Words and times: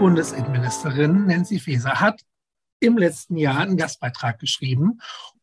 Bundesinnenministerin 0.00 1.26
Nancy 1.26 1.60
Faeser 1.60 2.00
hat 2.00 2.22
im 2.80 2.96
letzten 2.96 3.36
Jahr 3.36 3.58
einen 3.58 3.76
Gastbeitrag 3.76 4.38
geschrieben. 4.38 4.98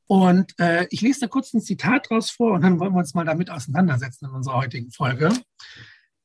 Und 0.08 0.60
äh, 0.60 0.88
ich 0.90 1.02
lese 1.02 1.20
da 1.20 1.28
kurz 1.28 1.54
ein 1.54 1.62
Zitat 1.62 2.10
draus 2.10 2.32
vor 2.32 2.54
und 2.54 2.64
dann 2.64 2.80
wollen 2.80 2.94
wir 2.94 2.98
uns 2.98 3.14
mal 3.14 3.24
damit 3.24 3.52
auseinandersetzen 3.52 4.26
in 4.26 4.32
unserer 4.32 4.56
heutigen 4.56 4.90
Folge. 4.90 5.30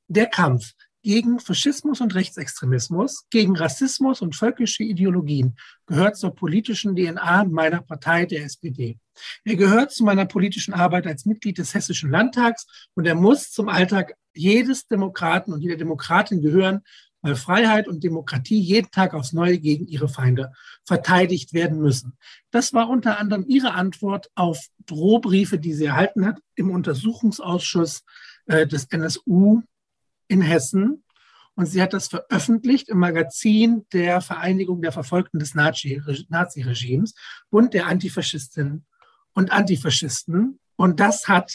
Der 0.08 0.28
Kampf 0.28 0.72
gegen 1.02 1.40
Faschismus 1.40 2.00
und 2.00 2.14
Rechtsextremismus, 2.14 3.26
gegen 3.28 3.54
Rassismus 3.54 4.22
und 4.22 4.34
völkische 4.34 4.82
Ideologien 4.82 5.58
gehört 5.84 6.16
zur 6.16 6.34
politischen 6.34 6.96
DNA 6.96 7.44
meiner 7.44 7.82
Partei, 7.82 8.24
der 8.24 8.44
SPD. 8.44 8.98
Er 9.44 9.56
gehört 9.56 9.92
zu 9.92 10.04
meiner 10.04 10.24
politischen 10.24 10.72
Arbeit 10.72 11.06
als 11.06 11.26
Mitglied 11.26 11.58
des 11.58 11.74
Hessischen 11.74 12.10
Landtags 12.10 12.88
und 12.94 13.06
er 13.06 13.14
muss 13.14 13.50
zum 13.50 13.68
Alltag 13.68 14.14
jedes 14.32 14.86
Demokraten 14.86 15.52
und 15.52 15.60
jeder 15.60 15.76
Demokratin 15.76 16.40
gehören, 16.40 16.80
weil 17.22 17.36
Freiheit 17.36 17.88
und 17.88 18.04
Demokratie 18.04 18.60
jeden 18.60 18.90
Tag 18.90 19.14
aufs 19.14 19.32
Neue 19.32 19.58
gegen 19.58 19.86
ihre 19.86 20.08
Feinde 20.08 20.52
verteidigt 20.84 21.54
werden 21.54 21.78
müssen. 21.78 22.18
Das 22.50 22.74
war 22.74 22.90
unter 22.90 23.18
anderem 23.18 23.44
ihre 23.46 23.74
Antwort 23.74 24.30
auf 24.34 24.66
Drohbriefe, 24.86 25.58
die 25.58 25.72
sie 25.72 25.86
erhalten 25.86 26.26
hat 26.26 26.40
im 26.56 26.70
Untersuchungsausschuss 26.70 28.04
äh, 28.46 28.66
des 28.66 28.86
NSU 28.86 29.62
in 30.26 30.42
Hessen. 30.42 31.04
Und 31.54 31.66
sie 31.66 31.80
hat 31.80 31.92
das 31.92 32.08
veröffentlicht 32.08 32.88
im 32.88 32.98
Magazin 32.98 33.86
der 33.92 34.20
Vereinigung 34.20 34.82
der 34.82 34.90
Verfolgten 34.90 35.38
des 35.38 35.54
Nazi-Regimes, 35.54 37.14
Bund 37.50 37.74
der 37.74 37.86
Antifaschistinnen 37.86 38.84
und 39.34 39.52
Antifaschisten. 39.52 40.58
Und 40.76 40.98
das 40.98 41.28
hat 41.28 41.54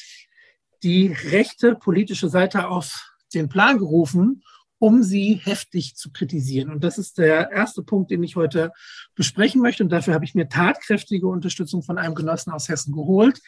die 0.83 1.07
rechte 1.07 1.75
politische 1.75 2.29
Seite 2.29 2.67
auf 2.67 3.11
den 3.33 3.49
Plan 3.49 3.79
gerufen 3.79 4.43
um 4.79 5.03
sie 5.03 5.39
heftig 5.43 5.95
zu 5.95 6.11
kritisieren. 6.11 6.69
Und 6.69 6.83
das 6.83 6.97
ist 6.97 7.17
der 7.17 7.51
erste 7.51 7.83
Punkt, 7.83 8.11
den 8.11 8.23
ich 8.23 8.35
heute 8.35 8.71
besprechen 9.15 9.61
möchte. 9.61 9.83
Und 9.83 9.89
dafür 9.89 10.13
habe 10.13 10.25
ich 10.25 10.35
mir 10.35 10.49
tatkräftige 10.49 11.27
Unterstützung 11.27 11.81
von 11.81 11.97
einem 11.97 12.15
Genossen 12.15 12.51
aus 12.51 12.69
Hessen 12.69 12.93
geholt. 12.93 13.39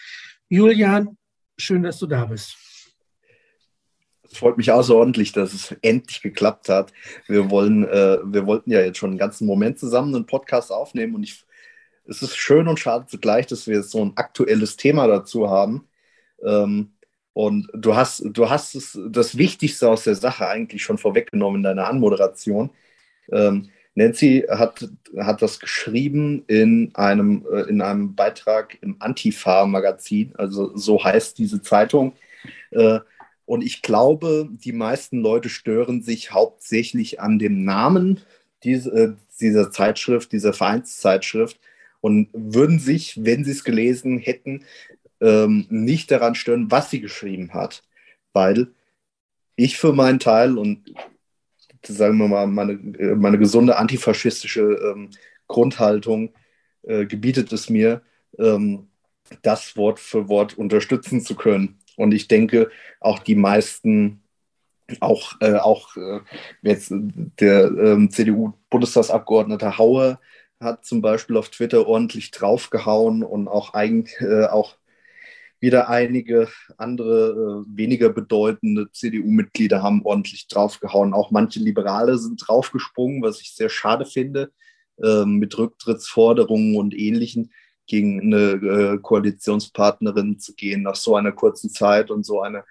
Julian, 0.50 1.18
schön, 1.58 1.84
dass 1.84 2.00
du 2.00 2.08
da 2.08 2.26
bist. 2.26 2.58
Es 4.24 4.38
freut 4.38 4.58
mich 4.58 4.72
außerordentlich, 4.72 5.32
dass 5.32 5.54
es 5.54 5.76
endlich 5.82 6.22
geklappt 6.22 6.70
hat. 6.70 6.94
Wir, 7.28 7.50
wollen, 7.50 7.88
äh, 7.88 8.20
wir 8.24 8.46
wollten 8.46 8.72
ja 8.72 8.80
jetzt 8.80 8.98
schon 8.98 9.12
einen 9.12 9.20
ganzen 9.20 9.48
Moment 9.48 9.80
zusammen 9.80 10.14
einen 10.14 10.26
Podcast 10.26 10.72
aufnehmen 10.72 11.16
und 11.16 11.24
ich, 11.24 11.44
es 12.06 12.22
ist 12.22 12.36
schön 12.36 12.68
und 12.68 12.80
schade 12.80 13.06
zugleich, 13.08 13.48
dass 13.48 13.68
wir 13.68 13.78
jetzt 13.78 13.92
so 13.92 14.04
ein 14.04 14.14
aktuelles 14.16 14.78
Thema 14.78 15.08
dazu 15.08 15.50
haben. 15.50 15.88
Ähm, 16.44 16.94
und 17.34 17.68
du 17.74 17.96
hast, 17.96 18.24
du 18.26 18.50
hast 18.50 18.76
es, 18.76 19.00
das 19.10 19.38
Wichtigste 19.38 19.90
aus 19.90 20.04
der 20.04 20.16
Sache 20.16 20.48
eigentlich 20.48 20.84
schon 20.84 20.98
vorweggenommen 20.98 21.60
in 21.60 21.64
deiner 21.64 21.88
Anmoderation. 21.88 22.72
Ähm, 23.32 23.70
Nancy 23.96 24.46
hat, 24.50 24.88
hat 25.18 25.42
das 25.42 25.60
geschrieben 25.60 26.44
in 26.48 26.92
einem, 26.96 27.46
äh, 27.52 27.70
in 27.70 27.82
einem 27.82 28.16
Beitrag 28.16 28.78
im 28.82 28.96
Antifa-Magazin, 29.00 30.34
also 30.38 30.76
so 30.76 31.04
heißt 31.04 31.38
diese 31.38 31.62
Zeitung. 31.62 32.14
Äh, 32.72 33.00
und 33.46 33.64
ich 33.64 33.82
glaube, 33.82 34.48
die 34.52 34.74
meisten 34.74 35.22
Leute 35.22 35.50
stören 35.50 36.02
sich 36.02 36.32
hauptsächlich 36.32 37.20
an 37.20 37.40
dem 37.40 37.64
Namen 37.64 38.22
diese, 38.64 38.92
äh, 38.92 39.14
dieser 39.42 39.72
Zeitschrift, 39.72 40.32
dieser 40.32 40.54
Vereinszeitschrift 40.54 41.60
und 42.02 42.30
würden 42.34 42.80
sich, 42.80 43.24
wenn 43.24 43.44
sie 43.44 43.52
es 43.52 43.64
gelesen 43.64 44.18
hätten, 44.18 44.66
ähm, 45.22 45.66
nicht 45.70 46.12
daran 46.12 46.36
stören, 46.36 46.72
was 46.72 46.90
sie 46.90 47.02
geschrieben 47.02 47.54
hat, 47.54 47.84
weil 48.34 48.74
ich 49.56 49.78
für 49.78 49.94
meinen 49.94 50.20
Teil 50.20 50.58
und 50.58 50.94
sagen 51.86 52.18
wir 52.18 52.28
mal, 52.28 52.48
meine, 52.48 52.76
meine 53.16 53.38
gesunde 53.38 53.78
antifaschistische 53.78 54.62
ähm, 54.62 55.10
Grundhaltung 55.48 56.34
äh, 56.84 57.06
gebietet 57.06 57.52
es 57.52 57.70
mir, 57.70 58.02
ähm, 58.38 58.88
das 59.42 59.76
Wort 59.78 60.00
für 60.00 60.28
Wort 60.28 60.58
unterstützen 60.58 61.22
zu 61.22 61.36
können. 61.36 61.80
Und 61.98 62.14
ich 62.14 62.28
denke, 62.28 62.70
auch 63.00 63.20
die 63.20 63.36
meisten, 63.36 64.24
auch, 65.02 65.34
äh, 65.42 65.56
auch 65.56 65.96
äh, 65.98 66.20
jetzt 66.62 66.92
der 66.92 67.66
ähm, 67.66 68.10
CDU-Bundestagsabgeordnete 68.10 69.78
Hauer 69.78 70.20
hat 70.60 70.86
zum 70.86 71.02
Beispiel 71.02 71.38
auf 71.38 71.50
Twitter 71.50 71.88
ordentlich 71.88 72.32
draufgehauen 72.32 73.24
und 73.24 73.48
auch, 73.48 73.74
eigen, 73.74 74.08
äh, 74.20 74.46
auch 74.46 74.79
wieder 75.60 75.90
einige 75.90 76.48
andere 76.78 77.66
äh, 77.66 77.78
weniger 77.78 78.10
bedeutende 78.10 78.92
CDU-Mitglieder 78.92 79.84
haben 79.84 80.06
ordentlich 80.06 80.48
draufgehauen. 80.48 81.14
Auch 81.14 81.32
manche 81.32 81.60
Liberale 81.60 82.18
sind 82.18 82.42
draufgesprungen, 82.46 83.22
was 83.22 83.42
ich 83.42 83.54
sehr 83.54 83.70
schade 83.70 84.06
finde, 84.06 84.52
äh, 85.02 85.26
mit 85.26 85.58
Rücktrittsforderungen 85.58 86.78
und 86.78 86.94
Ähnlichem 86.94 87.50
gegen 87.88 88.22
eine 88.22 88.52
äh, 88.52 88.98
Koalitionspartnerin 89.00 90.40
zu 90.40 90.54
gehen 90.54 90.84
nach 90.84 90.96
so 90.96 91.16
einer 91.16 91.32
kurzen 91.32 91.70
Zeit 91.70 92.12
und 92.12 92.26
so 92.26 92.42
einer 92.42 92.64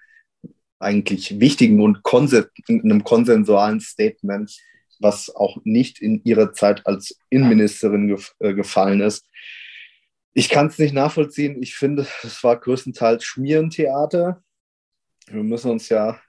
eigentlich 0.79 1.39
wichtigen 1.39 1.81
und 1.81 2.03
konsen 2.03 2.45
einem 2.67 3.03
konsensualen 3.03 3.81
Statement, 3.81 4.57
was 4.99 5.33
auch 5.35 5.57
nicht 5.63 6.01
in 6.01 6.21
ihrer 6.23 6.53
Zeit 6.53 6.87
als 6.87 7.19
Innenministerin 7.29 8.07
gef 8.07 8.33
äh, 8.39 8.53
gefallen 8.53 9.01
ist. 9.01 9.27
Ich 10.33 10.49
kann 10.49 10.67
es 10.67 10.77
nicht 10.77 10.93
nachvollziehen. 10.93 11.61
Ich 11.61 11.75
finde, 11.75 12.07
es 12.23 12.43
war 12.43 12.59
größtenteils 12.59 13.23
Schmierentheater. 13.23 14.43
Wir 15.27 15.43
müssen 15.43 15.71
uns 15.71 15.89
ja 15.89 16.19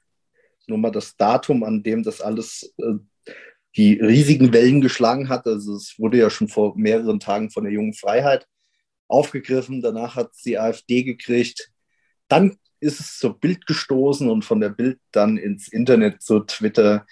nur 0.66 0.78
mal 0.78 0.90
das 0.90 1.16
Datum, 1.16 1.64
an 1.64 1.82
dem 1.82 2.02
das 2.02 2.20
alles 2.20 2.74
äh, 2.78 3.32
die 3.76 3.94
riesigen 3.94 4.52
Wellen 4.52 4.80
geschlagen 4.80 5.28
hat. 5.28 5.46
Also 5.46 5.74
es 5.74 5.98
wurde 5.98 6.18
ja 6.18 6.30
schon 6.30 6.48
vor 6.48 6.76
mehreren 6.76 7.20
Tagen 7.20 7.50
von 7.50 7.64
der 7.64 7.72
jungen 7.72 7.94
Freiheit 7.94 8.46
aufgegriffen. 9.08 9.82
Danach 9.82 10.16
hat 10.16 10.32
es 10.32 10.42
die 10.42 10.58
AfD 10.58 11.02
gekriegt. 11.02 11.70
Dann 12.28 12.56
ist 12.80 13.00
es 13.00 13.18
zur 13.18 13.38
Bild 13.38 13.66
gestoßen 13.66 14.28
und 14.30 14.44
von 14.44 14.60
der 14.60 14.70
Bild 14.70 14.98
dann 15.12 15.36
ins 15.36 15.68
Internet, 15.68 16.22
zu 16.22 16.40
Twitter 16.40 17.06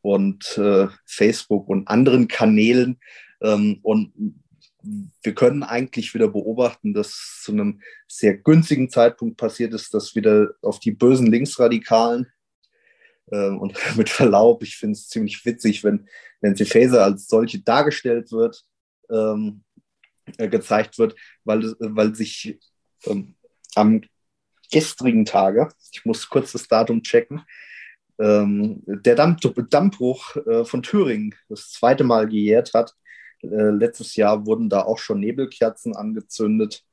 und 0.00 0.56
äh, 0.56 0.88
Facebook 1.04 1.68
und 1.68 1.88
anderen 1.88 2.28
Kanälen. 2.28 2.98
Ähm, 3.42 3.80
und 3.82 4.12
wir 4.82 5.34
können 5.34 5.62
eigentlich 5.62 6.14
wieder 6.14 6.28
beobachten, 6.28 6.94
dass 6.94 7.40
zu 7.42 7.52
einem 7.52 7.80
sehr 8.08 8.36
günstigen 8.36 8.90
Zeitpunkt 8.90 9.36
passiert 9.36 9.74
ist, 9.74 9.92
dass 9.94 10.14
wieder 10.14 10.54
auf 10.62 10.80
die 10.80 10.92
bösen 10.92 11.26
Linksradikalen 11.26 12.26
äh, 13.30 13.48
und 13.48 13.74
mit 13.96 14.08
Verlaub, 14.08 14.62
ich 14.62 14.76
finde 14.76 14.92
es 14.92 15.08
ziemlich 15.08 15.44
witzig, 15.44 15.84
wenn 15.84 16.08
Nancy 16.40 16.64
Faeser 16.64 17.04
als 17.04 17.28
solche 17.28 17.60
dargestellt 17.60 18.32
wird, 18.32 18.64
ähm, 19.10 19.62
äh, 20.38 20.48
gezeigt 20.48 20.98
wird, 20.98 21.14
weil, 21.44 21.74
weil 21.78 22.14
sich 22.14 22.58
ähm, 23.06 23.34
am 23.74 24.02
gestrigen 24.70 25.24
Tage, 25.24 25.68
ich 25.92 26.04
muss 26.04 26.28
kurz 26.28 26.52
das 26.52 26.68
Datum 26.68 27.02
checken, 27.02 27.42
ähm, 28.18 28.82
der 28.86 29.16
Damm, 29.16 29.36
Dammbruch 29.70 30.36
äh, 30.36 30.64
von 30.64 30.82
Thüringen 30.82 31.34
das 31.48 31.72
zweite 31.72 32.04
Mal 32.04 32.28
gejährt 32.28 32.74
hat 32.74 32.94
äh, 33.42 33.70
letztes 33.70 34.16
Jahr 34.16 34.46
wurden 34.46 34.68
da 34.68 34.82
auch 34.82 34.98
schon 34.98 35.20
Nebelkerzen 35.20 35.96
angezündet, 35.96 36.84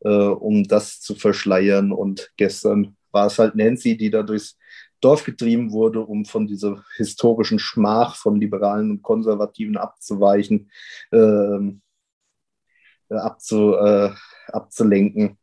äh, 0.00 0.08
um 0.08 0.64
das 0.64 1.00
zu 1.00 1.14
verschleiern. 1.14 1.92
Und 1.92 2.32
gestern 2.36 2.96
war 3.10 3.26
es 3.26 3.38
halt 3.38 3.54
Nancy, 3.54 3.96
die 3.96 4.10
da 4.10 4.22
durchs 4.22 4.56
Dorf 5.00 5.24
getrieben 5.24 5.70
wurde, 5.72 6.00
um 6.00 6.24
von 6.24 6.46
dieser 6.46 6.84
historischen 6.96 7.58
Schmach 7.58 8.16
von 8.16 8.40
Liberalen 8.40 8.90
und 8.90 9.02
Konservativen 9.02 9.76
abzuweichen, 9.76 10.70
ähm, 11.12 11.82
äh, 13.08 13.14
abzu, 13.14 13.74
äh, 13.74 14.10
abzulenken. 14.48 15.38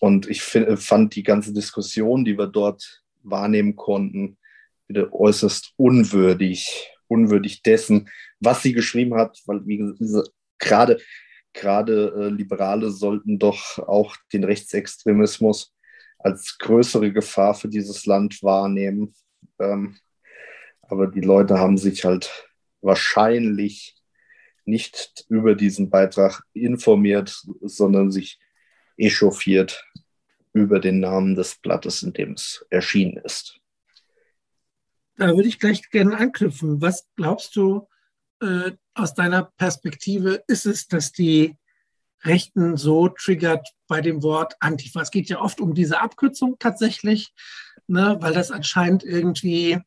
Und 0.00 0.28
ich 0.28 0.42
fand 0.42 1.14
die 1.14 1.22
ganze 1.22 1.52
Diskussion, 1.52 2.24
die 2.24 2.36
wir 2.36 2.48
dort 2.48 3.04
wahrnehmen 3.22 3.76
konnten, 3.76 4.36
wieder 4.88 5.12
äußerst 5.12 5.74
unwürdig 5.76 6.90
unwürdig 7.12 7.62
dessen, 7.62 8.08
was 8.40 8.62
sie 8.62 8.72
geschrieben 8.72 9.14
hat, 9.14 9.40
weil 9.46 9.66
wie 9.66 9.78
gesagt, 9.78 10.30
gerade 10.58 10.98
gerade 11.52 12.14
äh, 12.16 12.28
Liberale 12.28 12.90
sollten 12.90 13.38
doch 13.38 13.78
auch 13.78 14.16
den 14.32 14.44
Rechtsextremismus 14.44 15.74
als 16.18 16.56
größere 16.58 17.12
Gefahr 17.12 17.54
für 17.54 17.68
dieses 17.68 18.06
Land 18.06 18.42
wahrnehmen. 18.42 19.14
Ähm, 19.58 19.96
aber 20.82 21.06
die 21.06 21.20
Leute 21.20 21.58
haben 21.58 21.78
sich 21.78 22.04
halt 22.04 22.48
wahrscheinlich 22.80 23.96
nicht 24.64 25.24
über 25.28 25.54
diesen 25.54 25.90
Beitrag 25.90 26.42
informiert, 26.52 27.42
sondern 27.60 28.10
sich 28.10 28.38
echauffiert 28.96 29.84
über 30.52 30.78
den 30.80 31.00
Namen 31.00 31.34
des 31.34 31.56
Blattes, 31.56 32.02
in 32.02 32.12
dem 32.12 32.32
es 32.32 32.64
erschienen 32.70 33.16
ist. 33.24 33.61
Da 35.16 35.28
würde 35.28 35.48
ich 35.48 35.58
gleich 35.58 35.88
gerne 35.90 36.16
anknüpfen. 36.16 36.80
Was 36.80 37.06
glaubst 37.16 37.54
du 37.56 37.86
äh, 38.40 38.72
aus 38.94 39.14
deiner 39.14 39.44
Perspektive 39.56 40.42
ist 40.46 40.66
es, 40.66 40.88
dass 40.88 41.12
die 41.12 41.56
Rechten 42.24 42.76
so 42.76 43.08
triggert 43.08 43.68
bei 43.88 44.00
dem 44.00 44.22
Wort 44.22 44.54
Antifa? 44.60 45.02
Es 45.02 45.10
geht 45.10 45.28
ja 45.28 45.40
oft 45.40 45.60
um 45.60 45.74
diese 45.74 46.00
Abkürzung 46.00 46.56
tatsächlich, 46.58 47.32
ne, 47.86 48.16
weil 48.20 48.32
das 48.32 48.50
anscheinend 48.50 49.04
irgendwie 49.04 49.78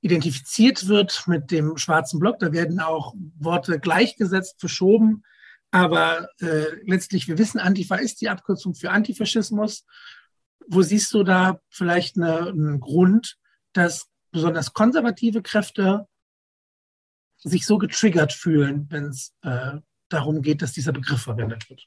identifiziert 0.00 0.88
wird 0.88 1.26
mit 1.26 1.50
dem 1.50 1.76
schwarzen 1.76 2.20
Block. 2.20 2.38
Da 2.38 2.52
werden 2.52 2.80
auch 2.80 3.14
Worte 3.38 3.80
gleichgesetzt, 3.80 4.60
verschoben. 4.60 5.22
Aber 5.70 6.28
äh, 6.40 6.66
letztlich, 6.84 7.28
wir 7.28 7.38
wissen, 7.38 7.58
Antifa 7.58 7.96
ist 7.96 8.20
die 8.20 8.28
Abkürzung 8.28 8.74
für 8.74 8.90
Antifaschismus. 8.90 9.84
Wo 10.66 10.82
siehst 10.82 11.12
du 11.14 11.24
da 11.24 11.60
vielleicht 11.68 12.16
eine, 12.16 12.48
einen 12.48 12.80
Grund, 12.80 13.36
dass 13.72 14.06
besonders 14.30 14.72
konservative 14.72 15.42
Kräfte 15.42 16.06
sich 17.38 17.66
so 17.66 17.78
getriggert 17.78 18.32
fühlen, 18.32 18.86
wenn 18.90 19.04
es 19.04 19.34
äh, 19.42 19.78
darum 20.08 20.42
geht, 20.42 20.62
dass 20.62 20.72
dieser 20.72 20.92
Begriff 20.92 21.22
verwendet 21.22 21.68
wird? 21.70 21.86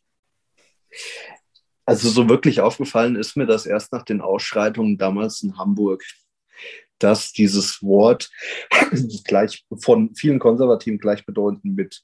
Also 1.85 2.09
so 2.09 2.29
wirklich 2.29 2.61
aufgefallen 2.61 3.15
ist 3.15 3.35
mir 3.35 3.45
das 3.45 3.65
erst 3.65 3.91
nach 3.91 4.03
den 4.03 4.21
Ausschreitungen 4.21 4.97
damals 4.97 5.41
in 5.41 5.57
Hamburg, 5.57 6.03
dass 6.99 7.33
dieses 7.33 7.81
Wort 7.81 8.29
gleich 9.25 9.65
von 9.79 10.15
vielen 10.15 10.39
Konservativen 10.39 10.99
gleichbedeutend 10.99 11.75
mit 11.75 12.03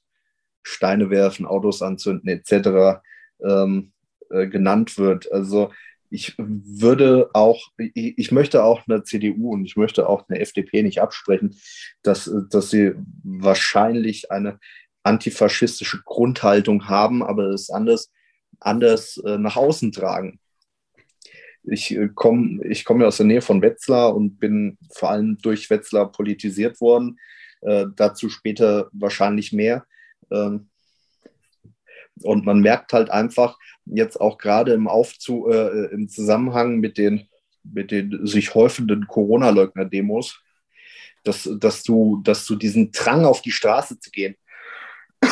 Steine 0.62 1.10
werfen, 1.10 1.46
Autos 1.46 1.80
anzünden 1.80 2.28
etc. 2.28 3.00
Ähm, 3.42 3.92
äh, 4.30 4.46
genannt 4.48 4.98
wird. 4.98 5.30
Also 5.32 5.72
ich 6.10 6.34
würde 6.38 7.30
auch, 7.34 7.68
ich, 7.76 8.32
möchte 8.32 8.64
auch 8.64 8.82
eine 8.86 9.02
CDU 9.02 9.52
und 9.52 9.64
ich 9.64 9.76
möchte 9.76 10.08
auch 10.08 10.28
eine 10.28 10.40
FDP 10.40 10.82
nicht 10.82 11.00
absprechen, 11.00 11.56
dass, 12.02 12.30
dass 12.50 12.70
sie 12.70 12.94
wahrscheinlich 13.22 14.30
eine 14.30 14.58
antifaschistische 15.02 16.02
Grundhaltung 16.04 16.88
haben, 16.88 17.22
aber 17.22 17.48
es 17.50 17.70
anders, 17.70 18.10
anders 18.60 19.18
äh, 19.18 19.38
nach 19.38 19.56
außen 19.56 19.92
tragen. 19.92 20.40
Ich 21.62 21.94
äh, 21.94 22.08
komme 22.14 22.64
ich 22.66 22.84
komm 22.84 23.00
ja 23.00 23.06
aus 23.06 23.18
der 23.18 23.26
Nähe 23.26 23.42
von 23.42 23.62
Wetzlar 23.62 24.14
und 24.14 24.38
bin 24.38 24.78
vor 24.92 25.10
allem 25.10 25.38
durch 25.38 25.68
Wetzlar 25.70 26.10
politisiert 26.10 26.80
worden. 26.80 27.18
Äh, 27.60 27.86
dazu 27.96 28.28
später 28.28 28.88
wahrscheinlich 28.92 29.52
mehr. 29.52 29.84
Ähm, 30.30 30.68
und 32.22 32.44
man 32.44 32.60
merkt 32.60 32.92
halt 32.92 33.10
einfach 33.10 33.58
jetzt 33.84 34.20
auch 34.20 34.38
gerade 34.38 34.72
im 34.72 34.88
Aufzug, 34.88 35.52
äh, 35.52 35.86
im 35.86 36.08
Zusammenhang 36.08 36.78
mit 36.78 36.98
den, 36.98 37.28
mit 37.62 37.90
den 37.90 38.26
sich 38.26 38.54
häufenden 38.54 39.06
Corona-Leugner-Demos, 39.06 40.40
dass, 41.24 41.48
dass, 41.58 41.82
du, 41.82 42.20
dass 42.22 42.44
du 42.46 42.56
diesen 42.56 42.92
Drang 42.92 43.24
auf 43.24 43.42
die 43.42 43.52
Straße 43.52 43.98
zu 43.98 44.10
gehen, 44.10 44.36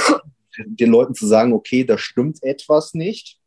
den 0.58 0.90
Leuten 0.90 1.14
zu 1.14 1.26
sagen, 1.26 1.52
okay, 1.52 1.84
da 1.84 1.98
stimmt 1.98 2.42
etwas 2.42 2.94
nicht, 2.94 3.38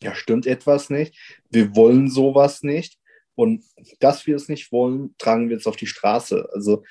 da 0.00 0.14
stimmt 0.14 0.46
etwas 0.46 0.90
nicht, 0.90 1.16
wir 1.50 1.74
wollen 1.76 2.08
sowas 2.08 2.62
nicht 2.62 2.98
und 3.34 3.64
dass 4.00 4.26
wir 4.26 4.36
es 4.36 4.48
nicht 4.48 4.72
wollen, 4.72 5.14
tragen 5.18 5.48
wir 5.48 5.56
jetzt 5.56 5.66
auf 5.66 5.76
die 5.76 5.86
Straße. 5.86 6.48
Also 6.52 6.84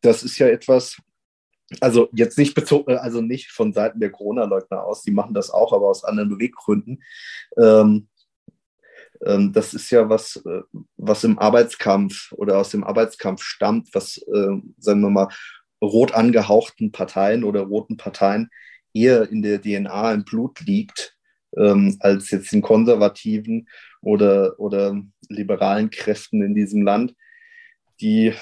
das 0.00 0.22
ist 0.22 0.38
ja 0.38 0.48
etwas, 0.48 1.00
also 1.80 2.08
jetzt 2.12 2.38
nicht 2.38 2.54
bezogen, 2.54 2.92
äh, 2.92 2.96
also 2.96 3.20
nicht 3.20 3.50
von 3.50 3.72
Seiten 3.72 4.00
der 4.00 4.10
Corona-Leugner 4.10 4.84
aus, 4.84 5.02
die 5.02 5.10
machen 5.10 5.34
das 5.34 5.50
auch, 5.50 5.72
aber 5.72 5.88
aus 5.88 6.04
anderen 6.04 6.30
Beweggründen. 6.30 7.02
Ähm, 7.56 8.08
ähm, 9.24 9.52
das 9.52 9.74
ist 9.74 9.90
ja 9.90 10.08
was, 10.08 10.36
äh, 10.44 10.62
was 10.96 11.24
im 11.24 11.38
Arbeitskampf 11.38 12.32
oder 12.32 12.58
aus 12.58 12.70
dem 12.70 12.84
Arbeitskampf 12.84 13.42
stammt, 13.42 13.88
was, 13.92 14.18
äh, 14.18 14.60
sagen 14.78 15.00
wir 15.00 15.10
mal, 15.10 15.28
rot 15.82 16.12
angehauchten 16.12 16.92
Parteien 16.92 17.44
oder 17.44 17.62
roten 17.62 17.96
Parteien 17.96 18.50
eher 18.94 19.30
in 19.30 19.42
der 19.42 19.60
DNA 19.60 20.14
im 20.14 20.24
Blut 20.24 20.60
liegt, 20.60 21.16
ähm, 21.56 21.96
als 22.00 22.30
jetzt 22.30 22.52
in 22.52 22.62
konservativen 22.62 23.68
oder, 24.00 24.58
oder 24.58 25.00
liberalen 25.28 25.90
Kräften 25.90 26.42
in 26.42 26.54
diesem 26.54 26.82
Land, 26.82 27.14
die 28.00 28.32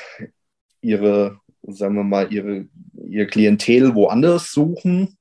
ihre 0.80 1.40
sagen 1.68 1.94
wir 1.94 2.04
mal, 2.04 2.32
ihre, 2.32 2.66
ihr 3.08 3.26
Klientel 3.26 3.94
woanders 3.94 4.52
suchen, 4.52 5.16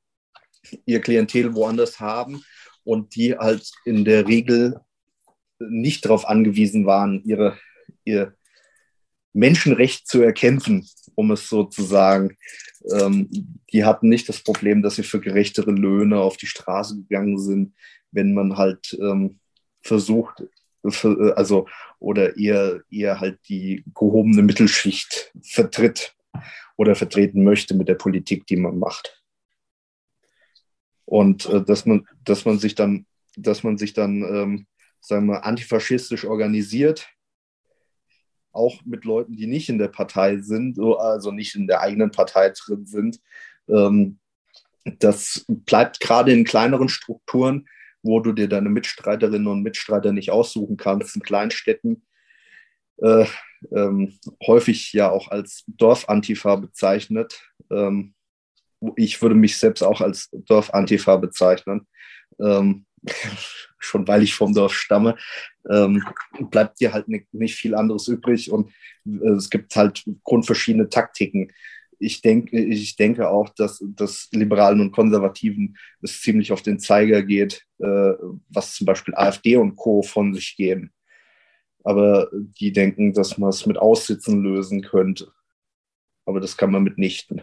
ihr 0.86 1.02
Klientel 1.02 1.54
woanders 1.54 2.00
haben 2.00 2.44
und 2.84 3.16
die 3.16 3.36
halt 3.36 3.72
in 3.86 4.06
der 4.06 4.28
Regel 4.28 4.80
nicht 5.60 6.06
darauf 6.06 6.28
angewiesen 6.28 6.86
waren, 6.86 7.24
ihre, 7.24 7.58
ihr 8.04 8.36
Menschenrecht 9.34 10.08
zu 10.08 10.22
erkämpfen, 10.22 10.88
um 11.16 11.32
es 11.32 11.50
so 11.50 11.64
zu 11.64 11.84
sagen. 11.84 12.38
Ähm, 12.92 13.30
die 13.72 13.86
hatten 13.86 14.10
nicht 14.10 14.28
das 14.30 14.42
Problem, 14.42 14.82
dass 14.82 14.96
sie 14.96 15.04
für 15.04 15.22
gerechtere 15.22 15.72
Löhne 15.72 16.20
auf 16.20 16.38
die 16.38 16.48
Straße 16.48 16.98
gegangen 16.98 17.40
sind, 17.40 17.74
wenn 18.12 18.34
man 18.34 18.58
halt 18.58 18.98
ähm, 19.02 19.40
versucht, 19.82 20.44
für, 20.88 21.38
also 21.38 21.68
oder 22.00 22.38
eher, 22.38 22.82
eher 22.92 23.22
halt 23.22 23.40
die 23.48 23.86
gehobene 23.94 24.42
Mittelschicht 24.42 25.32
vertritt 25.42 26.14
oder 26.78 26.96
vertreten 26.96 27.44
möchte 27.44 27.76
mit 27.76 27.88
der 27.88 27.96
Politik, 27.96 28.46
die 28.48 28.58
man 28.58 28.80
macht. 28.80 29.24
Und 31.06 31.46
äh, 31.48 31.64
dass, 31.64 31.86
man, 31.86 32.08
dass 32.24 32.46
man 32.46 32.60
sich 32.60 32.76
dann, 32.76 33.06
dass 33.36 33.64
man 33.64 33.78
sich 33.78 33.94
dann, 33.94 34.22
ähm, 34.24 34.68
sagen 35.00 35.28
wir, 35.28 35.46
antifaschistisch 35.46 36.26
organisiert, 36.26 37.10
auch 38.52 38.82
mit 38.86 39.04
Leuten, 39.04 39.36
die 39.36 39.48
nicht 39.48 39.70
in 39.70 39.80
der 39.80 39.88
Partei 39.88 40.38
sind, 40.38 40.80
also 40.80 41.32
nicht 41.32 41.56
in 41.56 41.68
der 41.68 41.82
eigenen 41.82 42.12
Partei 42.12 42.52
drin 42.52 42.86
sind. 42.86 43.20
Ähm, 43.68 44.20
das 44.86 45.46
bleibt 45.48 46.00
gerade 46.00 46.32
in 46.32 46.44
kleineren 46.44 46.90
Strukturen, 46.90 47.68
wo 48.04 48.20
du 48.20 48.34
dir 48.34 48.48
deine 48.48 48.70
Mitstreiterinnen 48.70 49.48
und 49.48 49.64
Mitstreiter 49.64 50.12
nicht 50.12 50.30
aussuchen 50.30 50.78
kannst, 50.78 51.16
in 51.16 51.24
Kleinstädten, 51.24 52.06
äh, 52.98 53.26
ähm, 53.72 54.18
häufig 54.46 54.94
ja 54.94 55.10
auch 55.10 55.30
als 55.30 55.64
Dorfantifa 55.68 56.56
bezeichnet. 56.56 57.40
Ähm, 57.72 58.14
ich 58.96 59.22
würde 59.22 59.36
mich 59.36 59.58
selbst 59.58 59.82
auch 59.84 60.02
als 60.02 60.30
Dorfantifa 60.32 61.18
bezeichnen. 61.18 61.88
Ähm, 62.40 62.86
schon 63.80 64.08
weil 64.08 64.24
ich 64.24 64.34
vom 64.34 64.54
Dorf 64.54 64.74
stamme, 64.74 65.16
ähm, 65.70 66.04
bleibt 66.50 66.80
dir 66.80 66.94
halt 66.94 67.08
nicht, 67.08 67.34
nicht 67.34 67.56
viel 67.56 67.76
anderes 67.76 68.08
übrig 68.08 68.52
und 68.52 68.72
äh, 69.06 69.30
es 69.32 69.50
gibt 69.50 69.76
halt 69.76 70.04
grundverschiedene 70.24 70.90
Taktiken. 70.90 71.52
Ich 72.00 72.22
denke, 72.22 72.58
ich 72.58 72.96
denke 72.96 73.30
auch, 73.30 73.50
dass, 73.50 73.84
dass 73.96 74.30
Liberalen 74.32 74.82
und 74.82 74.92
Konservativen 74.92 75.78
es 76.02 76.22
ziemlich 76.22 76.52
auf 76.52 76.62
den 76.62 76.80
Zeiger 76.80 77.24
geht, 77.24 77.66
äh, 77.80 78.14
was 78.50 78.76
zum 78.76 78.86
Beispiel 78.86 79.16
AfD 79.16 79.58
und 79.58 79.76
Co. 79.76 80.02
von 80.02 80.34
sich 80.34 80.56
geben 80.56 80.94
aber 81.84 82.30
die 82.34 82.72
denken, 82.72 83.14
dass 83.14 83.38
man 83.38 83.50
es 83.50 83.66
mit 83.66 83.78
Aussitzen 83.78 84.42
lösen 84.42 84.82
könnte. 84.82 85.32
Aber 86.26 86.40
das 86.40 86.58
kann 86.58 86.72
man 86.72 86.84
mitnichten. 86.84 87.42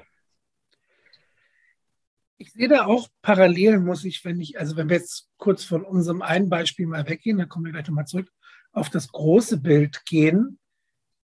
Ich 2.38 2.52
sehe 2.52 2.68
da 2.68 2.86
auch 2.86 3.08
Parallelen, 3.20 3.84
muss 3.84 4.04
ich, 4.04 4.24
wenn 4.24 4.40
ich, 4.40 4.58
also 4.58 4.76
wenn 4.76 4.88
wir 4.88 4.96
jetzt 4.96 5.28
kurz 5.36 5.62
von 5.62 5.84
unserem 5.84 6.22
einen 6.22 6.48
Beispiel 6.48 6.86
mal 6.86 7.06
weggehen, 7.06 7.36
dann 7.36 7.50
kommen 7.50 7.66
wir 7.66 7.72
gleich 7.72 7.86
nochmal 7.86 8.06
zurück, 8.06 8.32
auf 8.72 8.88
das 8.88 9.12
große 9.12 9.58
Bild 9.58 10.06
gehen. 10.06 10.58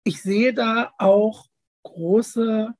Ich 0.02 0.20
sehe 0.20 0.52
da 0.52 0.92
auch 0.98 1.46
große 1.84 2.74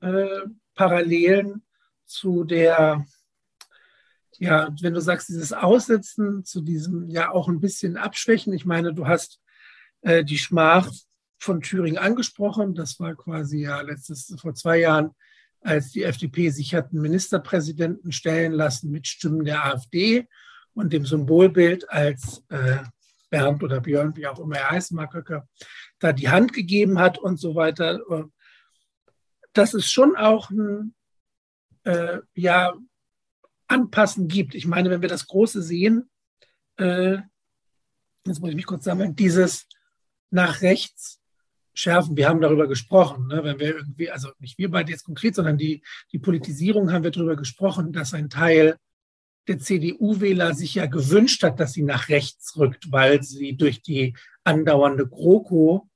äh, 0.00 0.40
Parallelen 0.74 1.62
zu 2.06 2.44
der, 2.44 3.04
ja, 4.38 4.74
wenn 4.80 4.94
du 4.94 5.00
sagst, 5.02 5.28
dieses 5.28 5.52
Aussitzen, 5.52 6.44
zu 6.46 6.62
diesem 6.62 7.08
ja 7.08 7.30
auch 7.30 7.48
ein 7.48 7.60
bisschen 7.60 7.98
Abschwächen. 7.98 8.54
Ich 8.54 8.64
meine, 8.64 8.94
du 8.94 9.06
hast 9.06 9.40
äh, 10.02 10.24
die 10.24 10.38
Schmach 10.38 10.90
von 11.38 11.62
Thüringen 11.62 11.98
angesprochen. 11.98 12.74
Das 12.74 13.00
war 13.00 13.14
quasi 13.14 13.62
ja 13.62 13.80
letztes, 13.80 14.34
vor 14.40 14.54
zwei 14.54 14.78
Jahren, 14.78 15.10
als 15.60 15.90
die 15.90 16.04
FDP 16.04 16.50
sich 16.50 16.74
hat 16.74 16.90
einen 16.90 17.02
Ministerpräsidenten 17.02 18.12
stellen 18.12 18.52
lassen 18.52 18.90
mit 18.90 19.06
Stimmen 19.06 19.44
der 19.44 19.64
AfD 19.64 20.26
und 20.74 20.92
dem 20.92 21.04
Symbolbild 21.04 21.90
als 21.90 22.42
äh, 22.48 22.78
Bernd 23.30 23.62
oder 23.62 23.80
Björn, 23.80 24.16
wie 24.16 24.26
auch 24.26 24.40
immer 24.40 24.56
er 24.56 24.70
heißt, 24.70 24.92
Mark 24.92 25.14
Höcker, 25.14 25.48
da 25.98 26.12
die 26.12 26.28
Hand 26.28 26.52
gegeben 26.52 26.98
hat 26.98 27.18
und 27.18 27.38
so 27.38 27.54
weiter. 27.54 28.00
Dass 29.52 29.74
es 29.74 29.90
schon 29.90 30.16
auch 30.16 30.50
ein 30.50 30.94
äh, 31.84 32.18
ja, 32.34 32.74
Anpassen 33.68 34.28
gibt. 34.28 34.54
Ich 34.54 34.66
meine, 34.66 34.90
wenn 34.90 35.02
wir 35.02 35.08
das 35.08 35.26
Große 35.26 35.62
sehen, 35.62 36.10
äh, 36.76 37.18
jetzt 38.26 38.40
muss 38.40 38.50
ich 38.50 38.56
mich 38.56 38.66
kurz 38.66 38.84
sammeln, 38.84 39.14
dieses 39.14 39.66
nach 40.30 40.62
rechts 40.62 41.20
schärfen. 41.74 42.16
Wir 42.16 42.28
haben 42.28 42.40
darüber 42.40 42.66
gesprochen, 42.68 43.28
ne? 43.28 43.42
wenn 43.44 43.58
wir 43.58 43.76
irgendwie, 43.76 44.10
also 44.10 44.30
nicht 44.38 44.58
wir 44.58 44.70
beide 44.70 44.90
jetzt 44.90 45.04
konkret, 45.04 45.34
sondern 45.34 45.58
die, 45.58 45.82
die 46.12 46.18
Politisierung 46.18 46.92
haben 46.92 47.04
wir 47.04 47.10
darüber 47.10 47.36
gesprochen, 47.36 47.92
dass 47.92 48.14
ein 48.14 48.30
Teil 48.30 48.76
der 49.48 49.58
CDU-Wähler 49.58 50.54
sich 50.54 50.74
ja 50.74 50.86
gewünscht 50.86 51.42
hat, 51.42 51.58
dass 51.58 51.72
sie 51.72 51.82
nach 51.82 52.08
rechts 52.08 52.56
rückt, 52.56 52.92
weil 52.92 53.22
sie 53.22 53.56
durch 53.56 53.82
die 53.82 54.16
andauernde 54.44 55.06
GroKo 55.06 55.88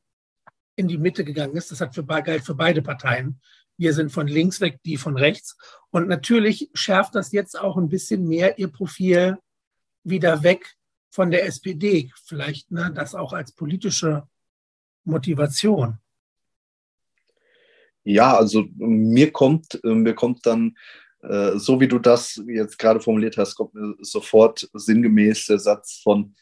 in 0.77 0.89
die 0.89 0.99
Mitte 0.99 1.25
gegangen 1.25 1.57
ist. 1.57 1.71
Das 1.71 1.81
hat 1.81 1.95
für, 1.95 2.05
galt 2.05 2.45
für 2.45 2.55
beide 2.55 2.83
Parteien. 2.83 3.41
Wir 3.77 3.93
sind 3.93 4.11
von 4.11 4.27
links 4.27 4.61
weg, 4.61 4.81
die 4.85 4.97
von 4.97 5.17
rechts. 5.17 5.57
Und 5.91 6.09
natürlich 6.09 6.71
schärft 6.75 7.15
das 7.15 7.33
jetzt 7.33 7.59
auch 7.59 7.77
ein 7.77 7.89
bisschen 7.89 8.27
mehr 8.27 8.59
ihr 8.59 8.69
Profil 8.69 9.39
wieder 10.05 10.43
weg 10.43 10.75
von 11.15 11.31
der 11.31 11.47
SPD, 11.47 12.11
vielleicht 12.25 12.73
ne, 12.73 12.93
das 12.93 13.15
auch 13.15 13.33
als 13.33 13.53
politische 13.53 14.27
Motivation. 15.05 15.99
Ja, 18.03 18.37
also 18.37 18.65
mir 18.75 19.31
kommt, 19.31 19.79
mir 19.85 20.15
kommt 20.15 20.45
dann, 20.45 20.77
äh, 21.23 21.53
so 21.55 21.81
wie 21.81 21.87
du 21.87 22.01
das 22.01 22.43
jetzt 22.49 22.81
gerade 22.81 22.99
formuliert 22.99 23.37
hast, 23.37 23.55
kommt 23.55 23.75
mir 23.75 23.95
sofort 24.01 24.69
sinngemäß 24.73 25.47
der 25.47 25.61
Satz 25.61 26.01
von 26.03 26.35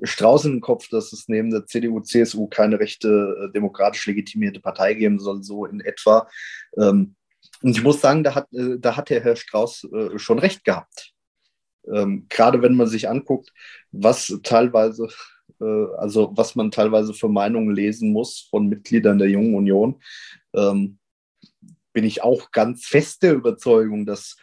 Strauß 0.00 0.44
in 0.44 0.52
den 0.52 0.60
Kopf, 0.60 0.88
dass 0.88 1.12
es 1.12 1.26
neben 1.26 1.50
der 1.50 1.66
CDU, 1.66 1.98
CSU 1.98 2.46
keine 2.46 2.78
rechte, 2.78 3.08
äh, 3.08 3.52
demokratisch 3.52 4.06
legitimierte 4.06 4.60
Partei 4.60 4.94
geben 4.94 5.18
soll, 5.18 5.42
so 5.42 5.66
in 5.66 5.80
etwa. 5.80 6.28
Ähm, 6.78 7.16
und 7.60 7.76
ich 7.76 7.82
muss 7.82 8.00
sagen, 8.00 8.22
da 8.22 8.36
hat, 8.36 8.52
äh, 8.52 8.78
da 8.78 8.96
hat 8.96 9.10
der 9.10 9.20
Herr 9.20 9.34
Strauß 9.34 9.88
schon 10.16 10.38
recht 10.38 10.64
gehabt. 10.64 11.11
Ähm, 11.92 12.26
gerade 12.28 12.62
wenn 12.62 12.76
man 12.76 12.86
sich 12.86 13.08
anguckt, 13.08 13.52
was 13.90 14.38
teilweise 14.42 15.08
also 15.96 16.32
was 16.34 16.54
man 16.54 16.70
teilweise 16.70 17.14
für 17.14 17.28
Meinungen 17.28 17.74
lesen 17.74 18.12
muss 18.12 18.48
von 18.50 18.66
Mitgliedern 18.66 19.18
der 19.18 19.28
Jungen 19.28 19.54
Union, 19.54 20.02
ähm, 20.54 20.98
bin 21.92 22.04
ich 22.04 22.22
auch 22.22 22.50
ganz 22.52 22.86
fest 22.86 23.22
der 23.22 23.34
Überzeugung, 23.34 24.06
dass 24.06 24.36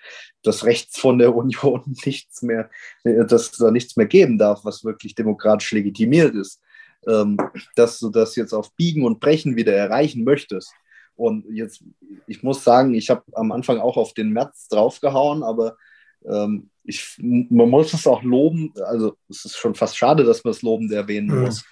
das 0.43 0.65
rechts 0.65 0.99
von 0.99 1.17
der 1.17 1.35
Union 1.35 1.95
nichts 2.05 2.41
mehr, 2.41 2.69
dass 3.03 3.51
da 3.51 3.71
nichts 3.71 3.97
mehr 3.97 4.05
geben 4.05 4.37
darf, 4.37 4.63
was 4.63 4.83
wirklich 4.83 5.15
demokratisch 5.15 5.71
legitimiert 5.71 6.35
ist. 6.35 6.61
Ähm, 7.07 7.37
dass 7.75 7.99
du 7.99 8.09
das 8.09 8.35
jetzt 8.35 8.53
auf 8.53 8.75
Biegen 8.75 9.05
und 9.05 9.21
Brechen 9.21 9.55
wieder 9.55 9.73
erreichen 9.73 10.25
möchtest. 10.25 10.73
Und 11.15 11.45
jetzt, 11.49 11.81
ich 12.27 12.43
muss 12.43 12.63
sagen, 12.63 12.93
ich 12.93 13.09
habe 13.09 13.23
am 13.33 13.53
Anfang 13.53 13.79
auch 13.79 13.95
auf 13.95 14.13
den 14.13 14.31
März 14.31 14.67
draufgehauen, 14.67 15.41
aber 15.41 15.77
ähm, 16.25 16.69
ich, 16.83 17.15
man 17.19 17.69
muss 17.69 17.93
es 17.93 18.07
auch 18.07 18.23
loben, 18.23 18.73
also 18.85 19.15
es 19.29 19.45
ist 19.45 19.57
schon 19.57 19.75
fast 19.75 19.97
schade, 19.97 20.23
dass 20.23 20.43
man 20.43 20.51
es 20.51 20.61
lobend 20.61 20.91
erwähnen 20.91 21.27
mhm. 21.27 21.41
muss, 21.41 21.65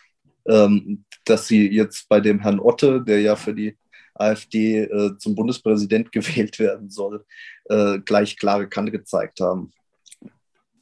ähm, 0.48 1.06
dass 1.26 1.48
sie 1.48 1.68
jetzt 1.70 2.08
bei 2.08 2.20
dem 2.20 2.40
Herrn 2.40 2.60
Otte, 2.60 3.04
der 3.04 3.22
ja 3.22 3.36
für 3.36 3.54
die 3.54 3.78
AfD 4.14 4.84
äh, 4.84 5.18
zum 5.18 5.36
Bundespräsident 5.36 6.12
gewählt 6.12 6.60
werden 6.60 6.90
soll, 6.90 7.26
äh, 7.66 8.00
gleich 8.00 8.38
klare 8.38 8.68
Kante 8.68 8.92
gezeigt 8.92 9.40
haben. 9.40 9.72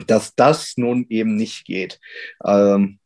Dass 0.07 0.36
das 0.36 0.74
nun 0.77 1.05
eben 1.10 1.36
nicht 1.36 1.65
geht. 1.65 2.00
Ähm, 2.43 3.00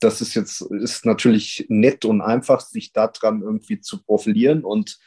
das 0.00 0.20
ist 0.20 0.34
jetzt 0.34 0.60
ist 0.60 1.04
natürlich 1.04 1.66
nett 1.68 2.04
und 2.04 2.20
einfach, 2.20 2.60
sich 2.60 2.92
daran 2.92 3.42
irgendwie 3.42 3.80
zu 3.80 4.02
profilieren 4.02 4.62
und 4.62 4.98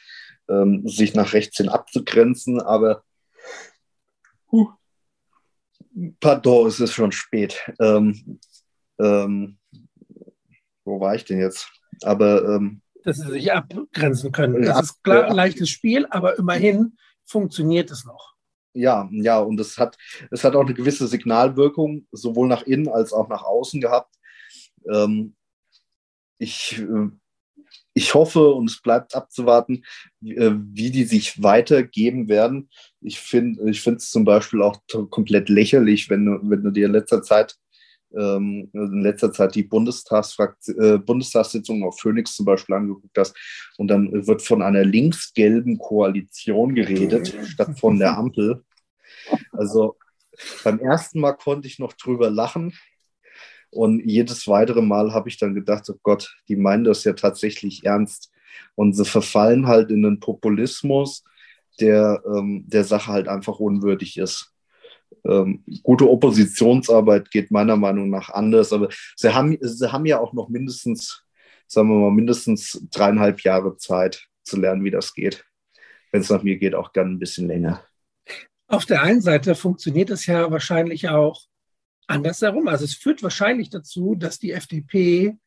ähm, 0.49 0.85
sich 0.87 1.13
nach 1.13 1.33
rechts 1.33 1.57
hin 1.57 1.69
abzugrenzen, 1.69 2.59
aber 2.59 3.03
pardon, 6.19 6.67
es 6.67 6.79
ist 6.79 6.93
schon 6.93 7.11
spät. 7.11 7.59
Ähm, 7.79 8.39
ähm, 8.99 9.57
wo 10.85 10.99
war 10.99 11.15
ich 11.15 11.25
denn 11.25 11.39
jetzt? 11.39 11.69
Aber 12.03 12.43
ähm, 12.43 12.81
dass 13.03 13.17
sie 13.17 13.31
sich 13.31 13.51
abgrenzen 13.51 14.31
können. 14.31 14.61
Das 14.61 14.81
ist 14.81 15.03
klar 15.03 15.25
ein 15.25 15.35
leichtes 15.35 15.69
Spiel, 15.69 16.05
aber 16.09 16.37
immerhin 16.37 16.97
funktioniert 17.25 17.89
es 17.91 18.05
noch. 18.05 18.35
Ja, 18.73 19.09
ja, 19.11 19.39
und 19.39 19.59
es 19.59 19.77
hat, 19.77 19.97
es 20.29 20.43
hat 20.43 20.55
auch 20.55 20.61
eine 20.61 20.73
gewisse 20.73 21.07
Signalwirkung, 21.07 22.07
sowohl 22.11 22.47
nach 22.47 22.63
innen 22.63 22.87
als 22.87 23.11
auch 23.11 23.27
nach 23.27 23.43
außen 23.43 23.81
gehabt. 23.81 24.15
Ähm, 24.89 25.35
ich, 26.37 26.79
äh, 26.79 27.09
ich 27.93 28.13
hoffe, 28.13 28.49
und 28.49 28.69
es 28.69 28.81
bleibt 28.81 29.15
abzuwarten, 29.15 29.83
wie, 30.19 30.35
äh, 30.35 30.53
die 30.91 31.03
sich 31.03 31.41
weitergeben 31.43 32.29
werden. 32.29 32.69
Ich 33.01 33.19
finde 33.19 33.69
ich 33.69 33.85
es 33.85 34.09
zum 34.09 34.23
Beispiel 34.23 34.61
auch 34.61 34.77
komplett 35.09 35.49
lächerlich, 35.49 36.09
wenn 36.09 36.25
du, 36.25 36.39
wenn 36.43 36.63
du 36.63 36.71
dir 36.71 36.85
in 36.85 36.93
letzter 36.93 37.21
Zeit 37.21 37.57
ähm, 38.15 38.69
in 38.73 39.01
letzter 39.01 39.31
Zeit 39.31 39.55
die 39.55 39.61
äh, 39.61 40.97
Bundestagssitzung 40.97 41.83
auf 41.83 41.99
Phoenix 41.99 42.35
zum 42.35 42.45
Beispiel 42.45 42.75
angeguckt 42.75 43.17
hast. 43.17 43.35
Und 43.77 43.87
dann 43.87 44.27
wird 44.27 44.41
von 44.41 44.61
einer 44.61 44.83
links-gelben 44.83 45.77
Koalition 45.77 46.75
geredet, 46.75 47.33
statt 47.47 47.79
von 47.79 47.99
der 47.99 48.17
Ampel. 48.17 48.63
Also 49.51 49.97
beim 50.63 50.79
ersten 50.79 51.19
Mal 51.19 51.33
konnte 51.33 51.67
ich 51.67 51.79
noch 51.79 51.93
drüber 51.93 52.29
lachen. 52.29 52.73
Und 53.71 54.05
jedes 54.05 54.47
weitere 54.47 54.81
Mal 54.81 55.13
habe 55.13 55.29
ich 55.29 55.37
dann 55.37 55.55
gedacht, 55.55 55.89
oh 55.89 55.97
Gott, 56.03 56.35
die 56.47 56.55
meinen 56.55 56.83
das 56.83 57.03
ja 57.03 57.13
tatsächlich 57.13 57.85
ernst. 57.85 58.31
Und 58.75 58.93
sie 58.93 59.05
verfallen 59.05 59.67
halt 59.67 59.91
in 59.91 60.05
einen 60.05 60.19
Populismus, 60.19 61.23
der 61.79 62.21
ähm, 62.25 62.65
der 62.67 62.83
Sache 62.83 63.11
halt 63.11 63.27
einfach 63.27 63.59
unwürdig 63.59 64.17
ist 64.17 64.51
ähm, 65.25 65.63
gute 65.83 66.09
Oppositionsarbeit 66.09 67.31
geht 67.31 67.51
meiner 67.51 67.75
Meinung 67.75 68.09
nach 68.09 68.29
anders. 68.29 68.73
Aber 68.73 68.89
sie 69.15 69.33
haben, 69.33 69.57
sie 69.61 69.91
haben 69.91 70.05
ja 70.05 70.19
auch 70.19 70.33
noch 70.33 70.49
mindestens, 70.49 71.23
sagen 71.67 71.89
wir 71.89 71.99
mal, 71.99 72.11
mindestens 72.11 72.85
dreieinhalb 72.91 73.41
Jahre 73.41 73.77
Zeit 73.77 74.27
zu 74.43 74.59
lernen, 74.59 74.83
wie 74.83 74.91
das 74.91 75.13
geht. 75.13 75.45
Wenn 76.11 76.21
es 76.21 76.29
nach 76.29 76.43
mir 76.43 76.57
geht, 76.57 76.75
auch 76.75 76.91
gern 76.93 77.13
ein 77.13 77.19
bisschen 77.19 77.47
länger. 77.47 77.83
Auf 78.67 78.85
der 78.85 79.01
einen 79.01 79.21
Seite 79.21 79.55
funktioniert 79.55 80.09
es 80.09 80.25
ja 80.25 80.49
wahrscheinlich 80.49 81.09
auch 81.09 81.41
andersherum. 82.07 82.67
Also 82.67 82.85
es 82.85 82.95
führt 82.95 83.23
wahrscheinlich 83.23 83.69
dazu, 83.69 84.15
dass 84.15 84.39
die 84.39 84.51
FDP 84.51 85.37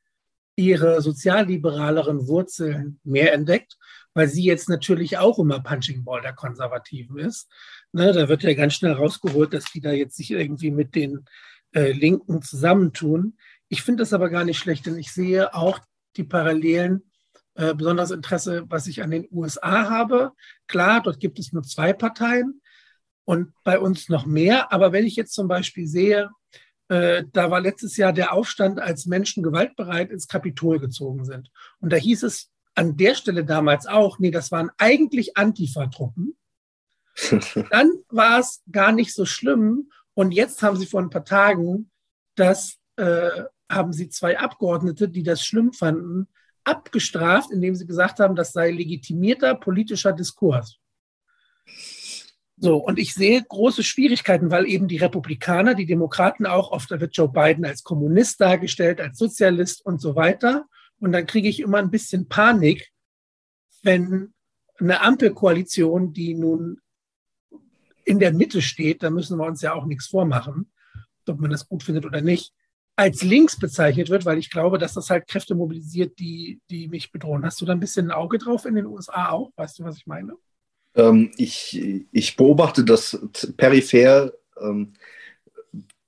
ihre 0.57 1.03
sozialliberaleren 1.03 2.29
Wurzeln 2.29 3.01
mehr 3.03 3.33
entdeckt, 3.33 3.77
weil 4.15 4.29
sie 4.29 4.45
jetzt 4.45 4.69
natürlich 4.69 5.19
auch 5.19 5.39
immer 5.39 5.61
Punching 5.61 6.05
Ball 6.05 6.21
der 6.21 6.33
Konservativen 6.33 7.19
ist. 7.19 7.51
Ne, 7.93 8.13
da 8.13 8.29
wird 8.29 8.43
ja 8.45 8.55
ganz 8.55 8.75
schnell 8.75 8.93
rausgeholt, 8.93 9.53
dass 9.53 9.65
die 9.73 9.81
da 9.81 9.93
jetzt 9.93 10.17
sich 10.17 10.31
irgendwie 10.31 10.71
mit 10.71 10.95
den 10.95 11.25
äh, 11.73 11.93
Linken 11.93 12.41
zusammentun. 12.43 13.37
Ich 13.69 13.83
finde 13.83 14.03
das 14.03 14.13
aber 14.13 14.31
gar 14.31 14.45
nicht 14.45 14.59
schlecht, 14.59 14.87
denn 14.87 14.97
ich 14.97 15.13
sehe 15.13 15.55
auch 15.55 15.81
die 16.17 16.25
Parallelen, 16.25 17.03
äh, 17.57 17.75
besonders 17.75 18.11
Interesse, 18.11 18.65
was 18.69 18.87
ich 18.87 19.03
an 19.03 19.11
den 19.11 19.29
USA 19.31 19.89
habe. 19.89 20.33
Klar, 20.67 21.03
dort 21.03 21.21
gibt 21.21 21.39
es 21.39 21.53
nur 21.53 21.63
zwei 21.63 21.93
Parteien 21.93 22.61
und 23.25 23.53
bei 23.65 23.79
uns 23.79 24.09
noch 24.09 24.27
mehr. 24.27 24.73
Aber 24.73 24.93
wenn 24.93 25.07
ich 25.07 25.17
jetzt 25.17 25.35
zum 25.35 25.49
Beispiel 25.49 25.87
sehe, 25.87 26.31
da 27.33 27.51
war 27.51 27.61
letztes 27.61 27.97
Jahr 27.97 28.13
der 28.13 28.33
Aufstand, 28.33 28.81
als 28.81 29.07
Menschen 29.07 29.43
gewaltbereit 29.43 30.11
ins 30.11 30.29
Kapitol 30.29 30.79
gezogen 30.79 31.25
sind. 31.25 31.51
Und 31.81 31.93
da 31.93 31.97
hieß 31.97 32.23
es 32.25 32.51
an 32.75 32.97
der 32.97 33.15
Stelle 33.15 33.45
damals 33.45 33.87
auch, 33.87 34.19
nee, 34.19 34.31
das 34.31 34.51
waren 34.51 34.71
eigentlich 34.79 35.37
Antifa-Truppen. 35.37 36.37
Dann 37.71 37.91
war 38.09 38.41
es 38.41 38.63
gar 38.71 38.93
nicht 38.93 39.15
so 39.15 39.25
schlimm. 39.25 39.91
Und 40.15 40.33
jetzt 40.33 40.63
haben 40.63 40.77
sie 40.77 40.87
vor 40.87 41.01
ein 41.01 41.11
paar 41.11 41.25
Tagen, 41.25 41.91
das 42.35 42.77
äh, 42.97 43.45
haben 43.71 43.93
sie 43.93 44.09
zwei 44.09 44.39
Abgeordnete, 44.39 45.09
die 45.09 45.23
das 45.23 45.45
schlimm 45.45 45.73
fanden, 45.73 46.29
abgestraft, 46.65 47.51
indem 47.51 47.75
sie 47.75 47.87
gesagt 47.87 48.21
haben, 48.21 48.35
das 48.35 48.53
sei 48.53 48.71
legitimierter 48.71 49.55
politischer 49.55 50.13
Diskurs. 50.13 50.79
So, 52.57 52.77
und 52.77 52.99
ich 52.99 53.15
sehe 53.15 53.43
große 53.43 53.83
Schwierigkeiten, 53.83 54.51
weil 54.51 54.67
eben 54.67 54.87
die 54.87 54.99
Republikaner, 54.99 55.75
die 55.75 55.87
Demokraten 55.87 56.47
auch, 56.47 56.71
oft 56.71 56.91
wird 56.91 57.17
Joe 57.17 57.29
Biden 57.29 57.65
als 57.65 57.83
Kommunist 57.83 58.41
dargestellt, 58.41 59.01
als 59.01 59.19
Sozialist 59.19 59.85
und 59.85 60.01
so 60.01 60.15
weiter. 60.15 60.67
Und 61.01 61.13
dann 61.13 61.27
kriege 61.27 61.49
ich 61.49 61.61
immer 61.61 61.79
ein 61.79 61.91
bisschen 61.91 62.29
Panik, 62.29 62.91
wenn 63.83 64.33
eine 64.79 65.01
Ampelkoalition, 65.01 66.13
die 66.13 66.35
nun 66.35 66.81
in 68.05 68.19
der 68.19 68.33
Mitte 68.33 68.63
steht, 68.63 69.03
da 69.03 69.11
müssen 69.11 69.39
wir 69.39 69.47
uns 69.47 69.63
ja 69.63 69.75
auch 69.75 69.87
nichts 69.87 70.07
vormachen, 70.07 70.71
ob 71.29 71.41
man 71.41 71.51
das 71.51 71.69
gut 71.69 71.83
findet 71.83 72.05
oder 72.05 72.21
nicht, 72.21 72.53
als 72.97 73.23
links 73.23 73.59
bezeichnet 73.59 74.09
wird, 74.11 74.25
weil 74.25 74.39
ich 74.39 74.51
glaube, 74.51 74.79
dass 74.79 74.95
das 74.95 75.11
halt 75.11 75.27
Kräfte 75.27 75.55
mobilisiert, 75.55 76.19
die, 76.19 76.61
die 76.71 76.89
mich 76.89 77.11
bedrohen. 77.11 77.45
Hast 77.45 77.61
du 77.61 77.65
da 77.65 77.73
ein 77.73 77.81
bisschen 77.81 78.11
ein 78.11 78.17
Auge 78.17 78.39
drauf 78.39 78.67
in 78.67 78.75
den 78.75 78.87
USA 78.87 79.31
auch? 79.31 79.51
Weißt 79.57 79.79
du, 79.79 79.85
was 79.85 79.97
ich 79.97 80.07
meine? 80.07 80.35
Ähm, 80.95 81.31
ich, 81.37 82.07
ich 82.13 82.37
beobachte 82.37 82.85
das 82.85 83.19
peripher. 83.57 84.33
Ähm, 84.61 84.93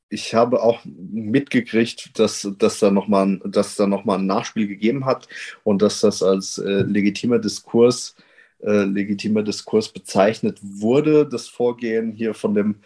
ich 0.09 0.35
habe 0.35 0.62
auch 0.62 0.81
mitgekriegt, 0.85 2.19
dass, 2.19 2.49
dass 2.59 2.78
da 2.78 2.90
nochmal 2.90 3.26
noch 3.37 4.19
ein 4.19 4.26
Nachspiel 4.26 4.69
gegeben 4.69 5.05
hat 5.05 5.28
und 5.64 5.83
dass 5.83 6.00
das 6.00 6.23
als 6.23 6.59
äh, 6.59 6.83
legitimer 6.83 7.38
Diskurs 7.38 8.14
äh, 8.62 8.85
legitimer 8.85 9.43
Diskurs 9.43 9.93
bezeichnet 9.93 10.59
wurde, 10.62 11.26
das 11.26 11.49
Vorgehen 11.49 12.12
hier 12.12 12.35
von 12.35 12.55
dem 12.55 12.76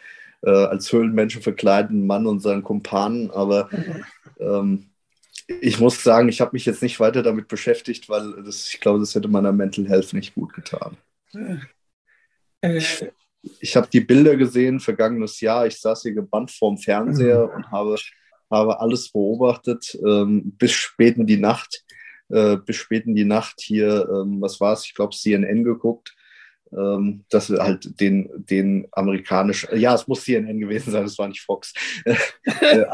äh, 0.42 0.50
als 0.50 0.92
Höhlenmenschen 0.92 1.42
verkleideten 1.42 2.07
Mann 2.07 2.26
und 2.26 2.40
seinen 2.40 2.62
Kumpanen. 2.62 3.30
Aber 3.30 3.71
ähm, 4.40 4.87
ich 5.61 5.80
muss 5.80 6.02
sagen, 6.02 6.28
ich 6.28 6.40
habe 6.40 6.50
mich 6.54 6.66
jetzt 6.66 6.83
nicht 6.83 7.00
weiter 7.00 7.23
damit 7.23 7.49
beschäftigt, 7.49 8.09
weil 8.09 8.42
das, 8.45 8.69
ich 8.73 8.80
glaube, 8.80 9.00
das 9.00 9.14
hätte 9.14 9.28
meiner 9.28 9.52
Mental 9.52 9.88
Health 9.88 10.12
nicht 10.12 10.35
gut 10.35 10.52
getan. 10.54 10.97
Äh. 12.61 12.79
Ich, 12.79 13.05
ich 13.61 13.76
habe 13.76 13.88
die 13.93 14.00
Bilder 14.00 14.37
gesehen, 14.37 14.81
vergangenes 14.81 15.40
Jahr. 15.40 15.67
Ich 15.67 15.81
saß 15.81 16.02
hier 16.02 16.12
gebannt 16.12 16.50
vorm 16.50 16.79
Fernseher 16.79 17.47
mhm. 17.47 17.55
und 17.55 17.71
habe, 17.71 17.97
habe 18.50 18.81
alles 18.81 19.11
beobachtet 19.11 19.99
ähm, 20.07 20.52
bis 20.59 20.73
spät 20.73 21.17
in 21.17 21.26
die 21.26 21.38
Nacht. 21.38 21.85
Äh, 22.29 22.59
bis 22.59 22.76
spät 22.76 23.07
in 23.07 23.17
die 23.17 23.25
Nacht 23.25 23.61
hier, 23.61 24.09
ähm, 24.09 24.40
was 24.40 24.61
war 24.61 24.75
es, 24.75 24.85
ich 24.85 24.95
glaube, 24.95 25.17
CNN 25.17 25.64
geguckt. 25.64 26.14
Ähm, 26.77 27.25
dass 27.31 27.50
wir 27.50 27.59
halt 27.59 28.00
den, 28.00 28.29
den 28.37 28.87
amerikanischen, 28.93 29.79
ja, 29.79 29.95
es 29.95 30.07
muss 30.07 30.25
CNN 30.25 30.61
gewesen 30.61 30.91
sein, 30.91 31.05
es 31.05 31.19
war 31.19 31.29
nicht 31.29 31.43
Fox, 31.43 31.73
äh, 32.05 32.85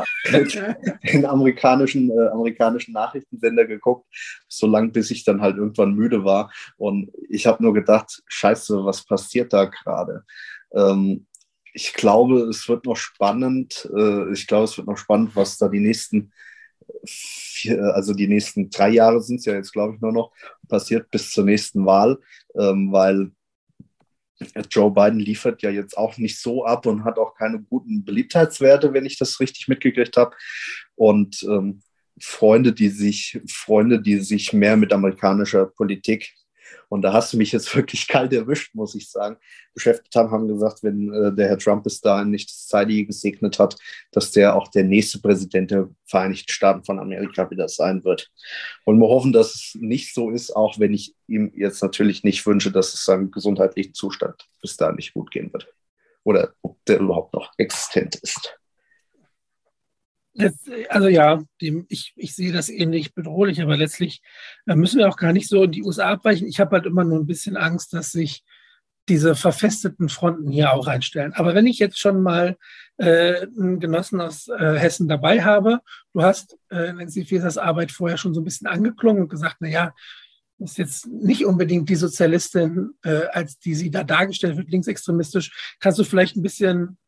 den 1.13 1.27
amerikanischen, 1.27 2.11
äh, 2.11 2.29
amerikanischen 2.29 2.93
Nachrichtensender 2.93 3.67
geguckt, 3.67 4.07
so 4.49 4.67
lange 4.67 4.89
bis 4.89 5.11
ich 5.11 5.25
dann 5.25 5.41
halt 5.41 5.57
irgendwann 5.57 5.95
müde 5.95 6.25
war. 6.25 6.51
Und 6.77 7.11
ich 7.29 7.47
habe 7.47 7.63
nur 7.63 7.75
gedacht, 7.75 8.23
scheiße, 8.27 8.85
was 8.85 9.05
passiert 9.05 9.53
da 9.53 9.67
gerade? 9.67 10.25
Ähm, 10.75 11.27
ich 11.73 11.93
glaube, 11.93 12.41
es 12.45 12.69
wird 12.69 12.87
noch 12.87 12.97
spannend. 12.97 13.89
Äh, 13.95 14.33
ich 14.33 14.47
glaube, 14.47 14.65
es 14.65 14.79
wird 14.79 14.87
noch 14.87 14.97
spannend, 14.97 15.37
was 15.37 15.59
da 15.59 15.69
die 15.69 15.81
nächsten 15.81 16.33
also 17.93 18.15
die 18.15 18.29
nächsten 18.29 18.71
drei 18.71 18.91
Jahre 18.91 19.21
sind 19.21 19.41
es 19.41 19.45
ja 19.45 19.55
jetzt, 19.55 19.73
glaube 19.73 19.95
ich, 19.95 20.01
nur 20.01 20.13
noch 20.13 20.33
passiert 20.69 21.11
bis 21.11 21.31
zur 21.31 21.45
nächsten 21.45 21.85
Wahl, 21.87 22.19
ähm, 22.55 22.93
weil 22.93 23.33
Joe 24.71 24.91
Biden 24.91 25.19
liefert 25.19 25.63
ja 25.63 25.71
jetzt 25.71 25.97
auch 25.97 26.19
nicht 26.19 26.41
so 26.41 26.65
ab 26.65 26.87
und 26.87 27.05
hat 27.05 27.19
auch 27.19 27.35
keine 27.35 27.61
guten 27.61 28.05
Beliebtheitswerte, 28.05 28.93
wenn 28.93 29.07
ich 29.07 29.19
das 29.19 29.41
richtig 29.41 29.69
mitgekriegt 29.69 30.17
habe. 30.17 30.37
Und 30.95 31.43
ähm, 31.45 31.83
Freunde, 32.21 32.73
die 32.73 32.89
sich, 32.89 33.41
Freunde, 33.49 34.01
die 34.01 34.21
sich 34.21 34.53
mehr 34.53 34.77
mit 34.77 34.93
amerikanischer 34.93 35.67
Politik 35.67 36.35
und 36.89 37.03
da 37.03 37.13
hast 37.13 37.33
du 37.33 37.37
mich 37.37 37.53
jetzt 37.53 37.75
wirklich 37.77 38.07
kalt 38.09 38.33
erwischt, 38.33 38.75
muss 38.75 38.95
ich 38.95 39.11
sagen. 39.11 39.37
Beschäftigt 39.75 40.15
haben, 40.15 40.31
haben 40.31 40.49
gesagt, 40.49 40.83
wenn 40.83 41.13
äh, 41.13 41.35
der 41.35 41.49
Herr 41.49 41.59
Trump 41.59 41.85
bis 41.85 42.01
dahin 42.01 42.31
nicht 42.31 42.51
das 42.51 42.67
Zeitige 42.67 43.07
gesegnet 43.07 43.59
hat, 43.59 43.77
dass 44.13 44.31
der 44.31 44.55
auch 44.55 44.69
der 44.69 44.85
nächste 44.85 45.21
Präsident 45.21 45.71
der 45.71 45.89
Vereinigten 46.05 46.51
Staaten 46.51 46.85
von 46.85 46.99
Amerika 46.99 47.51
wieder 47.51 47.69
sein 47.69 48.05
wird. 48.05 48.31
Und 48.85 48.99
wir 48.99 49.09
hoffen, 49.09 49.33
dass 49.33 49.55
es 49.55 49.77
nicht 49.81 50.15
so 50.15 50.31
ist, 50.31 50.55
auch 50.55 50.79
wenn 50.79 50.95
ich 50.95 51.15
ihm 51.27 51.53
jetzt 51.55 51.83
natürlich 51.83 52.25
nicht 52.25 52.47
wünsche, 52.47 52.71
dass 52.71 52.95
es 52.95 53.05
seinem 53.05 53.31
gesundheitlichen 53.31 53.95
Zustand 53.95 54.49
bis 54.61 54.77
dahin 54.77 54.97
nicht 54.97 55.15
gut 55.15 55.31
gehen 55.31 55.53
wird. 55.53 55.69
Oder 56.25 56.55
ob 56.63 56.85
der 56.87 56.99
überhaupt 56.99 57.35
noch 57.35 57.53
existent 57.57 58.17
ist. 58.17 58.59
Also 60.89 61.09
ja, 61.09 61.43
ich, 61.59 62.13
ich 62.17 62.35
sehe 62.35 62.53
das 62.53 62.69
ähnlich 62.69 63.15
bedrohlich, 63.15 63.63
aber 63.63 63.77
letztlich 63.77 64.23
äh, 64.67 64.75
müssen 64.75 64.99
wir 64.99 65.09
auch 65.09 65.17
gar 65.17 65.33
nicht 65.33 65.49
so 65.49 65.65
in 65.65 65.73
die 65.73 65.83
USA 65.83 66.11
abweichen. 66.11 66.47
Ich 66.49 66.61
habe 66.61 66.77
halt 66.77 66.87
immer 66.87 67.05
nur 67.05 67.19
ein 67.19 67.27
bisschen 67.27 67.57
Angst, 67.57 67.93
dass 67.93 68.13
sich 68.13 68.45
diese 69.09 69.37
verfesteten 69.37 70.09
Fronten 70.09 70.51
hier 70.51 70.73
auch 70.73 70.89
einstellen. 70.89 71.33
Aber 71.35 71.55
wenn 71.55 71.67
ich 71.67 71.79
jetzt 71.79 71.99
schon 71.99 72.23
mal 72.23 72.57
äh, 72.97 73.47
einen 73.47 73.79
Genossen 73.79 74.21
aus 74.21 74.49
äh, 74.49 74.79
Hessen 74.79 75.09
dabei 75.09 75.45
habe, 75.45 75.81
du 76.13 76.23
hast 76.23 76.57
äh, 76.71 76.93
Nancy 76.93 77.25
Fesers 77.25 77.59
Arbeit 77.59 77.93
vorher 77.93 78.17
schon 78.17 78.35
so 78.35 78.41
ein 78.41 78.45
bisschen 78.45 78.67
angeklungen 78.67 79.23
und 79.23 79.29
gesagt, 79.29 79.57
na 79.61 79.69
ja, 79.69 79.95
das 80.59 80.73
ist 80.73 80.79
jetzt 80.79 81.07
nicht 81.07 81.45
unbedingt 81.45 81.89
die 81.89 81.97
Sozialistin, 81.97 82.95
äh, 83.05 83.27
als 83.33 83.59
die 83.59 83.75
sie 83.75 83.91
da 83.91 84.03
dargestellt 84.03 84.57
wird, 84.57 84.71
linksextremistisch. 84.71 85.77
Kannst 85.81 85.99
du 85.99 86.05
vielleicht 86.05 86.37
ein 86.37 86.43
bisschen 86.43 86.99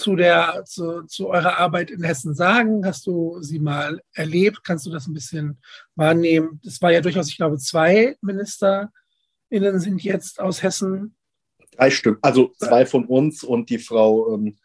zu, 0.00 0.16
der, 0.16 0.64
zu, 0.66 1.04
zu 1.04 1.28
eurer 1.28 1.58
Arbeit 1.58 1.90
in 1.90 2.02
Hessen 2.02 2.34
sagen? 2.34 2.84
Hast 2.84 3.06
du 3.06 3.40
sie 3.42 3.58
mal 3.58 4.00
erlebt? 4.14 4.64
Kannst 4.64 4.86
du 4.86 4.90
das 4.90 5.06
ein 5.06 5.12
bisschen 5.12 5.58
wahrnehmen? 5.94 6.60
Es 6.64 6.80
war 6.82 6.90
ja 6.90 7.00
durchaus, 7.00 7.28
ich 7.28 7.36
glaube, 7.36 7.58
zwei 7.58 8.16
MinisterInnen 8.22 9.78
sind 9.78 10.02
jetzt 10.02 10.40
aus 10.40 10.62
Hessen. 10.62 11.14
Drei 11.76 11.90
Stück, 11.90 12.18
also 12.22 12.52
zwei 12.58 12.86
von 12.86 13.04
uns 13.04 13.44
und 13.44 13.70
die 13.70 13.78
Frau 13.78 14.34
ähm, 14.34 14.56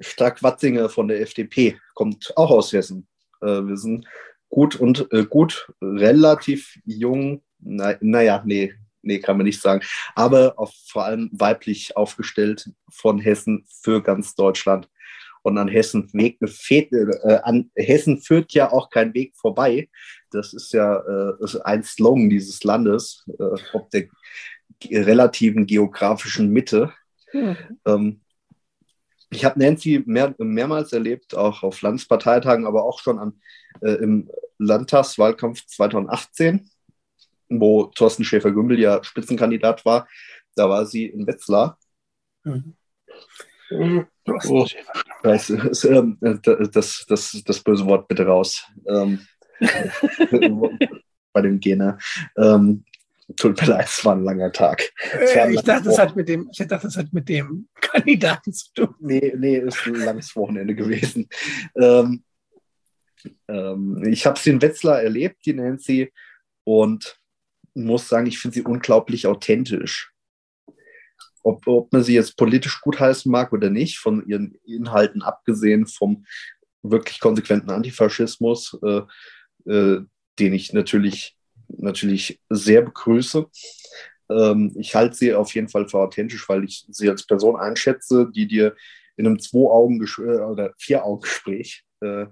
Stark-Watzinger 0.00 0.88
von 0.88 1.08
der 1.08 1.20
FDP 1.20 1.78
kommt 1.94 2.32
auch 2.36 2.50
aus 2.50 2.72
Hessen. 2.72 3.08
Äh, 3.40 3.62
wir 3.62 3.76
sind 3.76 4.06
gut 4.48 4.76
und 4.76 5.12
äh, 5.12 5.24
gut, 5.24 5.72
relativ 5.82 6.78
jung. 6.84 7.42
Na, 7.58 7.96
naja, 8.00 8.42
nee, 8.46 8.74
nee, 9.02 9.18
kann 9.18 9.36
man 9.36 9.46
nicht 9.46 9.60
sagen, 9.60 9.82
aber 10.14 10.54
auf, 10.58 10.72
vor 10.86 11.04
allem 11.04 11.30
weiblich 11.32 11.96
aufgestellt 11.96 12.70
von 12.90 13.18
Hessen 13.18 13.66
für 13.82 14.02
ganz 14.02 14.34
Deutschland. 14.34 14.88
Und 15.42 15.56
an 15.56 15.68
Hessen, 15.68 16.10
Weg, 16.12 16.38
äh, 16.42 17.38
an 17.42 17.70
Hessen 17.76 18.20
führt 18.20 18.52
ja 18.52 18.72
auch 18.72 18.90
kein 18.90 19.14
Weg 19.14 19.36
vorbei. 19.36 19.88
Das 20.30 20.52
ist 20.52 20.72
ja 20.72 20.96
äh, 20.96 21.42
ist 21.42 21.56
ein 21.56 21.84
Slogan 21.84 22.28
dieses 22.28 22.64
Landes, 22.64 23.24
äh, 23.38 23.56
ob 23.72 23.90
der 23.90 24.08
relativen 24.90 25.66
geografischen 25.66 26.50
Mitte. 26.50 26.92
Mhm. 27.32 27.56
Ähm, 27.86 28.20
ich 29.30 29.44
habe 29.44 29.58
Nancy 29.58 30.02
mehr, 30.06 30.34
mehrmals 30.38 30.92
erlebt, 30.92 31.36
auch 31.36 31.62
auf 31.62 31.82
Landesparteitagen, 31.82 32.66
aber 32.66 32.84
auch 32.84 33.00
schon 33.00 33.18
an, 33.18 33.40
äh, 33.80 33.92
im 33.92 34.30
Landtagswahlkampf 34.58 35.66
2018 35.66 36.68
wo 37.48 37.84
Thorsten 37.86 38.24
Schäfer-Gümbel 38.24 38.78
ja 38.78 39.02
Spitzenkandidat 39.02 39.84
war. 39.84 40.08
Da 40.54 40.68
war 40.68 40.86
sie 40.86 41.06
in 41.06 41.26
Wetzlar. 41.26 41.78
Mhm. 42.44 42.74
Oh, 43.70 44.66
das, 45.22 45.50
ähm, 45.84 46.18
das, 46.20 47.04
das, 47.06 47.42
das, 47.44 47.60
böse 47.60 47.84
Wort 47.86 48.08
bitte 48.08 48.26
raus. 48.26 48.64
Ähm, 48.86 49.20
bei 51.32 51.42
dem 51.42 51.60
Gene. 51.60 51.98
Ähm, 52.36 52.84
tut 53.36 53.60
mir 53.60 53.66
leid, 53.66 53.86
es 53.86 54.04
war 54.04 54.16
ein 54.16 54.24
langer 54.24 54.52
Tag. 54.52 54.82
Äh, 55.12 55.54
ich, 55.54 55.62
dachte, 55.62 55.90
es 55.90 55.98
hat 55.98 56.16
mit 56.16 56.28
dem, 56.28 56.48
ich 56.50 56.66
dachte, 56.66 56.86
es 56.86 56.96
hat 56.96 57.12
mit 57.12 57.28
dem 57.28 57.68
Kandidaten 57.80 58.52
zu 58.52 58.72
tun. 58.74 58.94
Nee, 59.00 59.34
nee, 59.36 59.58
ist 59.58 59.86
ein 59.86 59.94
langes 59.94 60.34
Wochenende 60.34 60.74
gewesen. 60.74 61.28
Ähm, 61.76 62.24
ähm, 63.48 64.02
ich 64.06 64.24
habe 64.26 64.38
sie 64.38 64.50
in 64.50 64.62
Wetzlar 64.62 65.02
erlebt, 65.02 65.44
die 65.44 65.52
Nancy, 65.52 66.12
und 66.64 67.17
muss 67.84 68.08
sagen, 68.08 68.26
ich 68.26 68.38
finde 68.38 68.56
sie 68.56 68.62
unglaublich 68.62 69.26
authentisch. 69.26 70.12
Ob, 71.42 71.66
ob 71.66 71.92
man 71.92 72.02
sie 72.02 72.14
jetzt 72.14 72.36
politisch 72.36 72.80
gutheißen 72.80 73.30
mag 73.30 73.52
oder 73.52 73.70
nicht, 73.70 73.98
von 73.98 74.26
ihren 74.26 74.54
Inhalten 74.64 75.22
abgesehen 75.22 75.86
vom 75.86 76.26
wirklich 76.82 77.20
konsequenten 77.20 77.70
Antifaschismus, 77.70 78.78
äh, 78.82 79.02
äh, 79.70 80.04
den 80.38 80.52
ich 80.52 80.72
natürlich, 80.72 81.36
natürlich 81.68 82.40
sehr 82.50 82.82
begrüße. 82.82 83.46
Ähm, 84.30 84.74
ich 84.78 84.94
halte 84.94 85.16
sie 85.16 85.34
auf 85.34 85.54
jeden 85.54 85.68
Fall 85.68 85.88
für 85.88 85.98
authentisch, 85.98 86.48
weil 86.48 86.64
ich 86.64 86.84
sie 86.88 87.08
als 87.08 87.26
Person 87.26 87.56
einschätze, 87.56 88.30
die 88.34 88.46
dir 88.46 88.76
in 89.16 89.26
einem 89.26 89.38
Zwei-Augen- 89.38 90.02
äh, 90.02 90.40
oder 90.40 90.74
Vier-Augen-Gespräch, 90.78 91.84
äh, 92.00 92.26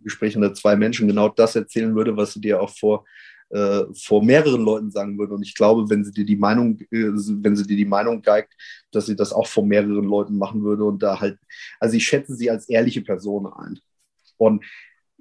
Gespräch 0.00 0.36
unter 0.36 0.54
zwei 0.54 0.76
Menschen 0.76 1.08
genau 1.08 1.28
das 1.28 1.56
erzählen 1.56 1.94
würde, 1.94 2.16
was 2.16 2.34
sie 2.34 2.40
dir 2.40 2.60
auch 2.60 2.70
vor 2.70 3.04
äh, 3.54 3.84
vor 3.94 4.24
mehreren 4.24 4.62
Leuten 4.62 4.90
sagen 4.90 5.16
würde. 5.16 5.34
Und 5.34 5.42
ich 5.42 5.54
glaube, 5.54 5.88
wenn 5.88 6.04
sie 6.04 6.10
dir 6.10 6.24
die 6.24 6.34
Meinung, 6.34 6.80
äh, 6.90 7.12
wenn 7.12 7.54
sie 7.54 7.66
dir 7.66 7.76
die 7.76 7.84
Meinung 7.84 8.20
geigt, 8.20 8.52
dass 8.90 9.06
sie 9.06 9.14
das 9.14 9.32
auch 9.32 9.46
vor 9.46 9.64
mehreren 9.64 10.02
Leuten 10.02 10.36
machen 10.36 10.64
würde 10.64 10.82
und 10.84 11.04
da 11.04 11.20
halt, 11.20 11.38
also 11.78 11.96
ich 11.96 12.04
schätze 12.04 12.34
sie 12.34 12.50
als 12.50 12.68
ehrliche 12.68 13.02
Person 13.02 13.46
ein. 13.46 13.78
Und 14.38 14.64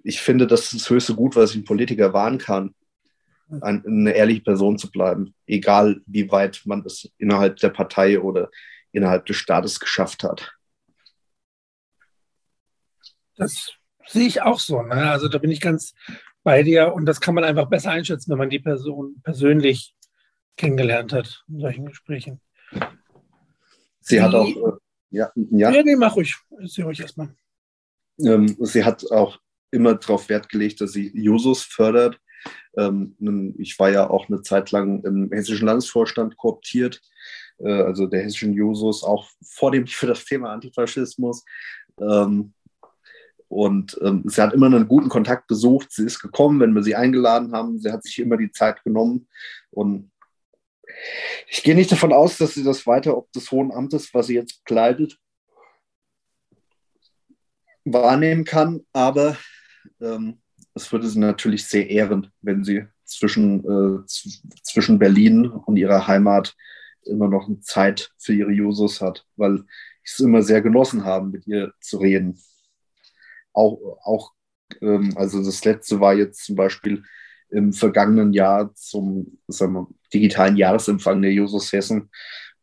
ich 0.03 0.19
finde, 0.19 0.47
das 0.47 0.63
ist 0.63 0.73
das 0.73 0.89
höchste 0.89 1.13
Gut, 1.13 1.35
was 1.35 1.51
ich 1.51 1.57
ein 1.57 1.63
Politiker 1.63 2.11
wahren 2.11 2.39
kann, 2.39 2.73
ein, 3.61 3.85
eine 3.85 4.13
ehrliche 4.13 4.41
Person 4.41 4.79
zu 4.79 4.89
bleiben, 4.89 5.35
egal 5.45 6.01
wie 6.07 6.31
weit 6.31 6.63
man 6.65 6.83
es 6.85 7.11
innerhalb 7.19 7.57
der 7.57 7.69
Partei 7.69 8.19
oder 8.19 8.49
innerhalb 8.91 9.27
des 9.27 9.37
Staates 9.37 9.79
geschafft 9.79 10.23
hat. 10.23 10.55
Das 13.35 13.73
sehe 14.07 14.25
ich 14.25 14.41
auch 14.41 14.59
so. 14.59 14.81
Ne? 14.81 15.11
Also 15.11 15.27
da 15.27 15.37
bin 15.37 15.51
ich 15.51 15.61
ganz 15.61 15.93
bei 16.43 16.63
dir 16.63 16.93
und 16.93 17.06
das 17.06 17.21
kann 17.21 17.36
man 17.36 17.43
einfach 17.43 17.69
besser 17.69 17.91
einschätzen, 17.91 18.32
wenn 18.32 18.38
man 18.38 18.49
die 18.49 18.60
Person 18.60 19.21
persönlich 19.23 19.95
kennengelernt 20.58 21.13
hat 21.13 21.43
in 21.47 21.60
solchen 21.60 21.86
Gesprächen. 21.86 22.41
Sie 24.01 24.15
die, 24.15 24.21
hat 24.21 24.36
auch, 24.36 24.47
äh, 24.47 24.77
ja, 25.10 25.32
ja. 25.36 25.71
Ja, 25.71 25.84
nee, 25.84 25.95
mach 25.95 26.15
ruhig. 26.15 26.36
Sie 26.65 26.82
ruhig 26.82 26.99
erstmal. 26.99 27.36
Ähm, 28.19 28.56
sie 28.60 28.84
hat 28.84 29.10
auch 29.12 29.39
immer 29.71 29.95
darauf 29.95 30.29
Wert 30.29 30.49
gelegt, 30.49 30.82
dass 30.82 30.91
sie 30.91 31.12
Jusos 31.15 31.63
fördert. 31.63 32.19
Ähm, 32.77 33.56
ich 33.58 33.79
war 33.79 33.89
ja 33.89 34.10
auch 34.10 34.27
eine 34.27 34.41
Zeit 34.41 34.71
lang 34.71 35.03
im 35.03 35.32
hessischen 35.32 35.67
Landesvorstand 35.67 36.36
kooptiert, 36.38 37.01
äh, 37.60 37.71
also 37.71 38.08
der 38.08 38.23
hessischen 38.23 38.53
Jusos, 38.53 39.03
auch 39.03 39.29
vornehmlich 39.41 39.95
für 39.95 40.08
das 40.08 40.25
Thema 40.25 40.51
Antifaschismus. 40.51 41.43
Ähm, 41.99 42.53
und 43.53 43.99
ähm, 44.01 44.23
sie 44.25 44.41
hat 44.41 44.53
immer 44.53 44.65
einen 44.65 44.87
guten 44.87 45.09
Kontakt 45.09 45.47
gesucht. 45.47 45.91
Sie 45.91 46.05
ist 46.05 46.19
gekommen, 46.19 46.59
wenn 46.59 46.73
wir 46.73 46.81
sie 46.81 46.95
eingeladen 46.95 47.51
haben. 47.51 47.77
Sie 47.77 47.91
hat 47.91 48.03
sich 48.03 48.17
immer 48.17 48.35
die 48.35 48.51
Zeit 48.51 48.83
genommen. 48.83 49.27
Und 49.69 50.11
ich 51.47 51.61
gehe 51.61 51.75
nicht 51.75 51.91
davon 51.91 52.13
aus, 52.13 52.39
dass 52.39 52.55
sie 52.55 52.63
das 52.63 52.87
weiter 52.87 53.15
ob 53.15 53.31
des 53.31 53.51
Hohen 53.51 53.71
Amtes, 53.71 54.11
was 54.11 54.25
sie 54.27 54.33
jetzt 54.33 54.65
kleidet, 54.65 55.19
wahrnehmen 57.85 58.43
kann. 58.43 58.81
Aber 58.91 59.37
ähm, 60.01 60.41
es 60.73 60.91
würde 60.91 61.07
sie 61.07 61.19
natürlich 61.19 61.67
sehr 61.67 61.87
ehren, 61.91 62.31
wenn 62.41 62.63
sie 62.63 62.87
zwischen, 63.05 63.63
äh, 63.65 64.03
zwischen 64.63 64.97
Berlin 64.97 65.45
und 65.45 65.77
ihrer 65.77 66.07
Heimat 66.07 66.55
immer 67.05 67.27
noch 67.27 67.47
Zeit 67.61 68.11
für 68.17 68.33
ihre 68.33 68.51
Jusos 68.51 68.99
hat, 68.99 69.27
weil 69.35 69.63
ich 70.03 70.13
es 70.13 70.19
immer 70.21 70.41
sehr 70.41 70.63
genossen 70.63 71.05
habe, 71.05 71.27
mit 71.27 71.45
ihr 71.45 71.71
zu 71.79 71.97
reden 71.97 72.39
auch, 73.53 73.79
auch 74.03 74.33
ähm, 74.81 75.13
also 75.15 75.43
das 75.43 75.63
letzte 75.65 75.99
war 75.99 76.13
jetzt 76.13 76.45
zum 76.45 76.55
Beispiel 76.55 77.03
im 77.49 77.73
vergangenen 77.73 78.33
Jahr 78.33 78.73
zum 78.75 79.39
wir, 79.47 79.87
digitalen 80.13 80.57
Jahresempfang 80.57 81.21
der 81.21 81.31
Jusos 81.31 81.71
Hessen. 81.71 82.09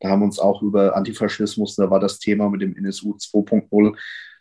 Da 0.01 0.11
haben 0.11 0.21
wir 0.21 0.27
uns 0.27 0.39
auch 0.39 0.63
über 0.63 0.97
Antifaschismus, 0.97 1.77
da 1.77 1.91
war 1.91 2.01
das 2.01 2.19
Thema 2.19 2.49
mit 2.49 2.63
dem 2.63 2.77
NSU 2.77 3.17
2.0 3.17 3.97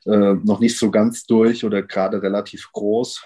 äh, 0.05 0.35
noch 0.43 0.59
nicht 0.59 0.77
so 0.77 0.89
ganz 0.89 1.25
durch 1.25 1.63
oder 1.65 1.83
gerade 1.83 2.21
relativ 2.21 2.71
groß. 2.71 3.23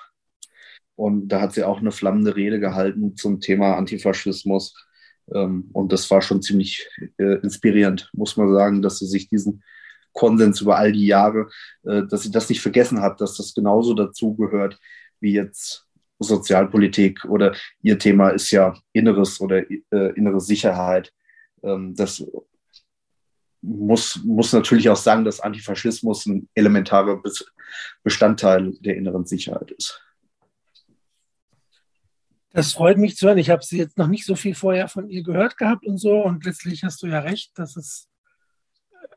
Und 0.95 1.29
da 1.29 1.41
hat 1.41 1.53
sie 1.53 1.63
auch 1.63 1.79
eine 1.79 1.91
flammende 1.91 2.35
Rede 2.35 2.59
gehalten 2.59 3.15
zum 3.15 3.39
Thema 3.39 3.77
Antifaschismus. 3.77 4.75
Ähm, 5.33 5.69
und 5.73 5.91
das 5.91 6.09
war 6.11 6.21
schon 6.21 6.41
ziemlich 6.41 6.87
äh, 7.17 7.39
inspirierend, 7.41 8.09
muss 8.13 8.37
man 8.37 8.53
sagen, 8.53 8.81
dass 8.81 8.99
sie 8.99 9.07
sich 9.07 9.27
diesen 9.27 9.63
Konsens 10.13 10.61
über 10.61 10.77
all 10.77 10.91
die 10.91 11.07
Jahre, 11.07 11.49
äh, 11.83 12.03
dass 12.03 12.23
sie 12.23 12.31
das 12.31 12.49
nicht 12.49 12.61
vergessen 12.61 13.01
hat, 13.01 13.19
dass 13.21 13.37
das 13.37 13.53
genauso 13.53 13.93
dazugehört 13.93 14.79
wie 15.19 15.33
jetzt 15.33 15.87
Sozialpolitik 16.19 17.25
oder 17.25 17.55
ihr 17.81 17.99
Thema 17.99 18.29
ist 18.29 18.51
ja 18.51 18.73
Inneres 18.93 19.41
oder 19.41 19.69
äh, 19.69 20.13
innere 20.15 20.39
Sicherheit. 20.39 21.11
Ähm, 21.63 21.95
das 21.95 22.25
muss, 23.61 24.21
muss 24.23 24.53
natürlich 24.53 24.89
auch 24.89 24.97
sagen, 24.97 25.23
dass 25.23 25.39
Antifaschismus 25.39 26.25
ein 26.25 26.49
elementarer 26.53 27.21
Bestandteil 28.03 28.73
der 28.79 28.97
inneren 28.97 29.25
Sicherheit 29.25 29.71
ist. 29.71 30.01
Das 32.51 32.73
freut 32.73 32.99
mich 32.99 33.15
zu 33.15 33.27
hören. 33.27 33.39
Ich 33.39 33.49
habe 33.49 33.63
sie 33.63 33.77
jetzt 33.77 33.97
noch 33.97 34.07
nicht 34.07 34.25
so 34.25 34.35
viel 34.35 34.53
vorher 34.53 34.87
von 34.87 35.09
ihr 35.09 35.23
gehört 35.23 35.57
gehabt 35.57 35.87
und 35.87 35.97
so. 35.97 36.23
Und 36.23 36.45
letztlich 36.45 36.83
hast 36.83 37.01
du 37.01 37.07
ja 37.07 37.19
recht, 37.19 37.57
dass 37.57 37.75
es 37.75 38.07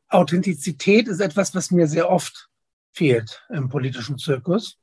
Authentizität 0.09 1.09
ist 1.09 1.21
etwas, 1.21 1.55
was 1.55 1.71
mir 1.71 1.87
sehr 1.87 2.09
oft 2.11 2.49
fehlt 2.93 3.45
im 3.51 3.69
politischen 3.69 4.19
Zirkus. 4.19 4.79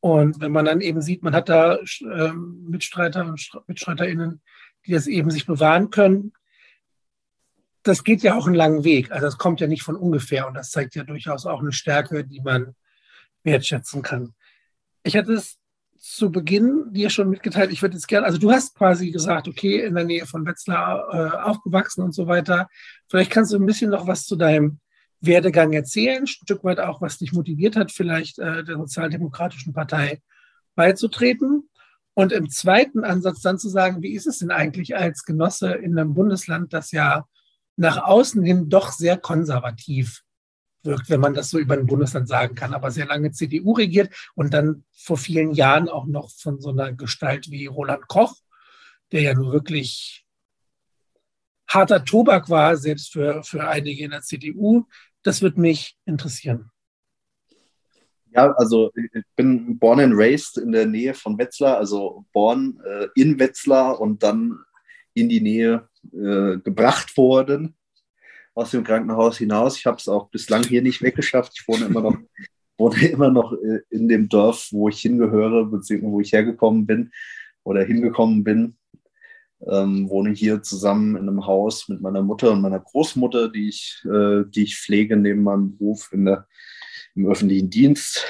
Und 0.00 0.40
wenn 0.40 0.52
man 0.52 0.66
dann 0.66 0.80
eben 0.80 1.00
sieht, 1.00 1.22
man 1.22 1.34
hat 1.34 1.48
da 1.48 1.76
äh, 1.76 2.32
Mitstreiter 2.32 3.24
und 3.24 3.50
MitstreiterInnen, 3.66 4.42
die 4.86 4.92
das 4.92 5.06
eben 5.06 5.30
sich 5.30 5.46
bewahren 5.46 5.90
können, 5.90 6.32
das 7.82 8.04
geht 8.04 8.22
ja 8.22 8.34
auch 8.34 8.46
einen 8.46 8.54
langen 8.54 8.84
Weg. 8.84 9.10
Also 9.10 9.26
das 9.26 9.38
kommt 9.38 9.60
ja 9.60 9.66
nicht 9.66 9.82
von 9.82 9.96
ungefähr 9.96 10.46
und 10.46 10.54
das 10.54 10.70
zeigt 10.70 10.94
ja 10.94 11.04
durchaus 11.04 11.46
auch 11.46 11.60
eine 11.60 11.72
Stärke, 11.72 12.24
die 12.24 12.40
man 12.40 12.74
wertschätzen 13.42 14.02
kann. 14.02 14.34
Ich 15.02 15.16
hatte 15.16 15.32
es 15.32 15.58
zu 16.04 16.30
Beginn 16.30 16.92
dir 16.92 17.08
schon 17.08 17.30
mitgeteilt, 17.30 17.72
ich 17.72 17.80
würde 17.80 17.94
jetzt 17.94 18.08
gerne, 18.08 18.26
also 18.26 18.36
du 18.36 18.50
hast 18.50 18.74
quasi 18.74 19.10
gesagt, 19.10 19.48
okay, 19.48 19.80
in 19.80 19.94
der 19.94 20.04
Nähe 20.04 20.26
von 20.26 20.44
Wetzlar 20.44 21.08
äh, 21.10 21.36
aufgewachsen 21.38 22.02
und 22.02 22.12
so 22.12 22.26
weiter. 22.26 22.68
Vielleicht 23.08 23.30
kannst 23.30 23.52
du 23.52 23.56
ein 23.56 23.64
bisschen 23.64 23.90
noch 23.90 24.06
was 24.06 24.26
zu 24.26 24.36
deinem 24.36 24.80
Werdegang 25.20 25.72
erzählen, 25.72 26.24
ein 26.24 26.26
Stück 26.26 26.62
weit 26.62 26.78
auch, 26.78 27.00
was 27.00 27.16
dich 27.16 27.32
motiviert 27.32 27.74
hat, 27.74 27.90
vielleicht 27.90 28.38
äh, 28.38 28.64
der 28.64 28.76
Sozialdemokratischen 28.76 29.72
Partei 29.72 30.20
beizutreten. 30.74 31.70
Und 32.12 32.32
im 32.32 32.50
zweiten 32.50 33.02
Ansatz 33.02 33.40
dann 33.40 33.58
zu 33.58 33.70
sagen, 33.70 34.02
wie 34.02 34.12
ist 34.12 34.26
es 34.26 34.40
denn 34.40 34.50
eigentlich 34.50 34.96
als 34.96 35.24
Genosse 35.24 35.72
in 35.72 35.98
einem 35.98 36.12
Bundesland, 36.12 36.74
das 36.74 36.92
ja 36.92 37.24
nach 37.76 37.96
außen 38.04 38.42
hin 38.42 38.68
doch 38.68 38.92
sehr 38.92 39.16
konservativ 39.16 40.22
wirkt, 40.84 41.10
wenn 41.10 41.20
man 41.20 41.34
das 41.34 41.50
so 41.50 41.58
über 41.58 41.74
ein 41.74 41.86
Bundesland 41.86 42.28
sagen 42.28 42.54
kann, 42.54 42.74
aber 42.74 42.90
sehr 42.90 43.06
lange 43.06 43.32
CDU 43.32 43.72
regiert 43.72 44.14
und 44.34 44.52
dann 44.54 44.84
vor 44.92 45.16
vielen 45.16 45.52
Jahren 45.52 45.88
auch 45.88 46.06
noch 46.06 46.30
von 46.30 46.60
so 46.60 46.70
einer 46.70 46.92
Gestalt 46.92 47.50
wie 47.50 47.66
Roland 47.66 48.06
Koch, 48.08 48.36
der 49.12 49.22
ja 49.22 49.34
nun 49.34 49.52
wirklich 49.52 50.24
harter 51.68 52.04
Tobak 52.04 52.50
war, 52.50 52.76
selbst 52.76 53.12
für, 53.12 53.42
für 53.42 53.66
einige 53.66 54.04
in 54.04 54.10
der 54.10 54.22
CDU. 54.22 54.84
Das 55.22 55.42
wird 55.42 55.58
mich 55.58 55.96
interessieren. 56.04 56.70
Ja, 58.32 58.52
also 58.52 58.90
ich 58.94 59.22
bin 59.36 59.78
born 59.78 60.00
and 60.00 60.14
raised 60.16 60.58
in 60.58 60.72
der 60.72 60.86
Nähe 60.86 61.14
von 61.14 61.38
Wetzlar, 61.38 61.78
also 61.78 62.24
born 62.32 62.80
äh, 62.84 63.06
in 63.14 63.38
Wetzlar 63.38 64.00
und 64.00 64.22
dann 64.24 64.58
in 65.14 65.28
die 65.28 65.40
Nähe 65.40 65.88
äh, 66.12 66.58
gebracht 66.58 67.16
worden 67.16 67.76
aus 68.54 68.70
dem 68.70 68.84
Krankenhaus 68.84 69.38
hinaus. 69.38 69.76
Ich 69.76 69.86
habe 69.86 69.96
es 69.96 70.08
auch 70.08 70.28
bislang 70.30 70.64
hier 70.64 70.82
nicht 70.82 71.02
weggeschafft. 71.02 71.52
Ich 71.56 71.66
wohne 71.68 71.86
immer 71.86 72.00
noch, 72.00 72.16
wohne 72.78 73.08
immer 73.08 73.30
noch 73.30 73.52
äh, 73.52 73.80
in 73.90 74.08
dem 74.08 74.28
Dorf, 74.28 74.68
wo 74.70 74.88
ich 74.88 75.00
hingehöre, 75.00 75.66
beziehungsweise 75.66 76.12
wo 76.12 76.20
ich 76.20 76.32
hergekommen 76.32 76.86
bin 76.86 77.10
oder 77.64 77.82
hingekommen 77.84 78.44
bin. 78.44 78.76
Ähm, 79.66 80.10
wohne 80.10 80.30
hier 80.30 80.62
zusammen 80.62 81.16
in 81.16 81.28
einem 81.28 81.46
Haus 81.46 81.88
mit 81.88 82.00
meiner 82.00 82.22
Mutter 82.22 82.52
und 82.52 82.60
meiner 82.60 82.80
Großmutter, 82.80 83.48
die 83.48 83.68
ich, 83.68 84.04
äh, 84.04 84.44
die 84.46 84.64
ich 84.64 84.76
pflege 84.76 85.16
neben 85.16 85.42
meinem 85.42 85.76
Beruf 85.76 86.10
in 86.12 86.26
der, 86.26 86.46
im 87.14 87.26
öffentlichen 87.26 87.70
Dienst. 87.70 88.26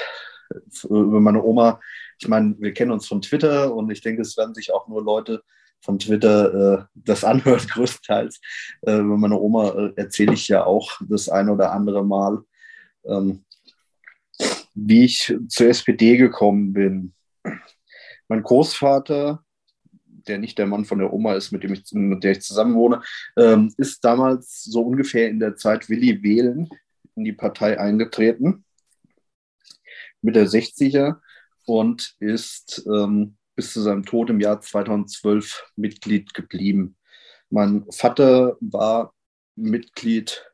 Über 0.83 1.19
meine 1.19 1.43
Oma, 1.43 1.81
ich 2.19 2.27
meine, 2.27 2.55
wir 2.59 2.73
kennen 2.73 2.91
uns 2.91 3.07
von 3.07 3.21
Twitter 3.21 3.73
und 3.75 3.91
ich 3.91 4.01
denke, 4.01 4.21
es 4.21 4.37
werden 4.37 4.55
sich 4.55 4.71
auch 4.71 4.87
nur 4.87 5.03
Leute 5.03 5.43
von 5.85 5.99
Twitter 5.99 6.79
äh, 6.79 6.85
das 6.95 7.23
anhört, 7.23 7.69
größtenteils. 7.69 8.41
Äh, 8.81 8.97
meine 8.97 9.39
Oma 9.39 9.69
äh, 9.69 9.93
erzähle 9.95 10.33
ich 10.33 10.47
ja 10.47 10.65
auch 10.65 10.99
das 11.07 11.29
ein 11.29 11.49
oder 11.49 11.71
andere 11.71 12.03
Mal, 12.03 12.43
ähm, 13.05 13.45
wie 14.73 15.05
ich 15.05 15.33
zur 15.47 15.67
SPD 15.67 16.17
gekommen 16.17 16.73
bin. 16.73 17.13
Mein 18.27 18.41
Großvater, 18.41 19.43
der 20.27 20.39
nicht 20.39 20.57
der 20.57 20.65
Mann 20.65 20.85
von 20.85 20.97
der 20.97 21.13
Oma 21.13 21.35
ist, 21.35 21.51
mit, 21.51 21.63
dem 21.63 21.73
ich, 21.73 21.83
mit 21.93 22.23
der 22.23 22.31
ich 22.31 22.41
zusammen 22.41 22.73
wohne, 22.73 23.01
ähm, 23.37 23.71
ist 23.77 24.03
damals 24.03 24.63
so 24.63 24.81
ungefähr 24.81 25.29
in 25.29 25.39
der 25.39 25.55
Zeit 25.55 25.87
Willi 25.87 26.23
Wählen 26.23 26.67
in 27.15 27.23
die 27.23 27.33
Partei 27.33 27.79
eingetreten, 27.79 28.65
mit 30.21 30.35
der 30.35 30.47
60er 30.47 31.17
und 31.67 32.15
ist 32.19 32.83
ähm, 32.87 33.37
bis 33.55 33.73
zu 33.73 33.81
seinem 33.81 34.05
Tod 34.05 34.29
im 34.29 34.39
Jahr 34.39 34.61
2012 34.61 35.71
Mitglied 35.75 36.33
geblieben. 36.33 36.97
Mein 37.49 37.85
Vater 37.91 38.57
war 38.59 39.13
Mitglied 39.55 40.45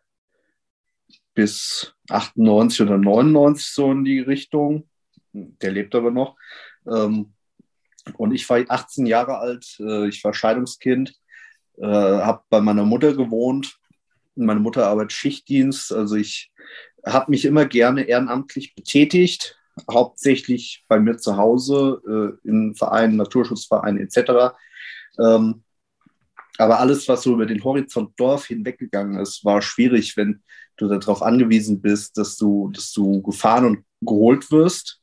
bis 1.33 1.93
98 2.09 2.81
oder 2.81 2.97
99 2.97 3.65
so 3.67 3.91
in 3.91 4.03
die 4.03 4.19
Richtung. 4.19 4.87
Der 5.33 5.71
lebt 5.71 5.95
aber 5.95 6.11
noch. 6.11 6.35
Ähm, 6.85 7.33
und 8.17 8.33
ich 8.33 8.49
war 8.49 8.63
18 8.67 9.05
Jahre 9.05 9.37
alt, 9.37 9.77
äh, 9.79 10.07
ich 10.07 10.23
war 10.23 10.33
Scheidungskind, 10.33 11.13
äh, 11.77 11.85
habe 11.85 12.43
bei 12.49 12.59
meiner 12.59 12.85
Mutter 12.85 13.13
gewohnt. 13.13 13.77
Meine 14.35 14.59
Mutter 14.59 14.87
arbeitet 14.87 15.13
Schichtdienst, 15.13 15.91
also 15.91 16.15
ich 16.15 16.51
habe 17.05 17.31
mich 17.31 17.45
immer 17.45 17.65
gerne 17.65 18.03
ehrenamtlich 18.03 18.75
betätigt, 18.75 19.57
hauptsächlich 19.89 20.85
bei 20.87 20.99
mir 20.99 21.17
zu 21.17 21.37
Hause 21.37 22.37
äh, 22.45 22.47
in 22.47 22.75
Vereinen, 22.75 23.17
Naturschutzvereinen 23.17 24.01
etc. 24.01 24.55
Ähm, 25.19 25.63
aber 26.57 26.79
alles, 26.79 27.07
was 27.07 27.23
so 27.23 27.33
über 27.33 27.45
den 27.45 27.63
Horizont 27.63 28.19
Dorf 28.19 28.45
hinweggegangen 28.45 29.19
ist, 29.19 29.43
war 29.45 29.61
schwierig, 29.61 30.15
wenn 30.17 30.43
du 30.77 30.87
darauf 30.87 31.21
angewiesen 31.21 31.81
bist, 31.81 32.17
dass 32.17 32.37
du, 32.37 32.69
dass 32.69 32.91
du 32.91 33.21
gefahren 33.21 33.65
und 33.65 33.85
geholt 34.01 34.51
wirst, 34.51 35.01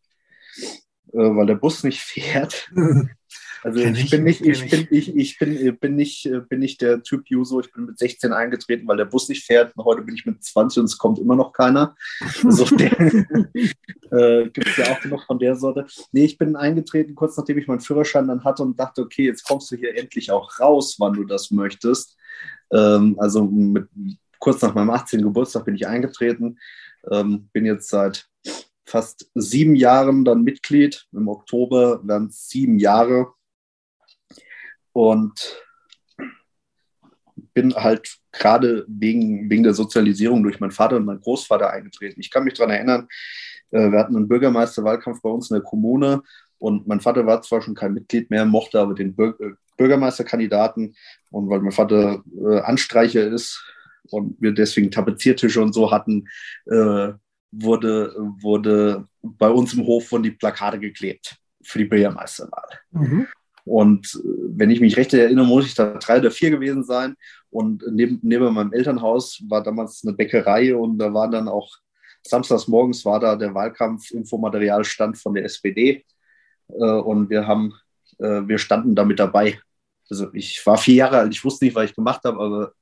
äh, 1.13 1.19
weil 1.19 1.47
der 1.47 1.57
Bus 1.57 1.83
nicht 1.83 2.01
fährt. 2.01 2.71
Also 3.63 3.81
ich, 3.81 4.05
ich, 4.05 4.11
bin 4.11 4.25
nicht, 4.25 4.41
ich 4.45 4.71
bin, 4.71 4.89
ich, 4.91 5.17
ich 5.17 5.39
bin, 5.39 5.77
bin 5.79 5.97
nicht, 5.97 6.27
äh, 6.27 6.41
bin 6.41 6.61
nicht 6.61 6.81
der 6.81 7.03
Typ 7.03 7.29
Juso, 7.29 7.61
ich 7.61 7.73
bin 7.73 7.87
mit 7.87 7.99
16 7.99 8.33
eingetreten, 8.33 8.87
weil 8.87 8.97
der 8.97 9.05
Bus 9.05 9.29
nicht 9.29 9.45
fährt. 9.45 9.77
Und 9.77 9.85
heute 9.85 10.03
bin 10.03 10.15
ich 10.15 10.27
mit 10.27 10.43
20 10.43 10.81
und 10.81 10.85
es 10.87 10.99
kommt 10.99 11.19
immer 11.19 11.37
noch 11.37 11.53
keiner. 11.53 11.97
Also 12.45 12.65
äh, 12.77 14.49
gibt 14.51 14.69
es 14.69 14.77
ja 14.77 14.93
auch 14.93 15.05
noch 15.07 15.27
von 15.27 15.39
der 15.39 15.57
Sorte. 15.57 15.87
Nee, 16.13 16.25
ich 16.25 16.39
bin 16.39 16.57
eingetreten, 16.57 17.15
kurz 17.15 17.37
nachdem 17.37 17.59
ich 17.59 17.67
meinen 17.67 17.81
Führerschein 17.81 18.29
dann 18.29 18.45
hatte 18.45 18.63
und 18.63 18.79
dachte, 18.79 19.03
okay, 19.03 19.25
jetzt 19.25 19.45
kommst 19.45 19.71
du 19.71 19.77
hier 19.77 19.97
endlich 19.97 20.31
auch 20.31 20.61
raus, 20.61 20.97
wann 20.99 21.15
du 21.15 21.25
das 21.25 21.51
möchtest. 21.51 22.17
Ähm, 22.73 23.17
also 23.19 23.45
mit, 23.45 23.89
kurz 24.39 24.63
nach 24.63 24.75
meinem 24.75 24.91
18. 24.91 25.23
Geburtstag 25.23 25.65
bin 25.65 25.75
ich 25.75 25.87
eingetreten, 25.87 26.59
ähm, 27.11 27.49
bin 27.53 27.65
jetzt 27.65 27.89
seit 27.89 28.29
fast 28.85 29.31
sieben 29.35 29.75
Jahren 29.75 30.25
dann 30.25 30.43
Mitglied. 30.43 31.07
Im 31.13 31.29
Oktober 31.29 32.01
werden 32.07 32.29
es 32.29 32.49
sieben 32.49 32.79
Jahre 32.79 33.35
und 34.99 35.63
bin 37.55 37.73
halt 37.73 38.17
gerade 38.33 38.85
wegen, 38.89 39.49
wegen 39.49 39.63
der 39.63 39.73
Sozialisierung 39.75 40.43
durch 40.43 40.59
meinen 40.59 40.73
Vater 40.73 40.97
und 40.97 41.05
meinen 41.05 41.21
Großvater 41.21 41.71
eingetreten. 41.71 42.21
Ich 42.21 42.33
kann 42.33 42.43
mich 42.43 42.55
daran 42.55 42.73
erinnern, 42.75 43.09
äh, 43.71 43.93
wir 43.93 43.99
hatten 44.01 44.17
einen 44.17 44.27
Bürgermeisterwahlkampf 44.27 45.23
bei 45.23 45.31
uns 45.31 45.51
in 45.51 45.55
der 45.55 45.63
Kommune 45.63 46.25
und 46.59 46.89
mein 46.89 46.99
Vater 46.99 47.25
war 47.27 47.41
zwar 47.43 47.63
schon 47.63 47.77
kein 47.77 47.95
Mitglied 47.95 48.29
mehr, 48.29 48.45
mochte 48.45 48.81
aber 48.81 48.95
den 48.95 49.17
äh, 49.17 49.33
Bürgermeisterkandidaten 49.77 50.97
und 51.31 51.49
weil 51.49 51.61
mein 51.61 51.71
Vater 51.71 52.25
äh, 52.37 52.59
Anstreicher 52.63 53.25
ist 53.25 53.63
und 54.11 54.35
wir 54.41 54.51
deswegen 54.51 54.91
Tapeziertische 54.91 55.63
und 55.63 55.75
so 55.75 55.93
hatten, 55.93 56.27
wurde, 57.51 58.15
wurde 58.41 59.07
bei 59.23 59.51
uns 59.51 59.75
im 59.75 59.87
Hof 59.87 60.09
von 60.09 60.23
die 60.23 60.31
Plakate 60.31 60.81
geklebt 60.81 61.37
für 61.63 61.79
die 61.79 61.85
Bürgermeisterwahl. 61.85 62.69
Mhm. 62.91 63.29
Und 63.69 64.21
äh, 64.25 64.29
wenn 64.57 64.71
ich 64.71 64.81
mich 64.81 64.97
recht 64.97 65.13
erinnere, 65.15 65.47
muss 65.47 65.67
ich 65.67 65.75
da 65.75 65.95
drei 65.95 66.19
oder 66.19 66.31
vier 66.31 66.51
gewesen 66.51 66.85
sein. 66.85 67.17
Und 67.51 67.85
neben, 67.91 68.19
neben 68.23 68.53
meinem 68.53 68.73
Elternhaus 68.73 69.43
war 69.49 69.63
damals 69.63 70.03
eine 70.05 70.17
Bäckerei 70.17 70.75
und 70.75 70.99
da 70.99 71.13
war 71.13 71.31
dann 71.31 71.49
auch 71.49 71.71
samstags 72.27 72.69
morgens 72.69 73.05
war 73.05 73.21
da 73.21 73.37
der 73.37 73.55
Wahlkampf 73.55 74.11
Infomaterialstand 74.11 75.19
von 75.19 75.35
der 75.35 75.45
SPD. 75.45 76.05
Äh, 76.69 76.75
und 76.75 77.31
wir 77.31 77.47
haben 77.47 77.75
äh, 78.19 78.47
wir 78.47 78.59
standen 78.59 78.95
damit 78.95 79.19
dabei. 79.19 79.61
Also 80.11 80.33
ich 80.33 80.65
war 80.67 80.79
vier 80.79 80.95
Jahre 80.95 81.19
alt, 81.19 81.35
ich 81.35 81.45
wusste 81.45 81.65
nicht, 81.65 81.75
was 81.75 81.91
ich 81.91 81.95
gemacht 81.95 82.25
habe, 82.25 82.41
aber 82.41 82.73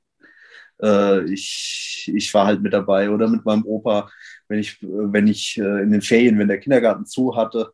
ich, 1.27 2.13
ich 2.15 2.35
war 2.35 2.45
halt 2.45 2.61
mit 2.61 2.75
dabei. 2.75 3.09
Oder 3.09 3.29
mit 3.29 3.47
meinem 3.47 3.65
Opa, 3.65 4.11
wenn 4.47 4.59
ich, 4.59 4.77
wenn 4.83 5.27
ich 5.27 5.57
in 5.57 5.91
den 5.91 6.03
Ferien, 6.03 6.39
wenn 6.39 6.49
der 6.49 6.61
Kindergarten 6.61 7.07
zu 7.07 7.35
hatte, 7.35 7.73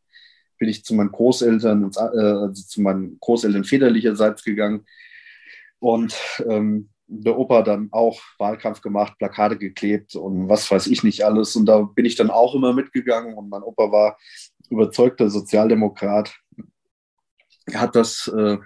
bin 0.63 0.69
ich 0.69 0.85
zu 0.85 0.95
meinen 0.95 1.11
Großeltern, 1.11 1.91
äh, 1.97 2.21
also 2.21 2.63
zu 2.63 2.83
meinen 2.83 3.19
Großeltern 3.19 3.65
väterlicherseits 3.65 4.45
gegangen. 4.45 4.87
Und 5.81 6.17
ähm, 6.49 6.89
der 7.09 7.37
Opa 7.37 7.63
dann 7.63 7.89
auch 7.91 8.21
Wahlkampf 8.39 8.81
gemacht, 8.81 9.19
Plakate 9.19 9.59
geklebt 9.59 10.15
und 10.15 10.49
was 10.49 10.71
weiß 10.71 10.87
ich 10.87 11.03
nicht 11.03 11.25
alles. 11.25 11.57
Und 11.57 11.67
da 11.67 11.81
bin 11.81 12.05
ich 12.05 12.15
dann 12.15 12.31
auch 12.31 12.55
immer 12.55 12.73
mitgegangen. 12.73 13.35
Und 13.35 13.49
mein 13.49 13.65
Opa 13.65 13.91
war 13.91 14.19
überzeugter 14.71 15.31
Sozialdemokrat. 15.31 16.33
Er 17.67 17.81
hat 17.81 17.97
das, 17.97 18.29
äh, 18.29 18.59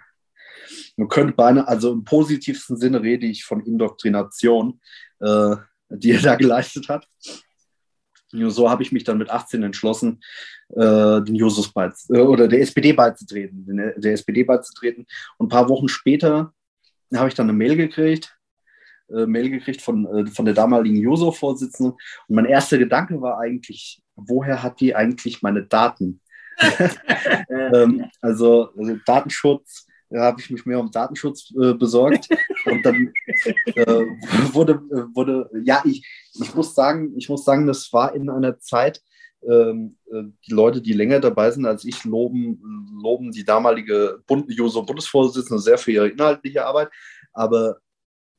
man 0.98 1.08
könnte 1.08 1.32
beinahe, 1.32 1.66
also 1.66 1.94
im 1.94 2.04
positivsten 2.04 2.76
Sinne 2.76 3.00
rede 3.00 3.24
ich 3.24 3.44
von 3.44 3.64
Indoktrination, 3.64 4.82
äh, 5.20 5.56
die 5.88 6.10
er 6.10 6.20
da 6.20 6.34
geleistet 6.34 6.90
hat. 6.90 7.08
So 8.50 8.70
habe 8.70 8.82
ich 8.82 8.92
mich 8.92 9.04
dann 9.04 9.18
mit 9.18 9.30
18 9.30 9.62
entschlossen, 9.62 10.20
äh, 10.70 11.22
den 11.22 11.34
Jusos 11.34 11.72
beiz 11.72 12.08
äh, 12.10 12.20
oder 12.20 12.48
der 12.48 12.60
SPD 12.60 12.92
beizutreten, 12.92 13.94
der 13.96 14.12
SPD 14.12 14.44
beizutreten. 14.44 15.06
Und 15.38 15.46
ein 15.46 15.50
paar 15.50 15.68
Wochen 15.68 15.88
später 15.88 16.52
habe 17.14 17.28
ich 17.28 17.34
dann 17.34 17.48
eine 17.48 17.56
Mail 17.56 17.76
gekriegt, 17.76 18.36
äh, 19.08 19.26
Mail 19.26 19.50
gekriegt 19.50 19.82
von, 19.82 20.06
äh, 20.06 20.26
von 20.26 20.44
der 20.44 20.54
damaligen 20.54 20.96
Juso-Vorsitzenden. 20.96 21.92
Und 21.92 22.34
mein 22.34 22.46
erster 22.46 22.78
Gedanke 22.78 23.20
war 23.20 23.38
eigentlich, 23.38 24.02
woher 24.16 24.62
hat 24.62 24.80
die 24.80 24.94
eigentlich 24.94 25.42
meine 25.42 25.64
Daten? 25.64 26.20
ähm, 27.50 28.06
also, 28.20 28.70
also, 28.76 28.96
Datenschutz, 29.04 29.85
da 30.10 30.22
habe 30.22 30.40
ich 30.40 30.50
mich 30.50 30.66
mehr 30.66 30.78
um 30.78 30.90
Datenschutz 30.90 31.52
äh, 31.60 31.74
besorgt. 31.74 32.28
Und 32.66 32.84
dann 32.84 33.12
äh, 33.66 34.04
wurde, 34.52 34.80
wurde, 35.14 35.50
ja, 35.64 35.82
ich, 35.84 36.06
ich 36.34 36.54
muss 36.54 36.74
sagen, 36.74 37.14
ich 37.16 37.28
muss 37.28 37.44
sagen, 37.44 37.66
das 37.66 37.92
war 37.92 38.14
in 38.14 38.30
einer 38.30 38.58
Zeit, 38.58 39.02
ähm, 39.42 39.96
äh, 40.10 40.22
die 40.46 40.52
Leute, 40.52 40.80
die 40.80 40.92
länger 40.92 41.20
dabei 41.20 41.50
sind 41.50 41.66
als 41.66 41.84
ich, 41.84 42.04
loben, 42.04 42.60
loben 43.02 43.30
die 43.32 43.44
damalige 43.44 44.22
Bund 44.26 44.50
Juso-Bundesvorsitzende 44.50 45.62
sehr 45.62 45.78
für 45.78 45.92
ihre 45.92 46.08
inhaltliche 46.08 46.66
Arbeit. 46.66 46.90
Aber 47.32 47.76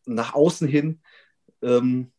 nach 0.05 0.33
außen 0.33 0.67
hin 0.67 1.01
ähm, 1.61 2.11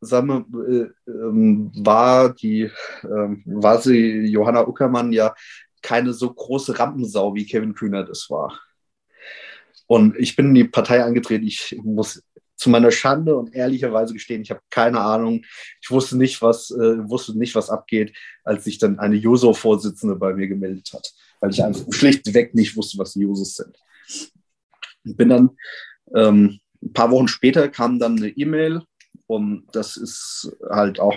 sagen 0.00 0.28
wir, 0.28 0.68
äh, 0.68 1.10
ähm, 1.10 1.70
war 1.74 2.34
die 2.34 2.70
ähm, 3.04 3.42
war 3.46 3.80
sie 3.80 4.26
Johanna 4.26 4.66
Uckermann 4.66 5.12
ja 5.12 5.34
keine 5.82 6.12
so 6.12 6.32
große 6.32 6.78
Rampensau 6.78 7.34
wie 7.34 7.46
Kevin 7.46 7.74
Kühner 7.74 8.04
das 8.04 8.28
war. 8.28 8.58
Und 9.86 10.16
ich 10.18 10.36
bin 10.36 10.48
in 10.48 10.54
die 10.54 10.64
Partei 10.64 11.02
angetreten. 11.02 11.46
Ich 11.46 11.76
muss 11.82 12.22
zu 12.56 12.70
meiner 12.70 12.90
Schande 12.90 13.36
und 13.36 13.54
ehrlicherweise 13.54 14.14
gestehen, 14.14 14.42
ich 14.42 14.50
habe 14.50 14.60
keine 14.70 15.00
Ahnung. 15.00 15.44
Ich 15.82 15.90
wusste 15.90 16.16
nicht, 16.16 16.40
was 16.42 16.70
äh, 16.70 17.08
wusste 17.08 17.38
nicht, 17.38 17.54
was 17.54 17.70
abgeht, 17.70 18.16
als 18.44 18.64
sich 18.64 18.78
dann 18.78 18.98
eine 18.98 19.16
Juso-Vorsitzende 19.16 20.16
bei 20.16 20.32
mir 20.32 20.48
gemeldet 20.48 20.90
hat, 20.92 21.12
weil 21.40 21.50
ich 21.50 21.62
einfach 21.62 21.84
schlichtweg 21.92 22.54
nicht 22.54 22.76
wusste, 22.76 22.98
was 22.98 23.12
die 23.12 23.20
Jusos 23.20 23.54
sind. 23.54 23.76
Ich 25.04 25.16
bin 25.16 25.28
dann 25.28 25.50
ähm, 26.14 26.58
ein 26.82 26.92
paar 26.92 27.10
Wochen 27.10 27.28
später 27.28 27.68
kam 27.68 27.98
dann 27.98 28.16
eine 28.16 28.28
E-Mail 28.28 28.82
und 29.26 29.66
das 29.72 29.96
ist 29.96 30.56
halt 30.70 30.98
auch, 30.98 31.16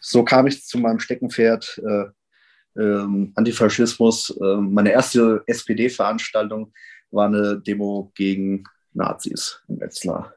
so 0.00 0.24
kam 0.24 0.46
ich 0.46 0.64
zu 0.64 0.78
meinem 0.78 0.98
Steckenpferd 0.98 1.80
äh, 1.86 2.80
äh, 2.80 3.28
Antifaschismus. 3.34 4.30
Äh, 4.40 4.56
meine 4.56 4.92
erste 4.92 5.42
SPD-Veranstaltung 5.46 6.72
war 7.14 7.26
eine 7.26 7.60
Demo 7.60 8.12
gegen 8.14 8.64
Nazis 8.92 9.62
in 9.68 9.80
Wetzlar. 9.80 10.34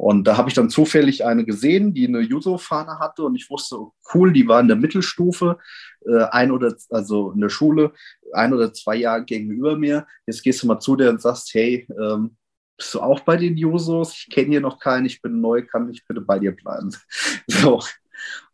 Und 0.00 0.24
da 0.24 0.38
habe 0.38 0.48
ich 0.48 0.54
dann 0.54 0.70
zufällig 0.70 1.26
eine 1.26 1.44
gesehen, 1.44 1.92
die 1.92 2.08
eine 2.08 2.20
Juso-Fahne 2.20 2.98
hatte 2.98 3.22
und 3.22 3.34
ich 3.34 3.50
wusste, 3.50 3.76
cool, 4.14 4.32
die 4.32 4.48
war 4.48 4.58
in 4.58 4.68
der 4.68 4.78
Mittelstufe, 4.78 5.58
äh, 6.06 6.22
ein 6.30 6.52
oder 6.52 6.74
also 6.88 7.32
in 7.32 7.40
der 7.42 7.50
Schule, 7.50 7.92
ein 8.32 8.54
oder 8.54 8.72
zwei 8.72 8.96
Jahre 8.96 9.26
gegenüber 9.26 9.76
mir. 9.76 10.06
Jetzt 10.26 10.42
gehst 10.42 10.62
du 10.62 10.68
mal 10.68 10.80
zu 10.80 10.96
der 10.96 11.10
und 11.10 11.20
sagst, 11.20 11.52
hey, 11.52 11.86
ähm, 12.00 12.36
bist 12.78 12.94
du 12.94 13.00
auch 13.00 13.20
bei 13.20 13.36
den 13.36 13.58
Jusos? 13.58 14.14
Ich 14.14 14.30
kenne 14.30 14.48
hier 14.48 14.62
noch 14.62 14.78
keinen, 14.78 15.04
ich 15.04 15.20
bin 15.20 15.42
neu, 15.42 15.66
kann 15.66 15.90
ich 15.90 16.06
bitte 16.06 16.22
bei 16.22 16.38
dir 16.38 16.52
bleiben? 16.52 16.96
So. 17.46 17.82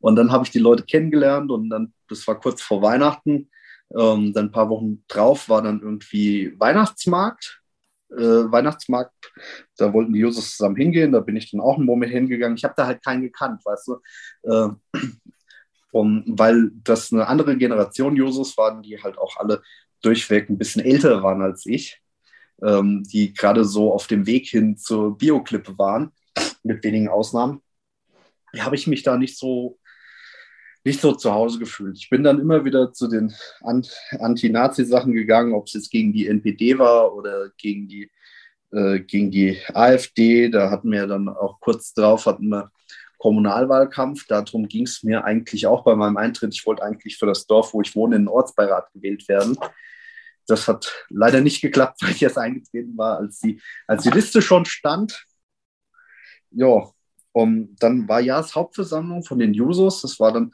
Und 0.01 0.17
dann 0.17 0.33
habe 0.33 0.45
ich 0.45 0.51
die 0.51 0.59
Leute 0.59 0.85
kennengelernt 0.85 1.51
und 1.53 1.71
dann, 1.71 1.93
das 2.09 2.27
war 2.27 2.41
kurz 2.41 2.61
vor 2.61 2.83
Weihnachten. 2.83 3.51
Ähm, 3.91 4.33
dann 4.33 4.47
ein 4.47 4.53
paar 4.53 4.69
Wochen 4.69 5.05
drauf 5.09 5.49
war 5.49 5.63
dann 5.63 5.81
irgendwie 5.81 6.59
Weihnachtsmarkt. 6.59 7.63
Äh, 8.11 8.17
Weihnachtsmarkt, 8.17 9.13
da 9.77 9.93
wollten 9.93 10.13
die 10.13 10.21
Jusos 10.21 10.57
zusammen 10.57 10.77
hingehen, 10.77 11.11
da 11.13 11.21
bin 11.21 11.37
ich 11.37 11.51
dann 11.51 11.61
auch 11.61 11.77
einen 11.77 11.87
Moment 11.87 12.13
hingegangen. 12.13 12.57
Ich 12.57 12.65
habe 12.65 12.75
da 12.77 12.87
halt 12.87 13.05
keinen 13.05 13.23
gekannt, 13.23 13.65
weißt 13.65 13.89
du. 13.89 14.01
Äh, 14.45 14.69
um, 15.93 16.25
weil 16.27 16.73
das 16.85 17.11
eine 17.11 17.27
andere 17.27 17.57
Generation 17.57 18.17
Jusos 18.17 18.59
waren, 18.59 18.83
die 18.83 19.03
halt 19.03 19.17
auch 19.17 19.39
alle 19.39 19.63
durchweg 20.03 20.51
ein 20.51 20.59
bisschen 20.59 20.85
älter 20.85 21.23
waren 21.23 21.41
als 21.41 21.65
ich 21.65 22.03
ähm, 22.63 23.03
die 23.05 23.33
gerade 23.33 23.65
so 23.65 23.93
auf 23.93 24.07
dem 24.07 24.27
Weg 24.27 24.49
hin 24.49 24.77
zur 24.77 25.17
Bioklippe 25.17 25.77
waren, 25.79 26.13
mit 26.63 26.83
wenigen 26.85 27.09
Ausnahmen, 27.09 27.63
habe 28.59 28.77
ich 28.77 28.87
mich 28.87 29.03
da 29.03 29.17
nicht 29.17 29.39
so 29.39 29.79
nicht 30.87 31.01
so 31.01 31.13
zu 31.13 31.35
Hause 31.35 31.59
gefühlt. 31.59 31.99
Ich 31.99 32.09
bin 32.09 32.23
dann 32.23 32.39
immer 32.39 32.65
wieder 32.65 32.93
zu 32.93 33.09
den 33.09 33.35
Anti-Nazi-Sachen 33.61 35.13
gegangen, 35.13 35.53
ob 35.53 35.67
es 35.67 35.75
jetzt 35.75 35.91
gegen 35.91 36.13
die 36.13 36.29
NPD 36.29 36.79
war 36.79 37.13
oder 37.13 37.51
gegen 37.59 37.89
die, 37.89 38.11
äh, 38.71 39.01
gegen 39.01 39.33
die 39.33 39.61
AfD. 39.75 40.49
Da 40.49 40.71
hatten 40.71 40.93
wir 40.93 41.09
dann 41.09 41.29
auch 41.29 41.59
kurz 41.59 41.93
drauf, 41.93 42.27
hatten 42.27 42.49
wir 42.49 42.71
Kommunalwahlkampf. 43.19 44.29
Darum 44.29 44.69
ging 44.69 44.85
es 44.85 45.03
mir 45.03 45.25
eigentlich 45.25 45.67
auch 45.67 45.83
bei 45.83 45.97
meinem 45.97 46.17
Eintritt. 46.17 46.55
Ich 46.55 46.65
wollte 46.67 46.85
eigentlich 46.85 47.19
für 47.19 47.27
das 47.27 47.47
Dorf, 47.49 47.75
wo 47.75 47.81
ich 47.83 47.97
wohne, 47.97 48.15
in 48.15 48.23
den 48.23 48.29
Ortsbeirat 48.29 48.93
gewählt 48.93 49.29
werden. 49.29 49.59
Das 50.47 50.69
hat 50.69 50.93
leider 51.09 51.41
nicht 51.41 51.63
geklappt, 51.63 51.99
weil 52.03 52.13
ich 52.13 52.23
erst 52.23 52.39
eingetreten 52.39 52.97
war, 52.97 53.19
als 53.19 53.41
die, 53.41 53.61
als 53.89 54.05
die 54.05 54.11
Liste 54.11 54.41
schon 54.41 54.65
stand. 54.65 55.27
Ja, 56.53 56.89
um, 57.33 57.75
dann 57.81 58.09
war 58.09 58.21
Jahreshauptversammlung 58.21 59.25
von 59.25 59.41
den 59.41 59.53
Jusos. 59.53 60.03
Das 60.03 60.21
war 60.21 60.33
dann, 60.33 60.53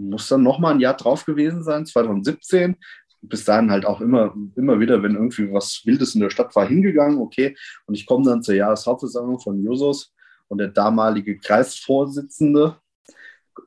muss 0.00 0.28
dann 0.28 0.42
nochmal 0.42 0.74
ein 0.74 0.80
Jahr 0.80 0.96
drauf 0.96 1.24
gewesen 1.24 1.62
sein, 1.62 1.86
2017. 1.86 2.76
Bis 3.22 3.44
dahin 3.44 3.70
halt 3.70 3.84
auch 3.84 4.00
immer, 4.00 4.34
immer 4.56 4.80
wieder, 4.80 5.02
wenn 5.02 5.14
irgendwie 5.14 5.52
was 5.52 5.82
Wildes 5.84 6.14
in 6.14 6.22
der 6.22 6.30
Stadt 6.30 6.56
war, 6.56 6.66
hingegangen, 6.66 7.18
okay. 7.18 7.54
Und 7.86 7.94
ich 7.94 8.06
komme 8.06 8.24
dann 8.24 8.42
zur 8.42 8.54
Jahreshauptversammlung 8.54 9.38
von 9.40 9.62
Jusos 9.62 10.14
und 10.48 10.58
der 10.58 10.68
damalige 10.68 11.38
Kreisvorsitzende 11.38 12.76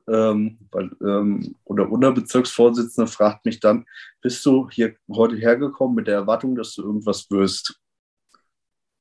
ähm, 0.08 0.58
ähm, 1.02 1.54
oder 1.64 1.90
Unterbezirksvorsitzende 1.90 3.10
fragt 3.10 3.44
mich 3.44 3.60
dann, 3.60 3.86
bist 4.20 4.44
du 4.44 4.68
hier 4.70 4.96
heute 5.10 5.36
hergekommen 5.36 5.94
mit 5.94 6.08
der 6.08 6.16
Erwartung, 6.16 6.56
dass 6.56 6.74
du 6.74 6.82
irgendwas 6.82 7.30
wirst? 7.30 7.80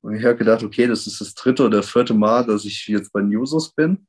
Und 0.02 0.16
ich 0.16 0.26
habe 0.26 0.36
gedacht, 0.36 0.64
okay, 0.64 0.86
das 0.86 1.08
ist 1.08 1.22
das 1.22 1.34
dritte 1.34 1.66
oder 1.66 1.82
vierte 1.82 2.14
Mal, 2.14 2.46
dass 2.46 2.66
ich 2.66 2.88
jetzt 2.88 3.12
bei 3.14 3.22
Newsos 3.22 3.74
bin. 3.74 4.06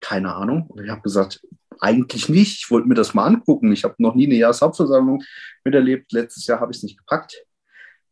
Keine 0.00 0.34
Ahnung. 0.34 0.66
Und 0.68 0.84
ich 0.84 0.90
habe 0.90 1.02
gesagt, 1.02 1.40
eigentlich 1.82 2.28
nicht. 2.28 2.60
Ich 2.64 2.70
wollte 2.70 2.88
mir 2.88 2.94
das 2.94 3.14
mal 3.14 3.26
angucken. 3.26 3.72
Ich 3.72 3.84
habe 3.84 3.94
noch 3.98 4.14
nie 4.14 4.26
eine 4.26 4.36
Jahreshauptversammlung 4.36 5.22
miterlebt. 5.64 6.12
Letztes 6.12 6.46
Jahr 6.46 6.60
habe 6.60 6.70
ich 6.70 6.78
es 6.78 6.82
nicht 6.82 6.98
gepackt. 6.98 7.44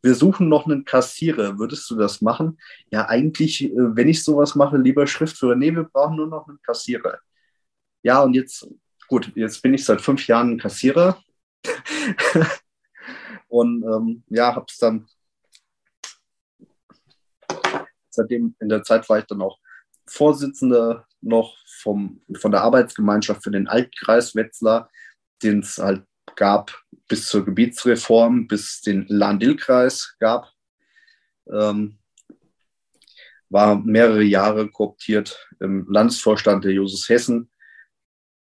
Wir 0.02 0.14
suchen 0.14 0.48
noch 0.48 0.66
einen 0.66 0.84
Kassierer. 0.84 1.58
Würdest 1.58 1.88
du 1.90 1.96
das 1.96 2.20
machen? 2.20 2.58
Ja, 2.90 3.08
eigentlich, 3.08 3.64
äh, 3.64 3.72
wenn 3.74 4.08
ich 4.08 4.24
sowas 4.24 4.54
mache, 4.54 4.76
lieber 4.76 5.06
Schriftführer. 5.06 5.54
Nee, 5.54 5.74
wir 5.74 5.84
brauchen 5.84 6.16
nur 6.16 6.26
noch 6.26 6.48
einen 6.48 6.60
Kassierer. 6.62 7.18
Ja, 8.02 8.22
und 8.22 8.34
jetzt, 8.34 8.68
gut, 9.08 9.30
jetzt 9.34 9.62
bin 9.62 9.74
ich 9.74 9.84
seit 9.84 10.00
fünf 10.00 10.26
Jahren 10.26 10.58
Kassierer. 10.58 11.22
und 13.48 13.84
ähm, 13.84 14.22
ja, 14.28 14.54
habe 14.54 14.66
es 14.68 14.78
dann 14.78 15.06
seitdem 18.10 18.54
in 18.60 18.68
der 18.68 18.82
Zeit 18.82 19.08
war 19.08 19.18
ich 19.18 19.26
dann 19.26 19.42
auch 19.42 19.58
Vorsitzender 20.06 21.06
noch 21.22 21.56
vom, 21.66 22.22
von 22.38 22.50
der 22.50 22.62
Arbeitsgemeinschaft 22.62 23.42
für 23.42 23.50
den 23.50 23.68
Altkreis 23.68 24.34
Wetzlar, 24.34 24.90
den 25.42 25.60
es 25.60 25.78
halt 25.78 26.04
gab 26.36 26.72
bis 27.08 27.26
zur 27.26 27.44
Gebietsreform, 27.44 28.46
bis 28.46 28.80
den 28.80 29.06
Lahn-Dill-Kreis 29.08 30.16
gab. 30.20 30.52
Ähm, 31.50 31.98
war 33.48 33.76
mehrere 33.80 34.22
Jahre 34.22 34.70
kooptiert 34.70 35.48
im 35.58 35.86
Landesvorstand 35.90 36.64
der 36.64 36.72
Jusos 36.72 37.08
Hessen 37.08 37.50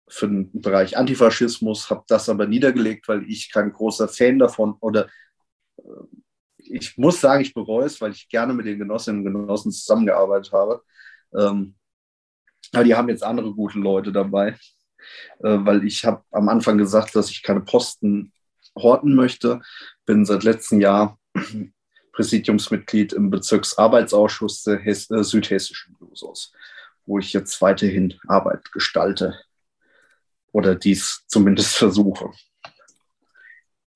für 0.07 0.27
den 0.27 0.61
Bereich 0.61 0.97
Antifaschismus, 0.97 1.89
habe 1.89 2.03
das 2.07 2.27
aber 2.27 2.47
niedergelegt, 2.47 3.07
weil 3.07 3.23
ich 3.29 3.51
kein 3.51 3.71
großer 3.71 4.07
Fan 4.07 4.39
davon 4.39 4.75
oder 4.79 5.07
äh, 5.77 5.83
ich 6.57 6.97
muss 6.97 7.21
sagen, 7.21 7.41
ich 7.41 7.53
bereue 7.53 7.85
es, 7.85 8.01
weil 8.01 8.11
ich 8.11 8.27
gerne 8.27 8.53
mit 8.53 8.65
den 8.65 8.79
Genossinnen 8.79 9.25
und 9.25 9.31
Genossen 9.31 9.71
zusammengearbeitet 9.71 10.51
habe. 10.51 10.81
Ähm, 11.37 11.75
aber 12.75 12.83
die 12.83 12.95
haben 12.95 13.09
jetzt 13.09 13.23
andere 13.23 13.53
gute 13.53 13.79
Leute 13.79 14.11
dabei, 14.11 14.55
äh, 15.39 15.57
weil 15.59 15.85
ich 15.85 16.05
habe 16.05 16.23
am 16.31 16.49
Anfang 16.49 16.77
gesagt, 16.77 17.15
dass 17.15 17.29
ich 17.29 17.43
keine 17.43 17.61
Posten 17.61 18.33
horten 18.75 19.15
möchte. 19.15 19.61
Bin 20.05 20.25
seit 20.25 20.43
letztem 20.43 20.81
Jahr 20.81 21.17
Präsidiumsmitglied 22.11 23.13
im 23.13 23.29
Bezirksarbeitsausschuss 23.29 24.63
der 24.63 24.79
Hess 24.79 25.09
äh, 25.11 25.23
südhessischen 25.23 25.95
Jusos, 25.99 26.53
wo 27.05 27.19
ich 27.19 27.33
jetzt 27.33 27.61
weiterhin 27.61 28.13
Arbeit 28.27 28.71
gestalte 28.71 29.39
oder 30.51 30.75
dies 30.75 31.23
zumindest 31.27 31.75
versuche. 31.75 32.31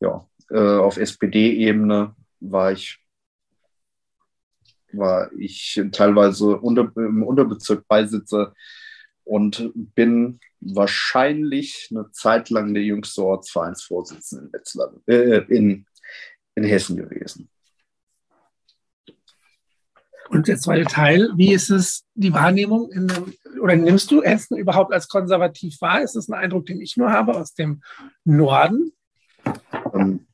Ja, 0.01 0.27
äh, 0.49 0.77
auf 0.77 0.97
SPD-Ebene 0.97 2.15
war 2.39 2.71
ich 2.71 2.98
war 4.93 5.31
ich 5.37 5.81
teilweise 5.91 6.57
unter, 6.57 6.91
im 6.95 7.23
Unterbezirk 7.23 7.87
Beisitzer 7.87 8.53
und 9.23 9.71
bin 9.75 10.39
wahrscheinlich 10.59 11.89
eine 11.91 12.11
Zeit 12.11 12.49
lang 12.49 12.73
der 12.73 12.83
jüngste 12.83 13.23
Ortsvereinsvorsitzende 13.23 14.45
in, 14.45 14.53
Wetzlar, 14.53 14.93
äh, 15.07 15.43
in, 15.47 15.85
in 16.55 16.63
Hessen 16.63 16.97
gewesen. 16.97 17.49
Und 20.29 20.47
der 20.47 20.57
zweite 20.57 20.85
Teil, 20.85 21.31
wie 21.35 21.53
ist 21.53 21.71
es 21.71 22.05
die 22.13 22.33
Wahrnehmung 22.33 22.91
in 22.91 23.07
dem, 23.07 23.33
oder 23.61 23.75
nimmst 23.75 24.11
du 24.11 24.21
Hessen 24.21 24.57
überhaupt 24.57 24.93
als 24.93 25.07
konservativ 25.07 25.81
wahr? 25.81 26.03
Ist 26.03 26.15
das 26.15 26.29
ein 26.29 26.35
Eindruck, 26.35 26.67
den 26.67 26.81
ich 26.81 26.97
nur 26.97 27.11
habe 27.11 27.35
aus 27.35 27.55
dem 27.55 27.81
Norden? 28.25 28.93
Ähm, 29.93 30.27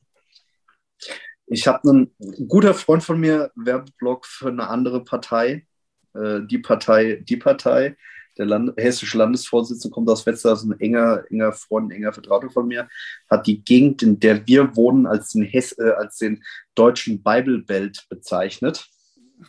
ich 1.46 1.66
habe 1.66 1.88
einen 1.88 2.48
guter 2.48 2.74
Freund 2.74 3.02
von 3.02 3.20
mir, 3.20 3.50
Werbeblock 3.54 4.26
für 4.26 4.48
eine 4.48 4.68
andere 4.68 5.04
Partei, 5.04 5.66
äh, 6.14 6.40
die 6.42 6.58
Partei, 6.58 7.22
die 7.22 7.36
Partei. 7.36 7.96
Der 8.38 8.44
Land 8.44 8.74
hessische 8.76 9.16
Landesvorsitzende 9.16 9.94
kommt 9.94 10.10
aus 10.10 10.26
Wetzlar, 10.26 10.54
ist 10.54 10.64
ein 10.64 10.78
enger, 10.78 11.24
enger 11.30 11.52
Freund, 11.52 11.90
enger 11.90 12.12
Vertrauter 12.12 12.50
von 12.50 12.68
mir, 12.68 12.86
hat 13.30 13.46
die 13.46 13.64
Gegend, 13.64 14.02
in 14.02 14.20
der 14.20 14.46
wir 14.46 14.76
wohnen, 14.76 15.06
als 15.06 15.30
den, 15.30 15.42
Hess 15.42 15.72
äh, 15.78 15.92
als 15.96 16.18
den 16.18 16.44
deutschen 16.74 17.22
Bible 17.22 17.60
Belt 17.60 18.04
bezeichnet. 18.10 18.86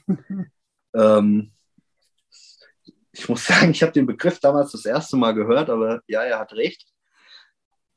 ähm, 0.96 1.52
ich 3.12 3.28
muss 3.28 3.46
sagen, 3.46 3.72
ich 3.72 3.82
habe 3.82 3.92
den 3.92 4.06
Begriff 4.06 4.40
damals 4.40 4.72
das 4.72 4.86
erste 4.86 5.18
Mal 5.18 5.34
gehört, 5.34 5.70
aber 5.70 6.02
ja, 6.08 6.24
er 6.24 6.40
hat 6.40 6.54
recht. 6.54 6.86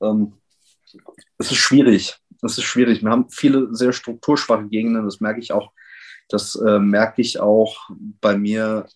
Ähm, 0.01 0.41
es 1.39 1.53
ist 1.53 1.59
schwierig. 1.59 2.17
Es 2.43 2.59
ist 2.59 2.65
schwierig. 2.65 3.03
Wir 3.03 3.11
haben 3.11 3.31
viele 3.31 3.75
sehr 3.75 3.93
strukturschwache 3.93 4.69
Gegenden. 4.69 5.05
Das 5.05 5.21
merke 5.21 5.41
ich 5.41 5.53
auch. 5.53 5.73
Das 6.29 6.55
äh, 6.55 6.79
merke 6.79 7.21
ich 7.23 7.41
auch 7.41 7.91
bei 8.21 8.37
mir 8.37 8.87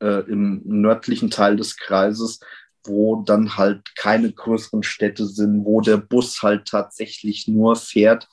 äh, 0.00 0.20
im 0.30 0.62
nördlichen 0.64 1.30
Teil 1.30 1.56
des 1.56 1.76
Kreises, 1.76 2.40
wo 2.84 3.22
dann 3.22 3.56
halt 3.56 3.94
keine 3.96 4.32
größeren 4.32 4.82
Städte 4.82 5.26
sind, 5.26 5.64
wo 5.64 5.80
der 5.80 5.96
Bus 5.96 6.42
halt 6.42 6.68
tatsächlich 6.68 7.48
nur 7.48 7.76
fährt, 7.76 8.28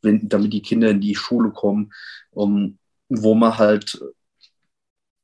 wenn, 0.00 0.28
damit 0.28 0.52
die 0.52 0.62
Kinder 0.62 0.90
in 0.90 1.00
die 1.00 1.14
Schule 1.14 1.50
kommen. 1.50 1.92
Um, 2.30 2.78
wo 3.20 3.34
man 3.34 3.58
halt 3.58 4.00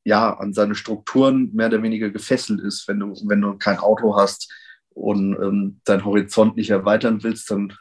ja 0.04 0.36
an 0.38 0.52
seine 0.52 0.74
Strukturen 0.74 1.54
mehr 1.54 1.68
oder 1.68 1.82
weniger 1.82 2.10
gefesselt 2.10 2.60
ist. 2.60 2.88
Wenn 2.88 3.00
du, 3.00 3.14
wenn 3.26 3.40
du 3.40 3.56
kein 3.58 3.78
Auto 3.78 4.16
hast 4.16 4.52
und 4.90 5.34
ähm, 5.34 5.80
dein 5.84 6.04
Horizont 6.04 6.56
nicht 6.56 6.70
erweitern 6.70 7.22
willst, 7.22 7.50
dann, 7.50 7.74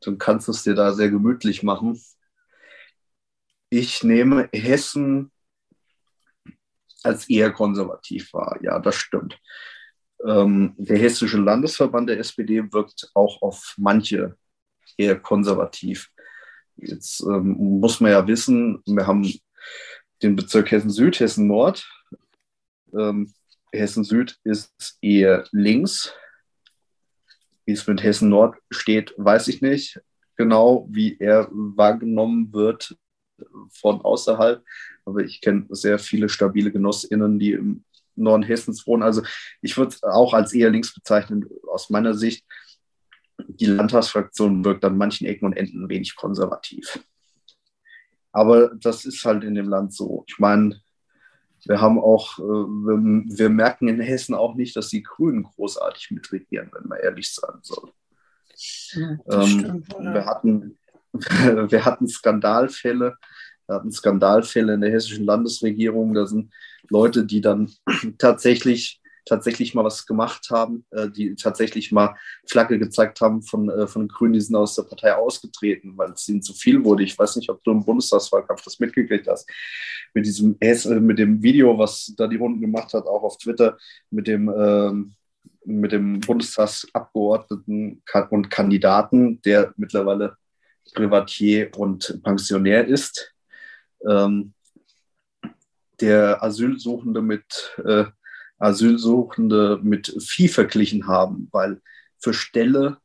dann 0.00 0.18
kannst 0.18 0.48
du 0.48 0.52
es 0.52 0.62
dir 0.62 0.74
da 0.74 0.92
sehr 0.92 1.10
gemütlich 1.10 1.62
machen. 1.62 2.00
Ich 3.70 4.02
nehme 4.02 4.48
Hessen 4.52 5.30
als 7.02 7.28
eher 7.28 7.52
konservativ 7.52 8.32
wahr. 8.32 8.58
Ja, 8.62 8.78
das 8.78 8.96
stimmt. 8.96 9.38
Ähm, 10.26 10.74
der 10.76 10.98
Hessische 10.98 11.38
Landesverband 11.38 12.10
der 12.10 12.18
SPD 12.18 12.72
wirkt 12.72 13.10
auch 13.14 13.40
auf 13.42 13.74
manche 13.78 14.36
eher 14.96 15.18
konservativ. 15.18 16.10
Jetzt 16.76 17.20
ähm, 17.22 17.56
muss 17.58 18.00
man 18.00 18.10
ja 18.12 18.26
wissen, 18.26 18.82
wir 18.86 19.06
haben 19.06 19.30
den 20.22 20.36
Bezirk 20.36 20.70
Hessen-Süd, 20.70 21.20
Hessen-Nord. 21.20 21.88
Ähm, 22.92 23.32
Hessen-Süd 23.72 24.38
ist 24.44 24.98
eher 25.00 25.44
links. 25.52 26.12
Wie 27.66 27.72
es 27.72 27.86
mit 27.86 28.02
Hessen-Nord 28.02 28.56
steht, 28.70 29.14
weiß 29.16 29.48
ich 29.48 29.60
nicht 29.60 30.00
genau, 30.40 30.88
wie 30.90 31.18
er 31.18 31.48
wahrgenommen 31.52 32.50
wird 32.54 32.96
von 33.70 34.00
außerhalb. 34.00 34.64
Aber 35.04 35.20
ich 35.20 35.42
kenne 35.42 35.66
sehr 35.68 35.98
viele 35.98 36.30
stabile 36.30 36.72
GenossInnen, 36.72 37.38
die 37.38 37.52
im 37.52 37.84
Norden 38.16 38.42
Hessens 38.42 38.86
wohnen. 38.86 39.02
Also 39.02 39.22
ich 39.60 39.76
würde 39.76 39.92
es 39.94 40.02
auch 40.02 40.32
als 40.32 40.54
eher 40.54 40.70
links 40.70 40.94
bezeichnen, 40.94 41.44
aus 41.70 41.90
meiner 41.90 42.14
Sicht. 42.14 42.46
Die 43.36 43.66
Landtagsfraktion 43.66 44.64
wirkt 44.64 44.84
an 44.84 44.96
manchen 44.96 45.26
Ecken 45.26 45.44
und 45.44 45.56
Enden 45.56 45.90
wenig 45.90 46.16
konservativ. 46.16 47.00
Aber 48.32 48.70
das 48.74 49.04
ist 49.04 49.22
halt 49.24 49.44
in 49.44 49.54
dem 49.54 49.68
Land 49.68 49.92
so. 49.92 50.24
Ich 50.26 50.38
meine, 50.38 50.80
wir 51.66 51.80
haben 51.80 51.98
auch, 51.98 52.38
äh, 52.38 52.42
wir, 52.42 53.48
merken 53.50 53.88
in 53.88 54.00
Hessen 54.00 54.34
auch 54.34 54.54
nicht, 54.54 54.76
dass 54.76 54.88
die 54.88 55.02
Grünen 55.02 55.42
großartig 55.42 56.10
mitregieren, 56.10 56.70
wenn 56.72 56.88
man 56.88 56.98
ehrlich 56.98 57.32
sein 57.32 57.60
soll. 57.62 57.92
Ja, 58.92 59.18
ähm, 59.30 59.46
stimmt, 59.46 59.88
wir, 59.98 60.26
hatten, 60.26 60.78
wir 61.12 61.84
hatten 61.84 62.08
Skandalfälle, 62.08 63.16
wir 63.66 63.74
hatten 63.74 63.92
Skandalfälle 63.92 64.74
in 64.74 64.80
der 64.80 64.90
hessischen 64.90 65.24
Landesregierung. 65.24 66.14
Da 66.14 66.26
sind 66.26 66.52
Leute, 66.88 67.24
die 67.24 67.40
dann 67.40 67.70
tatsächlich 68.18 69.00
tatsächlich 69.30 69.74
mal 69.74 69.84
was 69.84 70.06
gemacht 70.06 70.50
haben, 70.50 70.84
äh, 70.90 71.08
die 71.08 71.36
tatsächlich 71.36 71.92
mal 71.92 72.16
Flagge 72.46 72.78
gezeigt 72.78 73.20
haben 73.20 73.42
von, 73.42 73.70
äh, 73.70 73.86
von 73.86 74.02
den 74.02 74.08
Grünen, 74.08 74.32
die 74.32 74.40
sind 74.40 74.56
aus 74.56 74.74
der 74.74 74.82
Partei 74.82 75.14
ausgetreten, 75.14 75.96
weil 75.96 76.10
es 76.10 76.28
ihnen 76.28 76.42
zu 76.42 76.52
viel 76.52 76.84
wurde. 76.84 77.04
Ich 77.04 77.16
weiß 77.16 77.36
nicht, 77.36 77.48
ob 77.48 77.62
du 77.62 77.70
im 77.70 77.84
Bundestagswahlkampf 77.84 78.62
das 78.62 78.80
mitgekriegt 78.80 79.28
hast. 79.28 79.48
Mit 80.12 80.26
diesem 80.26 80.56
äh, 80.60 80.74
mit 81.00 81.18
dem 81.18 81.42
Video, 81.42 81.78
was 81.78 82.12
da 82.16 82.26
die 82.26 82.36
Runden 82.36 82.60
gemacht 82.60 82.92
hat, 82.92 83.06
auch 83.06 83.22
auf 83.22 83.38
Twitter, 83.38 83.78
mit 84.10 84.26
dem, 84.26 84.48
ähm, 84.48 85.14
mit 85.64 85.92
dem 85.92 86.20
Bundestagsabgeordneten 86.20 88.02
und 88.30 88.50
Kandidaten, 88.50 89.40
der 89.42 89.72
mittlerweile 89.76 90.36
Privatier 90.92 91.70
und 91.76 92.20
Pensionär 92.24 92.86
ist. 92.86 93.32
Ähm, 94.04 94.54
der 96.00 96.42
Asylsuchende 96.42 97.22
mit 97.22 97.76
äh, 97.84 98.06
Asylsuchende 98.60 99.80
mit 99.82 100.14
Vieh 100.20 100.48
verglichen 100.48 101.08
haben, 101.08 101.48
weil 101.50 101.80
für 102.18 102.34
Ställe, 102.34 102.98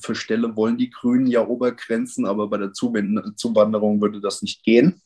für 0.00 0.14
Ställe 0.14 0.56
wollen 0.56 0.76
die 0.76 0.90
Grünen 0.90 1.28
ja 1.28 1.46
Obergrenzen, 1.46 2.26
aber 2.26 2.48
bei 2.48 2.58
der 2.58 2.72
Zuwanderung 2.72 4.00
würde 4.00 4.20
das 4.20 4.42
nicht 4.42 4.62
gehen. 4.64 5.00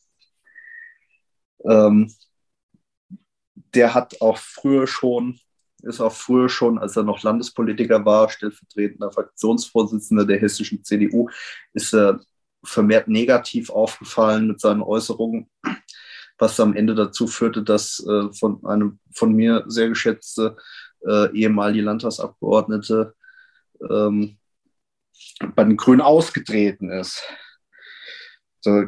Ähm, 1.63 2.11
der 3.73 3.93
hat 3.93 4.19
auch 4.21 4.37
früher 4.37 4.87
schon, 4.87 5.39
ist 5.83 6.01
auch 6.01 6.13
früher 6.13 6.49
schon, 6.49 6.77
als 6.77 6.97
er 6.97 7.03
noch 7.03 7.23
Landespolitiker 7.23 8.03
war, 8.03 8.29
stellvertretender 8.29 9.11
Fraktionsvorsitzender 9.11 10.25
der 10.25 10.39
hessischen 10.39 10.83
CDU, 10.83 11.29
ist 11.73 11.93
er 11.93 12.19
vermehrt 12.63 13.07
negativ 13.07 13.69
aufgefallen 13.69 14.47
mit 14.47 14.59
seinen 14.59 14.81
Äußerungen 14.81 15.49
was 16.43 16.59
am 16.59 16.75
Ende 16.75 16.93
dazu 16.93 17.25
führte, 17.25 17.63
dass 17.63 18.05
äh, 18.05 18.31
von 18.33 18.65
einem 18.65 18.99
von 19.13 19.33
mir 19.33 19.63
sehr 19.67 19.87
geschätzte 19.87 20.57
äh, 21.07 21.31
ehemalige 21.33 21.85
Landtagsabgeordnete 21.85 23.15
ähm, 23.89 24.37
bei 25.55 25.63
den 25.63 25.77
Grünen 25.77 26.01
ausgetreten 26.01 26.91
ist. 26.91 27.23
So, 28.59 28.87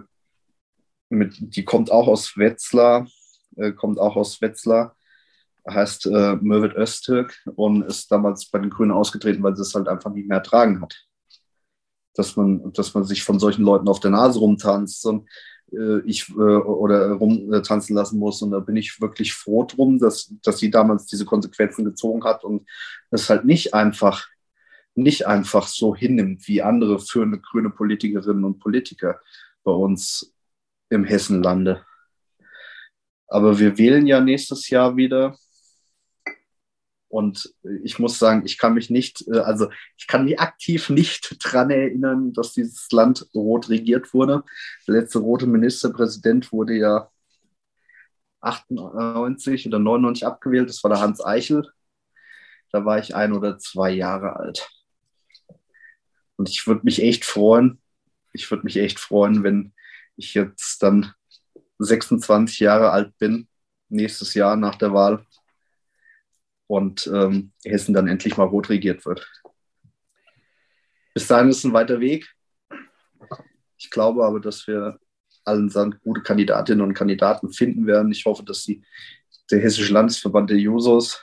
mit, 1.09 1.35
die 1.39 1.63
kommt 1.63 1.91
auch 1.91 2.09
aus 2.09 2.35
Wetzlar, 2.35 3.07
äh, 3.55 3.71
kommt 3.71 3.99
auch 3.99 4.17
aus 4.17 4.41
Wetzlar, 4.41 4.97
heißt 5.65 6.07
äh, 6.07 6.35
Mervet 6.35 6.75
Öztürk 6.75 7.41
und 7.55 7.83
ist 7.83 8.11
damals 8.11 8.49
bei 8.51 8.59
den 8.59 8.69
Grünen 8.69 8.91
ausgetreten, 8.91 9.43
weil 9.43 9.55
sie 9.55 9.61
es 9.61 9.73
halt 9.73 9.87
einfach 9.87 10.11
nicht 10.11 10.27
mehr 10.27 10.39
ertragen 10.39 10.81
hat. 10.81 10.93
Dass 12.15 12.35
man, 12.35 12.73
dass 12.73 12.93
man 12.93 13.05
sich 13.05 13.23
von 13.23 13.39
solchen 13.39 13.63
Leuten 13.63 13.87
auf 13.87 14.01
der 14.01 14.11
Nase 14.11 14.39
rumtanzt. 14.39 15.05
Und 15.05 15.29
ich 16.05 16.29
äh, 16.29 16.33
oder 16.33 17.13
rumtanzen 17.13 17.95
lassen 17.95 18.19
muss. 18.19 18.41
Und 18.41 18.51
da 18.51 18.59
bin 18.59 18.75
ich 18.75 19.01
wirklich 19.01 19.33
froh 19.33 19.63
drum, 19.63 19.99
dass, 19.99 20.33
dass 20.43 20.59
sie 20.59 20.69
damals 20.69 21.05
diese 21.05 21.25
Konsequenzen 21.25 21.85
gezogen 21.85 22.23
hat 22.23 22.43
und 22.43 22.67
es 23.11 23.29
halt 23.29 23.45
nicht 23.45 23.73
einfach, 23.73 24.27
nicht 24.95 25.27
einfach 25.27 25.67
so 25.67 25.95
hinnimmt 25.95 26.47
wie 26.47 26.61
andere 26.61 26.99
führende 26.99 27.39
grüne 27.39 27.69
Politikerinnen 27.69 28.43
und 28.43 28.59
Politiker 28.59 29.19
bei 29.63 29.71
uns 29.71 30.33
im 30.89 31.03
Hessenlande. 31.03 31.83
Aber 33.27 33.59
wir 33.59 33.77
wählen 33.77 34.05
ja 34.05 34.21
nächstes 34.21 34.69
Jahr 34.69 34.95
wieder 34.95 35.35
und 37.15 37.55
ich 37.85 37.97
muss 37.97 38.19
sagen, 38.19 38.43
ich 38.45 38.57
kann 38.57 38.73
mich 38.73 38.89
nicht, 38.89 39.25
äh, 39.29 39.39
also 39.39 39.69
ich 39.95 40.05
kann 40.05 40.25
mich 40.25 40.37
aktiv 40.37 40.89
nicht 40.89 41.37
daran 41.45 41.69
erinnern, 41.69 42.33
dass 42.33 42.51
dieses 42.51 42.91
Land 42.91 43.25
rot 43.33 43.69
regiert 43.69 44.13
wurde. 44.13 44.43
Der 44.85 44.95
letzte 44.95 45.19
rote 45.19 45.47
Ministerpräsident 45.47 46.51
wurde 46.51 46.73
ja 46.73 47.09
98 48.41 49.65
oder 49.65 49.79
99 49.79 50.25
abgewählt. 50.25 50.67
Das 50.67 50.83
war 50.83 50.89
der 50.89 50.99
Hans 50.99 51.23
Eichel. 51.23 51.65
Da 52.73 52.83
war 52.83 52.99
ich 52.99 53.15
ein 53.15 53.31
oder 53.31 53.57
zwei 53.59 53.91
Jahre 53.91 54.35
alt. 54.35 54.69
Und 56.35 56.49
ich 56.49 56.67
würde 56.67 56.81
mich 56.83 57.01
echt 57.01 57.23
freuen, 57.23 57.81
ich 58.33 58.51
würde 58.51 58.65
mich 58.65 58.75
echt 58.75 58.99
freuen, 58.99 59.41
wenn 59.41 59.73
ich 60.17 60.33
jetzt 60.33 60.83
dann 60.83 61.13
26 61.79 62.59
Jahre 62.59 62.89
alt 62.89 63.17
bin, 63.19 63.47
nächstes 63.87 64.33
Jahr 64.33 64.57
nach 64.57 64.75
der 64.75 64.91
Wahl 64.91 65.24
und 66.67 67.07
ähm, 67.13 67.51
Hessen 67.63 67.93
dann 67.93 68.07
endlich 68.07 68.37
mal 68.37 68.45
rot 68.45 68.69
regiert 68.69 69.05
wird. 69.05 69.27
Bis 71.13 71.27
dahin 71.27 71.49
ist 71.49 71.63
ein 71.63 71.73
weiter 71.73 71.99
Weg. 71.99 72.29
Ich 73.77 73.89
glaube 73.89 74.25
aber, 74.25 74.39
dass 74.39 74.67
wir 74.67 74.99
allen 75.45 75.69
gute 76.03 76.21
Kandidatinnen 76.21 76.85
und 76.85 76.93
Kandidaten 76.93 77.51
finden 77.51 77.85
werden. 77.85 78.11
Ich 78.11 78.25
hoffe, 78.25 78.43
dass 78.43 78.63
die, 78.63 78.83
der 79.51 79.59
Hessische 79.59 79.93
Landesverband 79.93 80.49
der 80.49 80.57
Jusos 80.57 81.21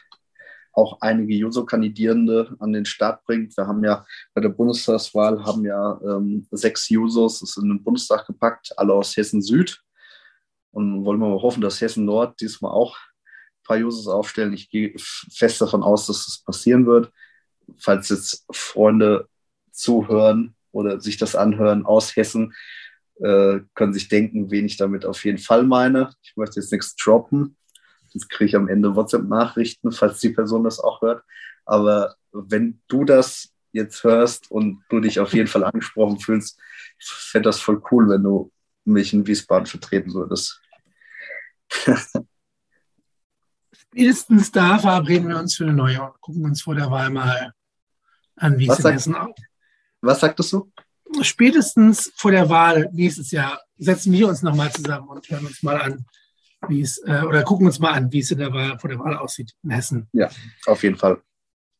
auch 0.72 0.98
einige 1.00 1.34
Juso-Kandidierende 1.34 2.56
an 2.58 2.72
den 2.72 2.86
Start 2.86 3.24
bringt. 3.24 3.56
Wir 3.56 3.66
haben 3.66 3.84
ja 3.84 4.06
bei 4.32 4.40
der 4.40 4.48
Bundestagswahl 4.48 5.44
haben 5.44 5.64
ja 5.64 6.00
ähm, 6.02 6.46
sechs 6.50 6.88
Jusos 6.88 7.56
in 7.58 7.68
den 7.68 7.82
Bundestag 7.82 8.26
gepackt, 8.26 8.72
alle 8.78 8.94
aus 8.94 9.16
Hessen 9.16 9.42
Süd. 9.42 9.82
Und 10.70 11.04
wollen 11.04 11.20
wir 11.20 11.28
mal 11.28 11.42
hoffen, 11.42 11.60
dass 11.60 11.82
Hessen 11.82 12.06
Nord 12.06 12.40
diesmal 12.40 12.72
auch 12.72 12.96
paar 13.64 13.76
Jusos 13.76 14.08
aufstellen. 14.08 14.52
Ich 14.52 14.70
gehe 14.70 14.94
fest 14.98 15.60
davon 15.60 15.82
aus, 15.82 16.06
dass 16.06 16.26
das 16.26 16.42
passieren 16.44 16.86
wird. 16.86 17.12
Falls 17.78 18.08
jetzt 18.08 18.44
Freunde 18.50 19.28
zuhören 19.70 20.54
oder 20.72 21.00
sich 21.00 21.16
das 21.16 21.36
anhören 21.36 21.86
aus 21.86 22.16
Hessen, 22.16 22.54
äh, 23.20 23.60
können 23.74 23.92
sich 23.92 24.08
denken, 24.08 24.50
wen 24.50 24.66
ich 24.66 24.76
damit 24.76 25.06
auf 25.06 25.24
jeden 25.24 25.38
Fall 25.38 25.62
meine. 25.62 26.10
Ich 26.22 26.36
möchte 26.36 26.60
jetzt 26.60 26.72
nichts 26.72 26.96
droppen. 26.96 27.56
Sonst 28.08 28.28
kriege 28.28 28.48
ich 28.48 28.56
am 28.56 28.68
Ende 28.68 28.94
WhatsApp-Nachrichten, 28.94 29.92
falls 29.92 30.20
die 30.20 30.30
Person 30.30 30.64
das 30.64 30.80
auch 30.80 31.00
hört. 31.02 31.22
Aber 31.64 32.16
wenn 32.32 32.80
du 32.88 33.04
das 33.04 33.52
jetzt 33.72 34.04
hörst 34.04 34.50
und 34.50 34.82
du 34.90 35.00
dich 35.00 35.20
auf 35.20 35.32
jeden 35.32 35.48
Fall 35.48 35.64
angesprochen 35.64 36.18
fühlst, 36.18 36.60
fände 36.98 37.48
das 37.48 37.60
voll 37.60 37.82
cool, 37.90 38.08
wenn 38.08 38.22
du 38.22 38.52
mich 38.84 39.12
in 39.12 39.26
Wiesbaden 39.26 39.66
vertreten 39.66 40.12
würdest. 40.12 40.60
Spätestens 43.92 44.50
da 44.50 44.78
verabreden 44.78 45.28
wir 45.28 45.38
uns 45.38 45.54
für 45.54 45.64
eine 45.64 45.74
neue 45.74 46.02
und 46.02 46.18
gucken 46.20 46.46
uns 46.46 46.62
vor 46.62 46.74
der 46.74 46.90
Wahl 46.90 47.10
mal 47.10 47.52
an, 48.36 48.58
wie 48.58 48.66
es 48.66 48.78
in 48.78 48.90
Hessen 48.90 49.14
aussieht. 49.14 49.46
Was 50.00 50.20
sagtest 50.20 50.52
du? 50.54 50.72
Spätestens 51.20 52.10
vor 52.16 52.30
der 52.30 52.48
Wahl 52.48 52.88
nächstes 52.92 53.30
Jahr 53.32 53.60
setzen 53.76 54.12
wir 54.12 54.28
uns 54.28 54.40
nochmal 54.40 54.72
zusammen 54.72 55.08
und 55.08 55.28
hören 55.28 55.44
uns 55.44 55.62
mal 55.62 55.78
an, 55.78 56.06
wie 56.68 56.80
es, 56.80 56.98
äh, 57.04 57.22
oder 57.28 57.42
gucken 57.42 57.66
uns 57.66 57.78
mal 57.80 57.92
an, 57.92 58.10
wie 58.10 58.20
es 58.20 58.30
in 58.30 58.38
der 58.38 58.50
Wahl, 58.54 58.78
vor 58.78 58.88
der 58.88 58.98
Wahl 58.98 59.16
aussieht 59.16 59.52
in 59.62 59.70
Hessen. 59.70 60.08
Ja, 60.12 60.30
auf 60.66 60.82
jeden 60.82 60.96
Fall. 60.96 61.20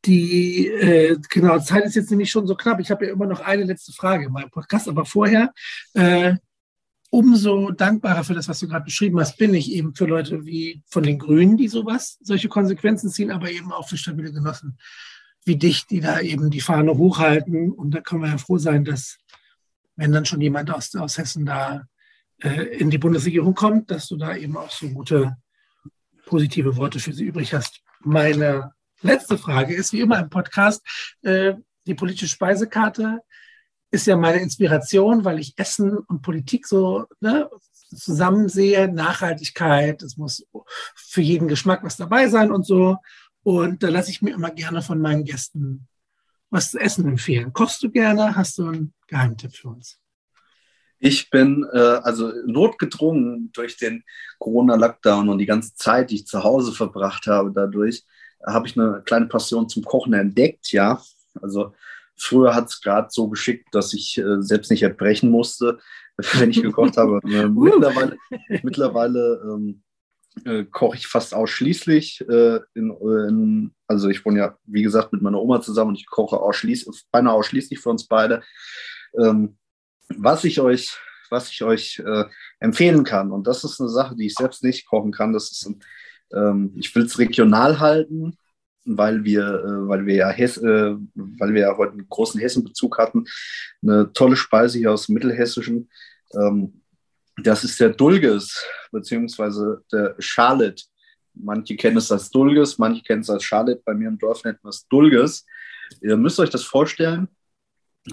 Die 0.05 0.67
äh, 0.67 1.17
genau, 1.31 1.61
Zeit 1.61 1.85
ist 1.85 1.95
jetzt 1.95 2.11
nämlich 2.11 2.31
schon 2.31 2.47
so 2.47 2.57
knapp. 2.57 2.79
Ich 2.81 2.91
habe 2.91 3.07
ja 3.07 3.13
immer 3.13 3.27
noch 3.27 3.41
eine 3.41 3.65
letzte 3.65 3.93
Frage 3.93 4.27
in 4.27 4.33
meinem 4.33 4.51
Podcast, 4.51 4.87
aber 4.87 5.07
vorher, 5.07 5.51
äh, 5.95 6.35
umso 7.13 7.71
dankbarer 7.71 8.25
für 8.25 8.33
das, 8.33 8.49
was 8.49 8.59
du 8.59 8.69
gerade 8.69 8.87
beschrieben 8.87 9.21
hast, 9.21 9.37
bin 9.37 9.53
ich 9.53 9.71
eben 9.73 9.95
für 9.95 10.07
Leute 10.07 10.47
wie 10.47 10.83
von 10.87 11.03
den 11.03 11.19
Grünen, 11.19 11.59
die 11.59 11.69
sowas, 11.69 12.17
solche 12.23 12.49
Konsequenzen 12.49 13.11
ziehen, 13.11 13.31
aber 13.31 13.51
eben 13.51 13.71
auch 13.71 13.87
für 13.87 13.99
stabile 13.99 14.33
Genossen 14.33 14.79
wie 15.45 15.57
dich, 15.57 15.87
die 15.87 16.01
da 16.01 16.21
eben 16.21 16.49
die 16.49 16.63
Fahne 16.63 16.97
hochhalten. 16.97 17.71
Und 17.71 17.91
da 17.91 18.01
können 18.01 18.23
wir 18.23 18.31
ja 18.31 18.39
froh 18.39 18.57
sein, 18.57 18.87
dass, 18.87 19.19
wenn 19.95 20.11
dann 20.11 20.25
schon 20.25 20.41
jemand 20.41 20.71
aus, 20.71 20.95
aus 20.95 21.19
Hessen 21.19 21.45
da 21.45 21.85
äh, 22.39 22.79
in 22.79 22.89
die 22.89 22.99
Bundesregierung 22.99 23.55
kommt, 23.55 23.91
dass 23.91 24.09
du 24.09 24.17
da 24.17 24.35
eben 24.35 24.57
auch 24.57 24.71
so 24.71 24.89
gute, 24.89 25.37
positive 26.25 26.77
Worte 26.77 26.99
für 26.99 27.13
sie 27.13 27.25
übrig 27.25 27.53
hast. 27.53 27.83
Meine 28.01 28.73
letzte 29.03 29.37
Frage 29.37 29.75
ist, 29.75 29.93
wie 29.93 30.01
immer 30.01 30.19
im 30.19 30.31
Podcast, 30.31 30.83
äh, 31.21 31.53
die 31.87 31.95
politische 31.95 32.29
Speisekarte 32.29 33.21
ist 33.93 34.07
ja 34.07 34.17
meine 34.17 34.41
Inspiration, 34.41 35.25
weil 35.25 35.39
ich 35.39 35.55
Essen 35.57 35.99
und 35.99 36.23
Politik 36.23 36.67
so 36.67 37.05
ne, 37.21 37.49
zusammen 37.95 38.49
sehe. 38.49 38.93
Nachhaltigkeit, 38.93 40.03
es 40.03 40.17
muss 40.17 40.47
für 40.97 41.21
jeden 41.21 41.47
Geschmack 41.47 41.85
was 41.85 41.99
dabei 41.99 42.29
sein 42.29 42.51
und 42.51 42.67
so. 42.67 42.97
Und 43.45 43.83
da 43.83 43.89
lasse 43.91 44.11
ich 44.11 44.23
mir 44.23 44.35
immer 44.35 44.51
gerne 44.51 44.83
von 44.83 45.01
meinen 45.01 45.25
Gästen 45.25 45.87
was 46.49 46.71
zu 46.71 46.79
essen 46.79 47.07
empfehlen. 47.07 47.53
Kochst 47.53 47.83
du 47.83 47.91
gerne? 47.91 48.35
Hast 48.37 48.59
du 48.59 48.67
einen 48.67 48.95
Geheimtipp 49.09 49.55
für 49.55 49.69
uns? 49.69 49.99
Ich 50.99 51.31
bin 51.31 51.67
äh, 51.73 51.79
also 51.79 52.33
notgedrungen 52.47 53.51
durch 53.53 53.77
den 53.77 54.05
Corona-Lockdown 54.39 55.29
und 55.29 55.39
die 55.39 55.47
ganze 55.47 55.75
Zeit, 55.75 56.11
die 56.11 56.17
ich 56.17 56.27
zu 56.27 56.45
Hause 56.45 56.73
verbracht 56.73 57.27
habe, 57.27 57.53
dadurch 57.53 58.05
habe 58.47 58.67
ich 58.67 58.79
eine 58.79 59.03
kleine 59.05 59.27
Passion 59.27 59.69
zum 59.69 59.83
Kochen 59.83 60.13
entdeckt, 60.15 60.73
ja. 60.73 61.03
Also 61.41 61.75
früher 62.23 62.55
hat 62.55 62.69
es 62.69 62.81
gerade 62.81 63.09
so 63.11 63.29
geschickt, 63.29 63.69
dass 63.73 63.93
ich 63.95 64.19
äh, 64.19 64.43
selbst 64.43 64.71
nicht 64.71 64.83
erbrechen 64.83 65.31
musste, 65.31 65.79
wenn 66.35 66.51
ich 66.51 66.63
gekocht 66.63 66.97
habe. 66.97 67.21
Äh, 67.25 67.49
mittlerweile 67.49 68.17
mittlerweile 68.63 69.43
ähm, 69.45 69.83
äh, 70.45 70.65
koche 70.65 70.97
ich 70.97 71.07
fast 71.07 71.35
ausschließlich. 71.35 72.25
Äh, 72.29 72.61
in, 72.75 72.91
in, 72.91 73.75
also 73.87 74.09
ich 74.09 74.25
wohne 74.25 74.39
ja, 74.39 74.57
wie 74.65 74.83
gesagt, 74.83 75.13
mit 75.13 75.23
meiner 75.23 75.41
Oma 75.41 75.61
zusammen 75.61 75.91
und 75.91 75.99
ich 75.99 76.07
koche 76.07 76.39
ausschließlich, 76.39 77.05
beinahe 77.11 77.35
ausschließlich 77.35 77.81
für 77.81 77.91
uns 77.91 78.07
beide. 78.07 78.43
Ähm, 79.19 79.57
was 80.09 80.45
ich 80.45 80.61
euch, 80.61 80.97
was 81.31 81.51
ich 81.51 81.63
euch 81.63 82.03
äh, 82.05 82.25
empfehlen 82.61 83.05
kann, 83.05 83.31
und 83.31 83.47
das 83.47 83.65
ist 83.65 83.81
eine 83.81 83.91
Sache, 83.91 84.17
die 84.17 84.27
ich 84.27 84.35
selbst 84.35 84.63
nicht 84.63 84.87
kochen 84.87 85.13
kann, 85.13 85.33
das 85.33 85.51
ist, 85.51 85.67
ein, 85.67 85.81
ähm, 86.33 86.73
ich 86.77 86.95
will 86.95 87.05
es 87.05 87.19
regional 87.19 87.79
halten, 87.79 88.37
weil 88.85 89.25
wir, 89.25 89.43
äh, 89.43 89.89
weil 89.89 90.07
wir 90.07 90.15
ja 90.15 90.29
Hess, 90.31 90.57
äh, 90.57 90.97
weil 91.15 91.55
wir 91.55 91.63
ja 91.63 91.77
heute 91.77 91.93
einen 91.93 92.09
großen 92.09 92.41
Hessenbezug 92.41 92.99
hatten, 92.99 93.25
eine 93.83 94.13
tolle 94.13 94.37
Speise 94.37 94.79
hier 94.79 94.93
aus 94.93 95.07
dem 95.07 95.15
Mittelhessischen. 95.15 95.89
Ähm, 96.35 96.83
das 97.43 97.65
ist 97.65 97.81
der 97.81 97.91
Dulges, 97.91 98.63
beziehungsweise 98.91 99.83
der 99.93 100.15
Charlotte. 100.19 100.85
Manche 101.35 101.77
kennen 101.77 101.97
es 101.97 102.13
als 102.13 102.31
Dulges, 102.31 102.79
manche 102.79 103.03
kennen 103.03 103.23
es 103.23 103.31
als 103.31 103.45
Charlotte. 103.45 103.83
Bei 103.85 103.95
mir 103.95 104.09
im 104.09 104.19
Dorf 104.19 104.45
nennt 104.45 104.63
man 104.63 104.71
es 104.71 104.87
Dulges. 104.89 105.47
Ihr 106.01 106.17
müsst 106.17 106.39
euch 106.41 106.51
das 106.51 106.65
vorstellen 106.65 107.29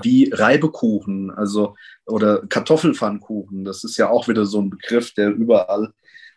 wie 0.04 0.30
Reibekuchen, 0.32 1.32
also 1.32 1.76
oder 2.06 2.46
Kartoffelpfannkuchen. 2.48 3.66
Das 3.66 3.84
ist 3.84 3.98
ja 3.98 4.10
auch 4.10 4.28
wieder 4.28 4.46
so 4.46 4.62
ein 4.62 4.70
Begriff, 4.70 5.14
der 5.14 5.30
überall, 5.30 5.94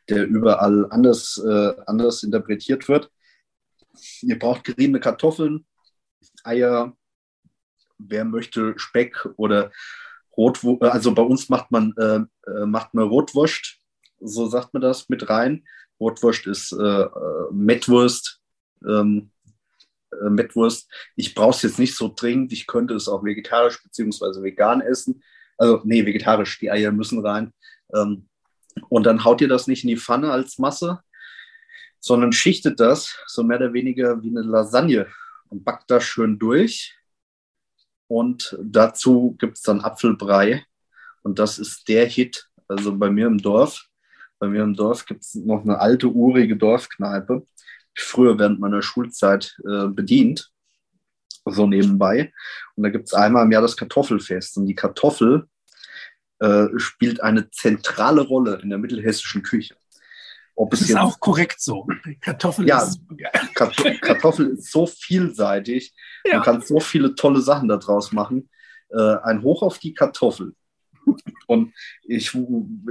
der 0.08 0.26
überall 0.26 0.86
anders, 0.90 1.42
äh, 1.46 1.72
anders 1.86 2.22
interpretiert 2.22 2.88
wird. 2.88 3.10
Ihr 4.22 4.38
braucht 4.38 4.64
geriebene 4.64 5.00
Kartoffeln, 5.00 5.66
Eier, 6.44 6.96
wer 7.98 8.24
möchte 8.24 8.74
Speck 8.78 9.28
oder 9.36 9.72
Rotwurst, 10.36 10.82
also 10.82 11.14
bei 11.14 11.22
uns 11.22 11.48
macht 11.48 11.70
man, 11.70 11.94
äh, 11.98 12.50
äh, 12.50 12.66
macht 12.66 12.94
man 12.94 13.08
Rotwurst, 13.08 13.78
so 14.20 14.46
sagt 14.46 14.72
man 14.72 14.80
das, 14.80 15.08
mit 15.08 15.28
rein. 15.28 15.64
Rotwurst 16.00 16.46
ist 16.46 16.72
äh, 16.72 17.02
äh 17.02 17.52
Mettwurst, 17.52 18.40
ähm, 18.86 19.30
äh, 20.10 20.30
Mettwurst. 20.30 20.90
Ich 21.16 21.34
brauche 21.34 21.56
es 21.56 21.62
jetzt 21.62 21.78
nicht 21.78 21.96
so 21.96 22.12
dringend, 22.14 22.52
ich 22.52 22.66
könnte 22.66 22.94
es 22.94 23.08
auch 23.08 23.24
vegetarisch 23.24 23.82
bzw. 23.82 24.42
vegan 24.42 24.80
essen. 24.80 25.22
Also, 25.58 25.82
nee, 25.84 26.04
vegetarisch, 26.06 26.58
die 26.58 26.70
Eier 26.70 26.92
müssen 26.92 27.24
rein. 27.24 27.52
Ähm, 27.94 28.28
und 28.88 29.04
dann 29.04 29.24
haut 29.24 29.40
ihr 29.42 29.48
das 29.48 29.66
nicht 29.66 29.84
in 29.84 29.88
die 29.88 29.98
Pfanne 29.98 30.32
als 30.32 30.58
Masse, 30.58 31.00
sondern 32.02 32.32
schichtet 32.32 32.80
das 32.80 33.16
so 33.26 33.42
mehr 33.42 33.58
oder 33.58 33.72
weniger 33.72 34.22
wie 34.22 34.28
eine 34.28 34.42
Lasagne 34.42 35.06
und 35.48 35.64
backt 35.64 35.90
das 35.90 36.04
schön 36.04 36.38
durch 36.38 36.98
und 38.12 38.58
dazu 38.62 39.36
gibt 39.38 39.56
es 39.56 39.62
dann 39.62 39.80
Apfelbrei. 39.80 40.66
Und 41.22 41.38
das 41.38 41.58
ist 41.58 41.88
der 41.88 42.04
Hit. 42.04 42.46
Also 42.68 42.94
bei 42.94 43.08
mir 43.08 43.26
im 43.26 43.38
Dorf. 43.38 43.86
Bei 44.38 44.48
mir 44.48 44.64
im 44.64 44.74
Dorf 44.74 45.06
gibt 45.06 45.22
es 45.22 45.34
noch 45.34 45.62
eine 45.62 45.78
alte, 45.78 46.08
urige 46.08 46.58
Dorfkneipe. 46.58 47.46
Früher 47.96 48.38
während 48.38 48.60
meiner 48.60 48.82
Schulzeit 48.82 49.56
äh, 49.64 49.86
bedient. 49.86 50.52
So 51.46 51.66
nebenbei. 51.66 52.34
Und 52.74 52.82
da 52.82 52.90
gibt 52.90 53.06
es 53.06 53.14
einmal 53.14 53.46
im 53.46 53.52
Jahr 53.52 53.62
das 53.62 53.78
Kartoffelfest. 53.78 54.58
Und 54.58 54.66
die 54.66 54.74
Kartoffel 54.74 55.48
äh, 56.40 56.66
spielt 56.76 57.22
eine 57.22 57.48
zentrale 57.48 58.20
Rolle 58.20 58.60
in 58.62 58.68
der 58.68 58.78
mittelhessischen 58.78 59.42
Küche. 59.42 59.74
Ob 60.62 60.70
das 60.70 60.82
ist 60.82 60.96
auch 60.96 61.18
korrekt 61.18 61.60
so. 61.60 61.88
Kartoffel 62.20 62.68
ja, 62.68 62.80
ist. 62.80 63.00
Kartoffel 64.00 64.50
ist 64.50 64.70
so 64.70 64.86
vielseitig. 64.86 65.92
Ja. 66.24 66.34
Man 66.34 66.42
kann 66.44 66.62
so 66.62 66.78
viele 66.78 67.16
tolle 67.16 67.40
Sachen 67.40 67.68
daraus 67.68 68.12
machen. 68.12 68.48
Äh, 68.90 69.16
ein 69.24 69.42
Hoch 69.42 69.62
auf 69.62 69.80
die 69.80 69.92
Kartoffel. 69.92 70.54
Und 71.48 71.72
ich, 72.04 72.32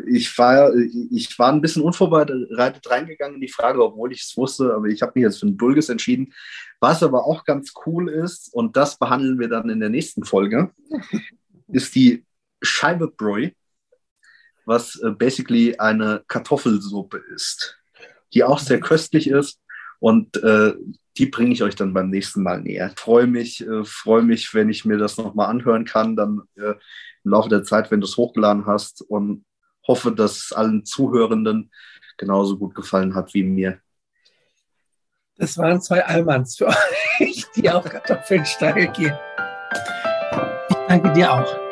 ich, 0.06 0.38
war, 0.38 0.76
ich 0.76 1.40
war 1.40 1.54
ein 1.54 1.62
bisschen 1.62 1.84
unvorbereitet 1.84 2.90
reingegangen 2.90 3.36
in 3.36 3.42
die 3.42 3.48
Frage, 3.48 3.82
obwohl 3.82 4.12
ich 4.12 4.24
es 4.24 4.36
wusste, 4.36 4.74
aber 4.76 4.88
ich 4.88 5.02
habe 5.02 5.14
mich 5.16 5.24
jetzt 5.24 5.40
für 5.40 5.48
ein 5.48 5.56
Dulges 5.56 5.88
entschieden. 5.88 6.34
Was 6.82 7.02
aber 7.04 7.26
auch 7.26 7.46
ganz 7.46 7.72
cool 7.86 8.10
ist, 8.10 8.54
und 8.54 8.76
das 8.76 9.00
behandeln 9.00 9.40
wir 9.40 9.48
dann 9.48 9.70
in 9.70 9.80
der 9.80 9.88
nächsten 9.88 10.26
Folge, 10.26 10.72
ist 11.70 11.96
die 11.96 12.26
Scheibe 12.62 13.08
Bräu 13.08 13.52
was 14.72 14.96
äh, 15.02 15.12
basically 15.12 15.78
eine 15.78 16.24
Kartoffelsuppe 16.30 17.22
ist, 17.36 17.78
die 18.34 18.46
auch 18.46 18.60
sehr 18.60 18.80
köstlich 18.80 19.28
ist 19.28 19.60
Und 20.00 20.38
äh, 20.38 20.74
die 21.18 21.28
bringe 21.28 21.52
ich 21.52 21.62
euch 21.62 21.76
dann 21.76 21.94
beim 21.94 22.10
nächsten 22.10 22.42
Mal 22.42 22.62
näher. 22.62 22.92
Freue 22.96 23.28
mich, 23.28 23.62
äh, 23.62 23.84
freue 23.84 24.24
mich, 24.24 24.54
wenn 24.54 24.70
ich 24.70 24.86
mir 24.86 24.98
das 24.98 25.18
nochmal 25.18 25.50
anhören 25.50 25.86
kann, 25.86 26.16
dann 26.16 26.42
äh, 26.56 26.74
im 27.24 27.32
Laufe 27.32 27.50
der 27.50 27.64
Zeit, 27.64 27.92
wenn 27.92 28.02
du 28.02 28.08
es 28.08 28.18
hochgeladen 28.18 28.66
hast 28.66 29.02
und 29.02 29.46
hoffe, 29.88 30.12
dass 30.12 30.38
es 30.46 30.54
allen 30.54 30.86
Zuhörenden 30.86 31.72
genauso 32.18 32.58
gut 32.58 32.74
gefallen 32.74 33.14
hat 33.14 33.34
wie 33.34 33.44
mir. 33.44 33.80
Das 35.36 35.58
waren 35.58 35.82
zwei 35.82 36.04
Allmanns 36.06 36.58
für 36.58 36.68
euch, 37.20 37.46
die 37.56 37.70
auf 37.70 37.84
Kartoffeln 37.84 38.46
steil 38.46 38.92
gehen. 38.94 39.18
Ich 40.70 40.78
danke 40.88 41.14
dir 41.14 41.32
auch. 41.32 41.71